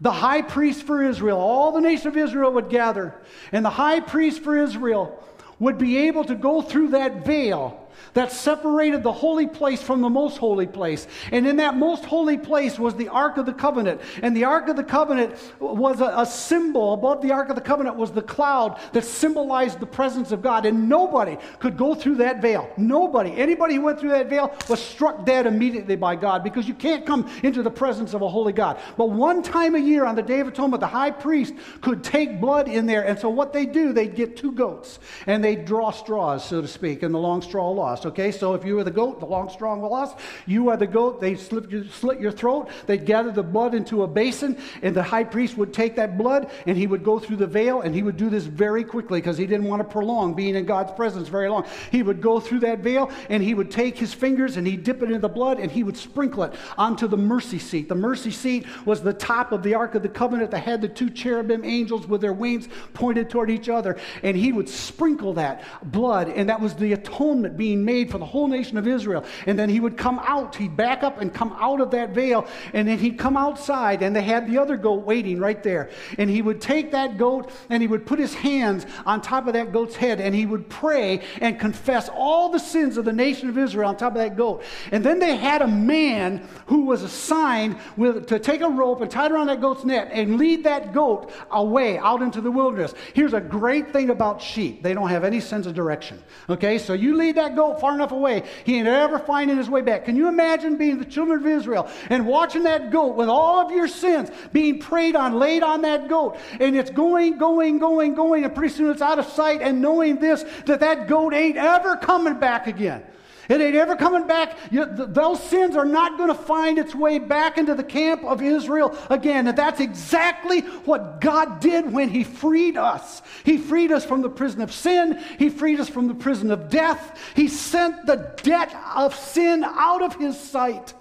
the 0.00 0.12
high 0.12 0.42
priest 0.42 0.82
for 0.82 1.02
Israel, 1.02 1.38
all 1.38 1.72
the 1.72 1.80
nation 1.80 2.08
of 2.08 2.16
Israel 2.16 2.52
would 2.52 2.68
gather, 2.68 3.14
and 3.52 3.64
the 3.64 3.70
high 3.70 4.00
priest 4.00 4.42
for 4.42 4.58
Israel 4.58 5.22
would 5.58 5.78
be 5.78 5.96
able 6.08 6.24
to 6.24 6.34
go 6.34 6.60
through 6.60 6.88
that 6.88 7.24
veil 7.24 7.83
that 8.14 8.32
separated 8.32 9.02
the 9.02 9.12
holy 9.12 9.46
place 9.46 9.82
from 9.82 10.00
the 10.00 10.08
most 10.08 10.38
holy 10.38 10.66
place. 10.66 11.06
And 11.32 11.46
in 11.46 11.56
that 11.56 11.76
most 11.76 12.04
holy 12.04 12.38
place 12.38 12.78
was 12.78 12.94
the 12.94 13.08
Ark 13.08 13.36
of 13.36 13.46
the 13.46 13.52
Covenant. 13.52 14.00
And 14.22 14.36
the 14.36 14.44
Ark 14.44 14.68
of 14.68 14.76
the 14.76 14.84
Covenant 14.84 15.34
was 15.60 16.00
a, 16.00 16.12
a, 16.16 16.26
symbol. 16.26 16.94
Above 16.94 17.22
the 17.22 17.32
Ark 17.32 17.48
of 17.48 17.54
the 17.54 17.60
Covenant 17.60 17.96
was 17.96 18.12
the 18.12 18.22
cloud 18.22 18.80
that 18.92 19.04
symbolized 19.04 19.80
the 19.80 19.86
presence 19.86 20.32
of 20.32 20.42
God. 20.42 20.66
And 20.66 20.88
nobody 20.88 21.36
could 21.58 21.76
go 21.76 21.94
through 21.94 22.16
that 22.16 22.40
veil. 22.40 22.70
Nobody. 22.76 23.36
Anybody 23.36 23.76
who 23.76 23.82
went 23.82 24.00
through 24.00 24.10
that 24.10 24.28
veil 24.28 24.54
was 24.68 24.82
struck 24.82 25.24
dead 25.24 25.46
immediately 25.46 25.96
by 25.96 26.16
God 26.16 26.44
because 26.44 26.68
you 26.68 26.74
can't 26.74 27.06
come 27.06 27.30
into 27.42 27.62
the 27.62 27.70
presence 27.70 28.14
of 28.14 28.22
a 28.22 28.28
holy 28.28 28.52
God. 28.52 28.78
But 28.96 29.10
one 29.10 29.42
time 29.42 29.74
a 29.74 29.78
year 29.78 30.04
on 30.04 30.14
the 30.14 30.22
Day 30.22 30.40
of 30.40 30.48
Atonement, 30.48 30.80
the 30.80 30.86
high 30.86 31.10
priest 31.10 31.54
could 31.80 32.04
take 32.04 32.40
blood 32.40 32.68
in 32.68 32.86
there. 32.86 33.04
And 33.04 33.18
so 33.18 33.28
what 33.28 33.52
they 33.52 33.66
do, 33.66 33.92
they'd 33.92 34.14
get 34.14 34.36
two 34.36 34.52
goats 34.52 34.98
and 35.26 35.42
they'd 35.42 35.64
draw 35.64 35.90
straws, 35.90 36.44
so 36.44 36.60
to 36.60 36.68
speak, 36.68 37.02
and 37.02 37.14
the 37.14 37.18
long 37.18 37.42
straw 37.42 37.70
okay? 38.06 38.30
So 38.30 38.54
if 38.54 38.64
you 38.64 38.76
were 38.76 38.84
the 38.84 38.90
goat, 38.90 39.20
the 39.20 39.26
long, 39.26 39.48
strong 39.48 39.82
lost. 39.82 40.18
You 40.46 40.68
are 40.70 40.76
the 40.76 40.86
goat, 40.86 41.20
they 41.20 41.34
slit 41.34 41.70
your, 41.70 41.84
slit 41.84 42.20
your 42.20 42.32
throat. 42.32 42.68
They'd 42.86 43.04
gather 43.04 43.30
the 43.30 43.42
blood 43.42 43.74
into 43.74 44.02
a 44.02 44.06
basin, 44.06 44.58
and 44.82 44.94
the 44.94 45.02
high 45.02 45.24
priest 45.24 45.56
would 45.56 45.72
take 45.72 45.96
that 45.96 46.16
blood 46.16 46.50
and 46.66 46.76
he 46.76 46.86
would 46.86 47.04
go 47.04 47.18
through 47.18 47.36
the 47.36 47.46
veil, 47.46 47.82
and 47.82 47.94
he 47.94 48.02
would 48.02 48.16
do 48.16 48.30
this 48.30 48.44
very 48.44 48.84
quickly 48.84 49.20
because 49.20 49.38
he 49.38 49.46
didn't 49.46 49.66
want 49.66 49.80
to 49.80 49.88
prolong 49.88 50.34
being 50.34 50.54
in 50.54 50.64
God's 50.64 50.92
presence 50.92 51.28
very 51.28 51.48
long. 51.48 51.66
He 51.90 52.02
would 52.02 52.20
go 52.20 52.40
through 52.40 52.60
that 52.60 52.80
veil 52.80 53.10
and 53.28 53.42
he 53.42 53.54
would 53.54 53.70
take 53.70 53.98
his 53.98 54.14
fingers 54.14 54.56
and 54.56 54.66
he'd 54.66 54.84
dip 54.84 55.02
it 55.02 55.10
in 55.10 55.20
the 55.20 55.28
blood 55.28 55.58
and 55.58 55.70
he 55.70 55.82
would 55.82 55.96
sprinkle 55.96 56.44
it 56.44 56.54
onto 56.76 57.06
the 57.06 57.16
mercy 57.16 57.58
seat. 57.58 57.88
The 57.88 57.94
mercy 57.94 58.30
seat 58.30 58.66
was 58.84 59.02
the 59.02 59.12
top 59.12 59.52
of 59.52 59.62
the 59.62 59.74
Ark 59.74 59.94
of 59.94 60.02
the 60.02 60.08
Covenant 60.08 60.50
that 60.50 60.60
had 60.60 60.80
the 60.80 60.88
two 60.88 61.10
cherubim 61.10 61.64
angels 61.64 62.06
with 62.06 62.20
their 62.20 62.32
wings 62.32 62.68
pointed 62.92 63.30
toward 63.30 63.50
each 63.50 63.68
other, 63.68 63.98
and 64.22 64.36
he 64.36 64.52
would 64.52 64.68
sprinkle 64.68 65.34
that 65.34 65.62
blood, 65.82 66.28
and 66.28 66.48
that 66.48 66.60
was 66.60 66.74
the 66.74 66.92
atonement 66.92 67.56
being 67.56 67.73
made 67.76 68.04
made 68.04 68.10
for 68.10 68.18
the 68.18 68.26
whole 68.26 68.48
nation 68.48 68.76
of 68.76 68.86
Israel. 68.86 69.24
And 69.46 69.58
then 69.58 69.68
he 69.68 69.80
would 69.80 69.96
come 69.96 70.18
out, 70.20 70.56
he'd 70.56 70.76
back 70.76 71.02
up 71.02 71.20
and 71.20 71.32
come 71.32 71.54
out 71.58 71.80
of 71.80 71.90
that 71.92 72.10
veil, 72.10 72.46
and 72.72 72.88
then 72.88 72.98
he'd 72.98 73.18
come 73.18 73.36
outside, 73.36 74.02
and 74.02 74.14
they 74.14 74.22
had 74.22 74.50
the 74.50 74.58
other 74.58 74.76
goat 74.76 75.04
waiting 75.04 75.38
right 75.38 75.62
there. 75.62 75.90
And 76.18 76.28
he 76.28 76.42
would 76.42 76.60
take 76.60 76.92
that 76.92 77.18
goat 77.18 77.50
and 77.70 77.82
he 77.82 77.86
would 77.86 78.06
put 78.06 78.18
his 78.18 78.34
hands 78.34 78.86
on 79.06 79.20
top 79.20 79.46
of 79.46 79.52
that 79.54 79.72
goat's 79.72 79.96
head, 79.96 80.20
and 80.20 80.34
he 80.34 80.46
would 80.46 80.68
pray 80.68 81.22
and 81.40 81.58
confess 81.58 82.08
all 82.08 82.50
the 82.50 82.58
sins 82.58 82.96
of 82.96 83.04
the 83.04 83.12
nation 83.12 83.48
of 83.48 83.56
Israel 83.56 83.88
on 83.88 83.96
top 83.96 84.12
of 84.12 84.18
that 84.18 84.36
goat. 84.36 84.62
And 84.92 85.04
then 85.04 85.18
they 85.18 85.36
had 85.36 85.62
a 85.62 85.68
man 85.68 86.46
who 86.66 86.82
was 86.82 87.02
assigned 87.02 87.78
with, 87.96 88.26
to 88.26 88.38
take 88.38 88.60
a 88.60 88.68
rope 88.68 89.00
and 89.00 89.10
tie 89.10 89.26
it 89.26 89.32
around 89.32 89.46
that 89.46 89.60
goat's 89.60 89.84
neck 89.84 90.08
and 90.12 90.36
lead 90.36 90.64
that 90.64 90.92
goat 90.92 91.32
away 91.50 91.98
out 91.98 92.22
into 92.22 92.40
the 92.40 92.50
wilderness. 92.50 92.94
Here's 93.14 93.34
a 93.34 93.40
great 93.40 93.92
thing 93.92 94.10
about 94.10 94.42
sheep 94.42 94.82
they 94.82 94.94
don't 94.94 95.08
have 95.08 95.24
any 95.24 95.40
sense 95.40 95.66
of 95.66 95.74
direction. 95.74 96.22
Okay, 96.48 96.78
so 96.78 96.92
you 96.92 97.16
lead 97.16 97.36
that 97.36 97.54
goat 97.54 97.63
far 97.72 97.94
enough 97.94 98.12
away, 98.12 98.42
he 98.64 98.76
ain't 98.76 98.86
ever 98.86 99.18
finding 99.18 99.56
his 99.56 99.70
way 99.70 99.80
back. 99.80 100.04
Can 100.04 100.16
you 100.16 100.28
imagine 100.28 100.76
being 100.76 100.98
the 100.98 101.06
children 101.06 101.40
of 101.40 101.46
Israel 101.46 101.88
and 102.10 102.26
watching 102.26 102.64
that 102.64 102.90
goat 102.90 103.16
with 103.16 103.30
all 103.30 103.64
of 103.64 103.72
your 103.72 103.88
sins 103.88 104.30
being 104.52 104.78
preyed 104.78 105.16
on, 105.16 105.38
laid 105.38 105.62
on 105.62 105.80
that 105.82 106.08
goat, 106.08 106.36
and 106.60 106.76
it's 106.76 106.90
going, 106.90 107.38
going, 107.38 107.78
going, 107.78 108.14
going, 108.14 108.44
and 108.44 108.54
pretty 108.54 108.74
soon 108.74 108.90
it's 108.90 109.00
out 109.00 109.18
of 109.18 109.26
sight, 109.26 109.62
and 109.62 109.80
knowing 109.80 110.16
this, 110.16 110.44
that 110.66 110.80
that 110.80 111.08
goat 111.08 111.32
ain't 111.32 111.56
ever 111.56 111.96
coming 111.96 112.38
back 112.38 112.66
again. 112.66 113.02
It 113.48 113.60
ain't 113.60 113.74
ever 113.74 113.96
coming 113.96 114.26
back. 114.26 114.56
Those 114.70 115.42
sins 115.42 115.76
are 115.76 115.84
not 115.84 116.16
going 116.16 116.28
to 116.28 116.34
find 116.34 116.78
its 116.78 116.94
way 116.94 117.18
back 117.18 117.58
into 117.58 117.74
the 117.74 117.84
camp 117.84 118.24
of 118.24 118.42
Israel 118.42 118.96
again. 119.10 119.46
And 119.46 119.56
that's 119.56 119.80
exactly 119.80 120.60
what 120.60 121.20
God 121.20 121.60
did 121.60 121.92
when 121.92 122.08
He 122.08 122.24
freed 122.24 122.76
us. 122.76 123.22
He 123.44 123.58
freed 123.58 123.92
us 123.92 124.04
from 124.04 124.22
the 124.22 124.30
prison 124.30 124.60
of 124.62 124.72
sin, 124.72 125.22
He 125.38 125.50
freed 125.50 125.80
us 125.80 125.88
from 125.88 126.08
the 126.08 126.14
prison 126.14 126.50
of 126.50 126.68
death. 126.68 127.18
He 127.34 127.48
sent 127.48 128.06
the 128.06 128.34
debt 128.42 128.74
of 128.94 129.14
sin 129.14 129.64
out 129.64 130.02
of 130.02 130.16
His 130.16 130.38
sight 130.38 130.94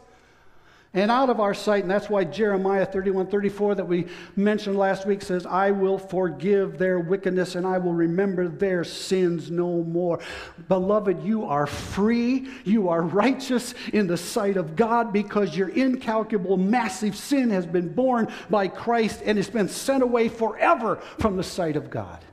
and 0.95 1.09
out 1.09 1.29
of 1.29 1.39
our 1.39 1.53
sight. 1.53 1.81
And 1.81 1.89
that's 1.89 2.09
why 2.09 2.23
Jeremiah 2.23 2.85
31 2.85 3.27
34 3.27 3.75
that 3.75 3.87
we 3.87 4.05
mentioned 4.35 4.77
last 4.77 5.07
week 5.07 5.21
says, 5.21 5.45
I 5.45 5.71
will 5.71 5.97
forgive 5.97 6.77
their 6.77 6.99
wickedness 6.99 7.55
and 7.55 7.65
I 7.65 7.79
will 7.79 7.93
remember 7.93 8.47
their 8.47 8.83
sins 8.83 9.49
no 9.49 9.83
more. 9.83 10.19
Beloved, 10.67 11.23
you 11.23 11.45
are 11.45 11.65
free. 11.65 12.47
You 12.63 12.89
are 12.89 13.01
righteous 13.01 13.73
in 13.91 14.05
the 14.05 14.17
sight 14.17 14.55
of 14.55 14.75
God 14.75 15.11
because 15.11 15.57
your 15.57 15.69
incalculable, 15.69 16.57
massive 16.57 17.15
sin 17.15 17.49
has 17.49 17.65
been 17.65 17.91
borne 17.91 18.31
by 18.49 18.67
Christ 18.67 19.21
and 19.25 19.39
it's 19.39 19.49
been 19.49 19.69
sent 19.69 20.03
away 20.03 20.29
forever 20.29 20.97
from 21.17 21.37
the 21.37 21.43
sight 21.43 21.75
of 21.75 21.89
God. 21.89 22.23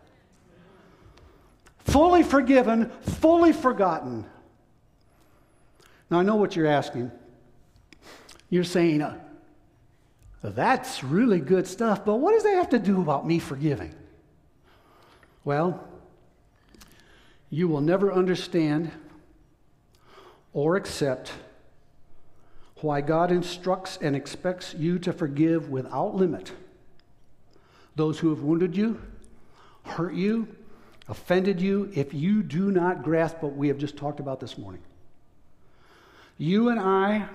Fully 1.84 2.22
forgiven, 2.22 2.90
fully 3.00 3.52
forgotten. 3.52 4.26
Now, 6.11 6.20
I 6.20 6.22
know 6.22 6.36
what 6.36 6.54
you're 6.54 6.66
asking. 6.66 7.11
You're 8.51 8.64
saying, 8.64 9.01
uh, 9.01 9.18
that's 10.42 11.05
really 11.05 11.40
good 11.40 11.66
stuff, 11.66 12.05
but 12.05 12.16
what 12.16 12.32
does 12.32 12.42
that 12.42 12.55
have 12.55 12.70
to 12.70 12.78
do 12.78 13.01
about 13.01 13.26
me 13.26 13.38
forgiving? 13.38 13.94
Well, 15.44 15.86
you 17.48 17.68
will 17.68 17.80
never 17.80 18.12
understand 18.12 18.90
or 20.53 20.76
accept 20.76 21.32
why 22.76 23.01
God 23.01 23.30
instructs 23.30 23.98
and 24.01 24.16
expects 24.16 24.74
you 24.74 24.98
to 25.01 25.12
forgive 25.12 25.68
without 25.68 26.14
limit 26.14 26.53
those 27.96 28.18
who 28.18 28.30
have 28.30 28.40
wounded 28.40 28.76
you, 28.76 29.01
hurt 29.84 30.14
you, 30.14 30.48
offended 31.09 31.61
you, 31.61 31.90
if 31.94 32.14
you 32.14 32.42
do 32.42 32.70
not 32.70 33.03
grasp 33.03 33.42
what 33.42 33.55
we 33.55 33.68
have 33.68 33.78
just 33.78 33.96
talked 33.96 34.20
about 34.20 34.40
this 34.40 34.57
morning. 34.57 34.80
You 36.38 36.70
and 36.70 36.80
I 36.80 37.28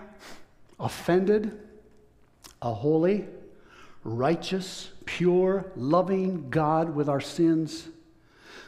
offended 0.80 1.58
a 2.62 2.74
holy, 2.74 3.26
righteous, 4.04 4.92
pure, 5.06 5.72
loving 5.76 6.50
God 6.50 6.96
with 6.96 7.10
our 7.10 7.22
sins. 7.22 7.88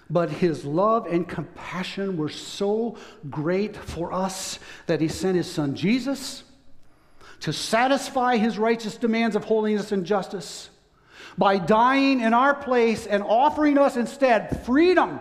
But 0.09 0.29
his 0.29 0.63
love 0.63 1.05
and 1.07 1.27
compassion 1.27 2.17
were 2.17 2.29
so 2.29 2.97
great 3.29 3.75
for 3.75 4.13
us 4.13 4.59
that 4.85 5.01
he 5.01 5.07
sent 5.07 5.35
his 5.35 5.51
son 5.51 5.75
Jesus 5.75 6.43
to 7.41 7.53
satisfy 7.53 8.37
his 8.37 8.57
righteous 8.57 8.97
demands 8.97 9.35
of 9.35 9.43
holiness 9.43 9.91
and 9.91 10.05
justice 10.05 10.69
by 11.37 11.57
dying 11.57 12.21
in 12.21 12.33
our 12.33 12.55
place 12.55 13.05
and 13.05 13.21
offering 13.21 13.77
us 13.77 13.95
instead 13.95 14.65
freedom 14.65 15.19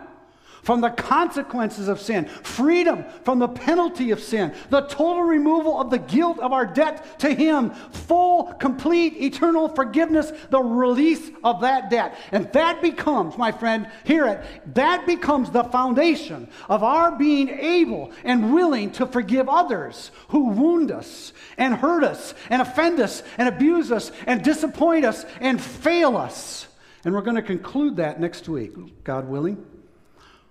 from 0.67 0.81
the 0.81 0.91
consequences 0.91 1.87
of 1.87 2.01
sin, 2.01 2.27
freedom 2.27 3.05
from 3.23 3.39
the 3.39 3.47
penalty 3.47 4.11
of 4.11 4.21
sin, 4.21 4.53
the 4.69 4.81
total 4.81 5.23
removal 5.23 5.81
of 5.81 5.91
the 5.91 5.99
guilt 5.99 6.41
of 6.41 6.53
our 6.53 6.67
debt 6.67 7.21
to 7.21 7.33
Him, 7.33 7.71
full, 7.71 8.53
complete, 8.55 9.17
eternal 9.23 9.69
forgiveness, 9.69 10.33
the 10.51 10.61
release 10.61 11.31
of 11.45 11.61
that 11.61 11.89
debt. 11.89 12.19
And 12.33 12.53
that 12.53 12.83
becomes, 12.83 13.39
my 13.39 13.53
friend, 13.53 13.89
hear 14.03 14.27
it, 14.27 14.45
that 14.75 15.07
becomes 15.07 15.51
the 15.51 15.62
foundation 15.62 16.49
of 16.69 16.83
our 16.83 17.17
being 17.17 17.49
able 17.49 18.11
and 18.25 18.53
willing 18.53 18.91
to 18.93 19.07
forgive 19.07 19.49
others 19.49 20.11
who 20.31 20.49
wound 20.49 20.91
us 20.91 21.33
and 21.57 21.77
hurt 21.77 22.03
us 22.03 22.35
and 22.51 22.61
offend 22.61 22.99
us 22.99 23.23
and 23.39 23.49
abuse 23.49 23.93
us 23.93 24.11
and 24.27 24.43
disappoint 24.43 25.05
us 25.05 25.25
and 25.39 25.61
fail 25.61 26.17
us. 26.17 26.67
And 27.05 27.14
we're 27.14 27.23
going 27.23 27.37
to 27.37 27.43
conclude 27.43 27.99
that 27.99 28.19
next 28.19 28.49
week, 28.49 29.05
God 29.05 29.29
willing. 29.29 29.76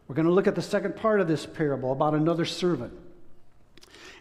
We're 0.08 0.16
going 0.16 0.28
to 0.28 0.34
look 0.34 0.48
at 0.48 0.56
the 0.56 0.62
second 0.62 0.96
part 0.96 1.20
of 1.20 1.28
this 1.28 1.46
parable 1.46 1.92
about 1.92 2.14
another 2.14 2.46
servant. 2.46 2.94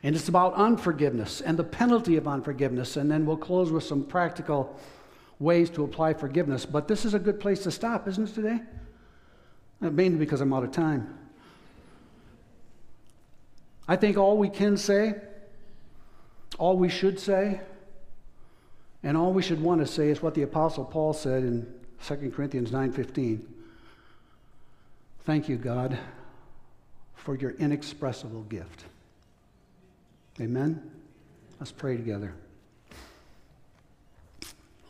And 0.03 0.15
it's 0.15 0.29
about 0.29 0.55
unforgiveness 0.55 1.41
and 1.41 1.59
the 1.59 1.65
penalty 1.65 2.17
of 2.17 2.29
unforgiveness. 2.29 2.97
And 2.97 3.11
then 3.11 3.27
we'll 3.27 3.37
close 3.37 3.71
with 3.71 3.85
some 3.85 4.05
practical 4.05 4.79
ways 5.39 5.71
to 5.71 5.85
apply 5.85 6.15
forgiveness. 6.15 6.67
But 6.67 6.89
this 6.89 7.05
is 7.05 7.15
a 7.15 7.19
good 7.19 7.41
place 7.41 7.63
to 7.65 7.71
stop, 7.71 8.07
isn't 8.09 8.29
it, 8.29 8.35
today? 8.35 8.61
Uh, 9.83 9.91
mainly 9.91 10.19
because 10.19 10.41
I'm 10.41 10.53
out 10.53 10.65
of 10.65 10.73
time. 10.73 11.19
I 13.87 13.97
think 13.97 14.17
all 14.17 14.39
we 14.39 14.49
can 14.49 14.77
say, 14.77 15.15
all 16.59 16.79
we 16.79 16.89
should 16.89 17.21
say, 17.21 17.61
and 19.03 19.17
all 19.17 19.33
we 19.33 19.43
should 19.43 19.63
want 19.63 19.83
to 19.83 19.87
say 19.87 20.09
is 20.09 20.23
what 20.23 20.35
the 20.35 20.43
apostle 20.43 20.85
Paul 20.85 21.13
said 21.13 21.43
in 21.43 21.67
2 22.07 22.33
Corinthians 22.35 22.71
9:15. 22.71 23.43
Thank 25.25 25.49
you, 25.49 25.57
God, 25.57 25.99
for 27.15 27.35
your 27.35 27.53
inexpressible 27.53 28.43
gift. 28.43 28.85
Amen. 30.39 30.91
Let's 31.59 31.73
pray 31.73 31.97
together. 31.97 32.35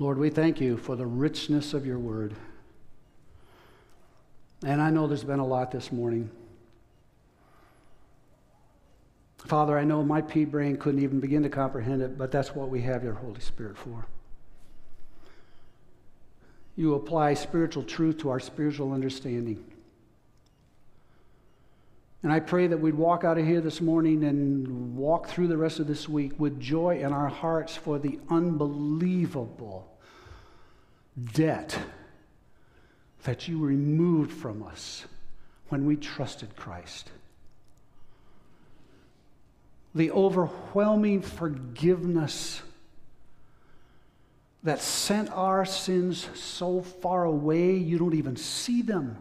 Lord, 0.01 0.19
we 0.19 0.31
thank 0.31 0.61
you 0.61 0.77
for 0.77 0.97
the 0.97 1.07
richness 1.07 1.73
of 1.73 1.87
your 1.87 1.99
word. 1.99 2.35
And 4.65 4.81
I 4.81 4.91
know 4.91 5.07
there's 5.07 5.23
been 5.23 5.39
a 5.39 5.47
lot 5.47 5.71
this 5.71 5.93
morning. 5.93 6.31
Father, 9.39 9.79
I 9.79 9.85
know 9.85 10.03
my 10.03 10.21
pea 10.21 10.47
brain 10.47 10.77
couldn't 10.79 11.03
even 11.03 11.21
begin 11.21 11.45
to 11.45 11.49
comprehend 11.49 12.03
it, 12.03 12.19
but 12.19 12.33
that's 12.33 12.57
what 12.57 12.71
we 12.71 12.81
have 12.81 13.05
your 13.05 13.13
Holy 13.13 13.41
Spirit 13.41 13.77
for. 13.77 14.07
You 16.75 16.95
apply 16.95 17.35
spiritual 17.35 17.85
truth 17.85 18.19
to 18.19 18.31
our 18.31 18.41
spiritual 18.41 18.93
understanding. 18.93 19.63
And 22.25 22.33
I 22.33 22.41
pray 22.41 22.67
that 22.67 22.79
we'd 22.79 22.95
walk 22.95 23.23
out 23.23 23.37
of 23.37 23.45
here 23.45 23.61
this 23.61 23.83
morning 23.83 24.25
and 24.25 24.97
walk 24.97 25.29
through 25.29 25.49
the 25.49 25.59
rest 25.59 25.79
of 25.79 25.87
this 25.87 26.09
week 26.09 26.33
with 26.39 26.59
joy 26.59 27.01
in 27.01 27.13
our 27.13 27.29
hearts 27.29 27.77
for 27.77 27.99
the 27.99 28.19
unbelievable 28.31 29.95
debt 31.35 31.79
that 33.25 33.47
you 33.47 33.59
removed 33.59 34.33
from 34.33 34.63
us 34.63 35.05
when 35.69 35.85
we 35.85 35.97
trusted 35.97 36.57
Christ. 36.57 37.11
The 39.95 40.11
overwhelming 40.11 41.21
forgiveness 41.21 42.63
that 44.63 44.81
sent 44.81 45.29
our 45.29 45.67
sins 45.67 46.27
so 46.33 46.81
far 46.81 47.25
away 47.25 47.77
you 47.77 47.99
don't 47.99 48.15
even 48.15 48.37
see 48.37 48.81
them. 48.81 49.19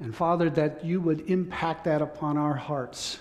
And 0.00 0.14
Father, 0.14 0.50
that 0.50 0.84
you 0.84 1.00
would 1.00 1.30
impact 1.30 1.84
that 1.84 2.02
upon 2.02 2.36
our 2.36 2.54
hearts 2.54 3.18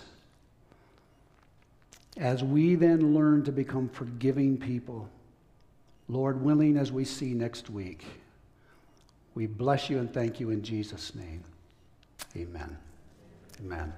as 2.17 2.43
we 2.43 2.76
then 2.76 3.13
learn 3.13 3.43
to 3.43 3.51
become 3.51 3.89
forgiving 3.89 4.57
people. 4.57 5.09
Lord 6.07 6.41
willing, 6.41 6.78
as 6.78 6.91
we 6.91 7.03
see 7.03 7.34
next 7.34 7.69
week, 7.69 8.05
we 9.34 9.47
bless 9.47 9.89
you 9.89 9.99
and 9.99 10.13
thank 10.13 10.39
you 10.39 10.49
in 10.49 10.61
Jesus' 10.63 11.15
name. 11.15 11.43
Amen. 12.36 12.78
Amen. 13.61 13.93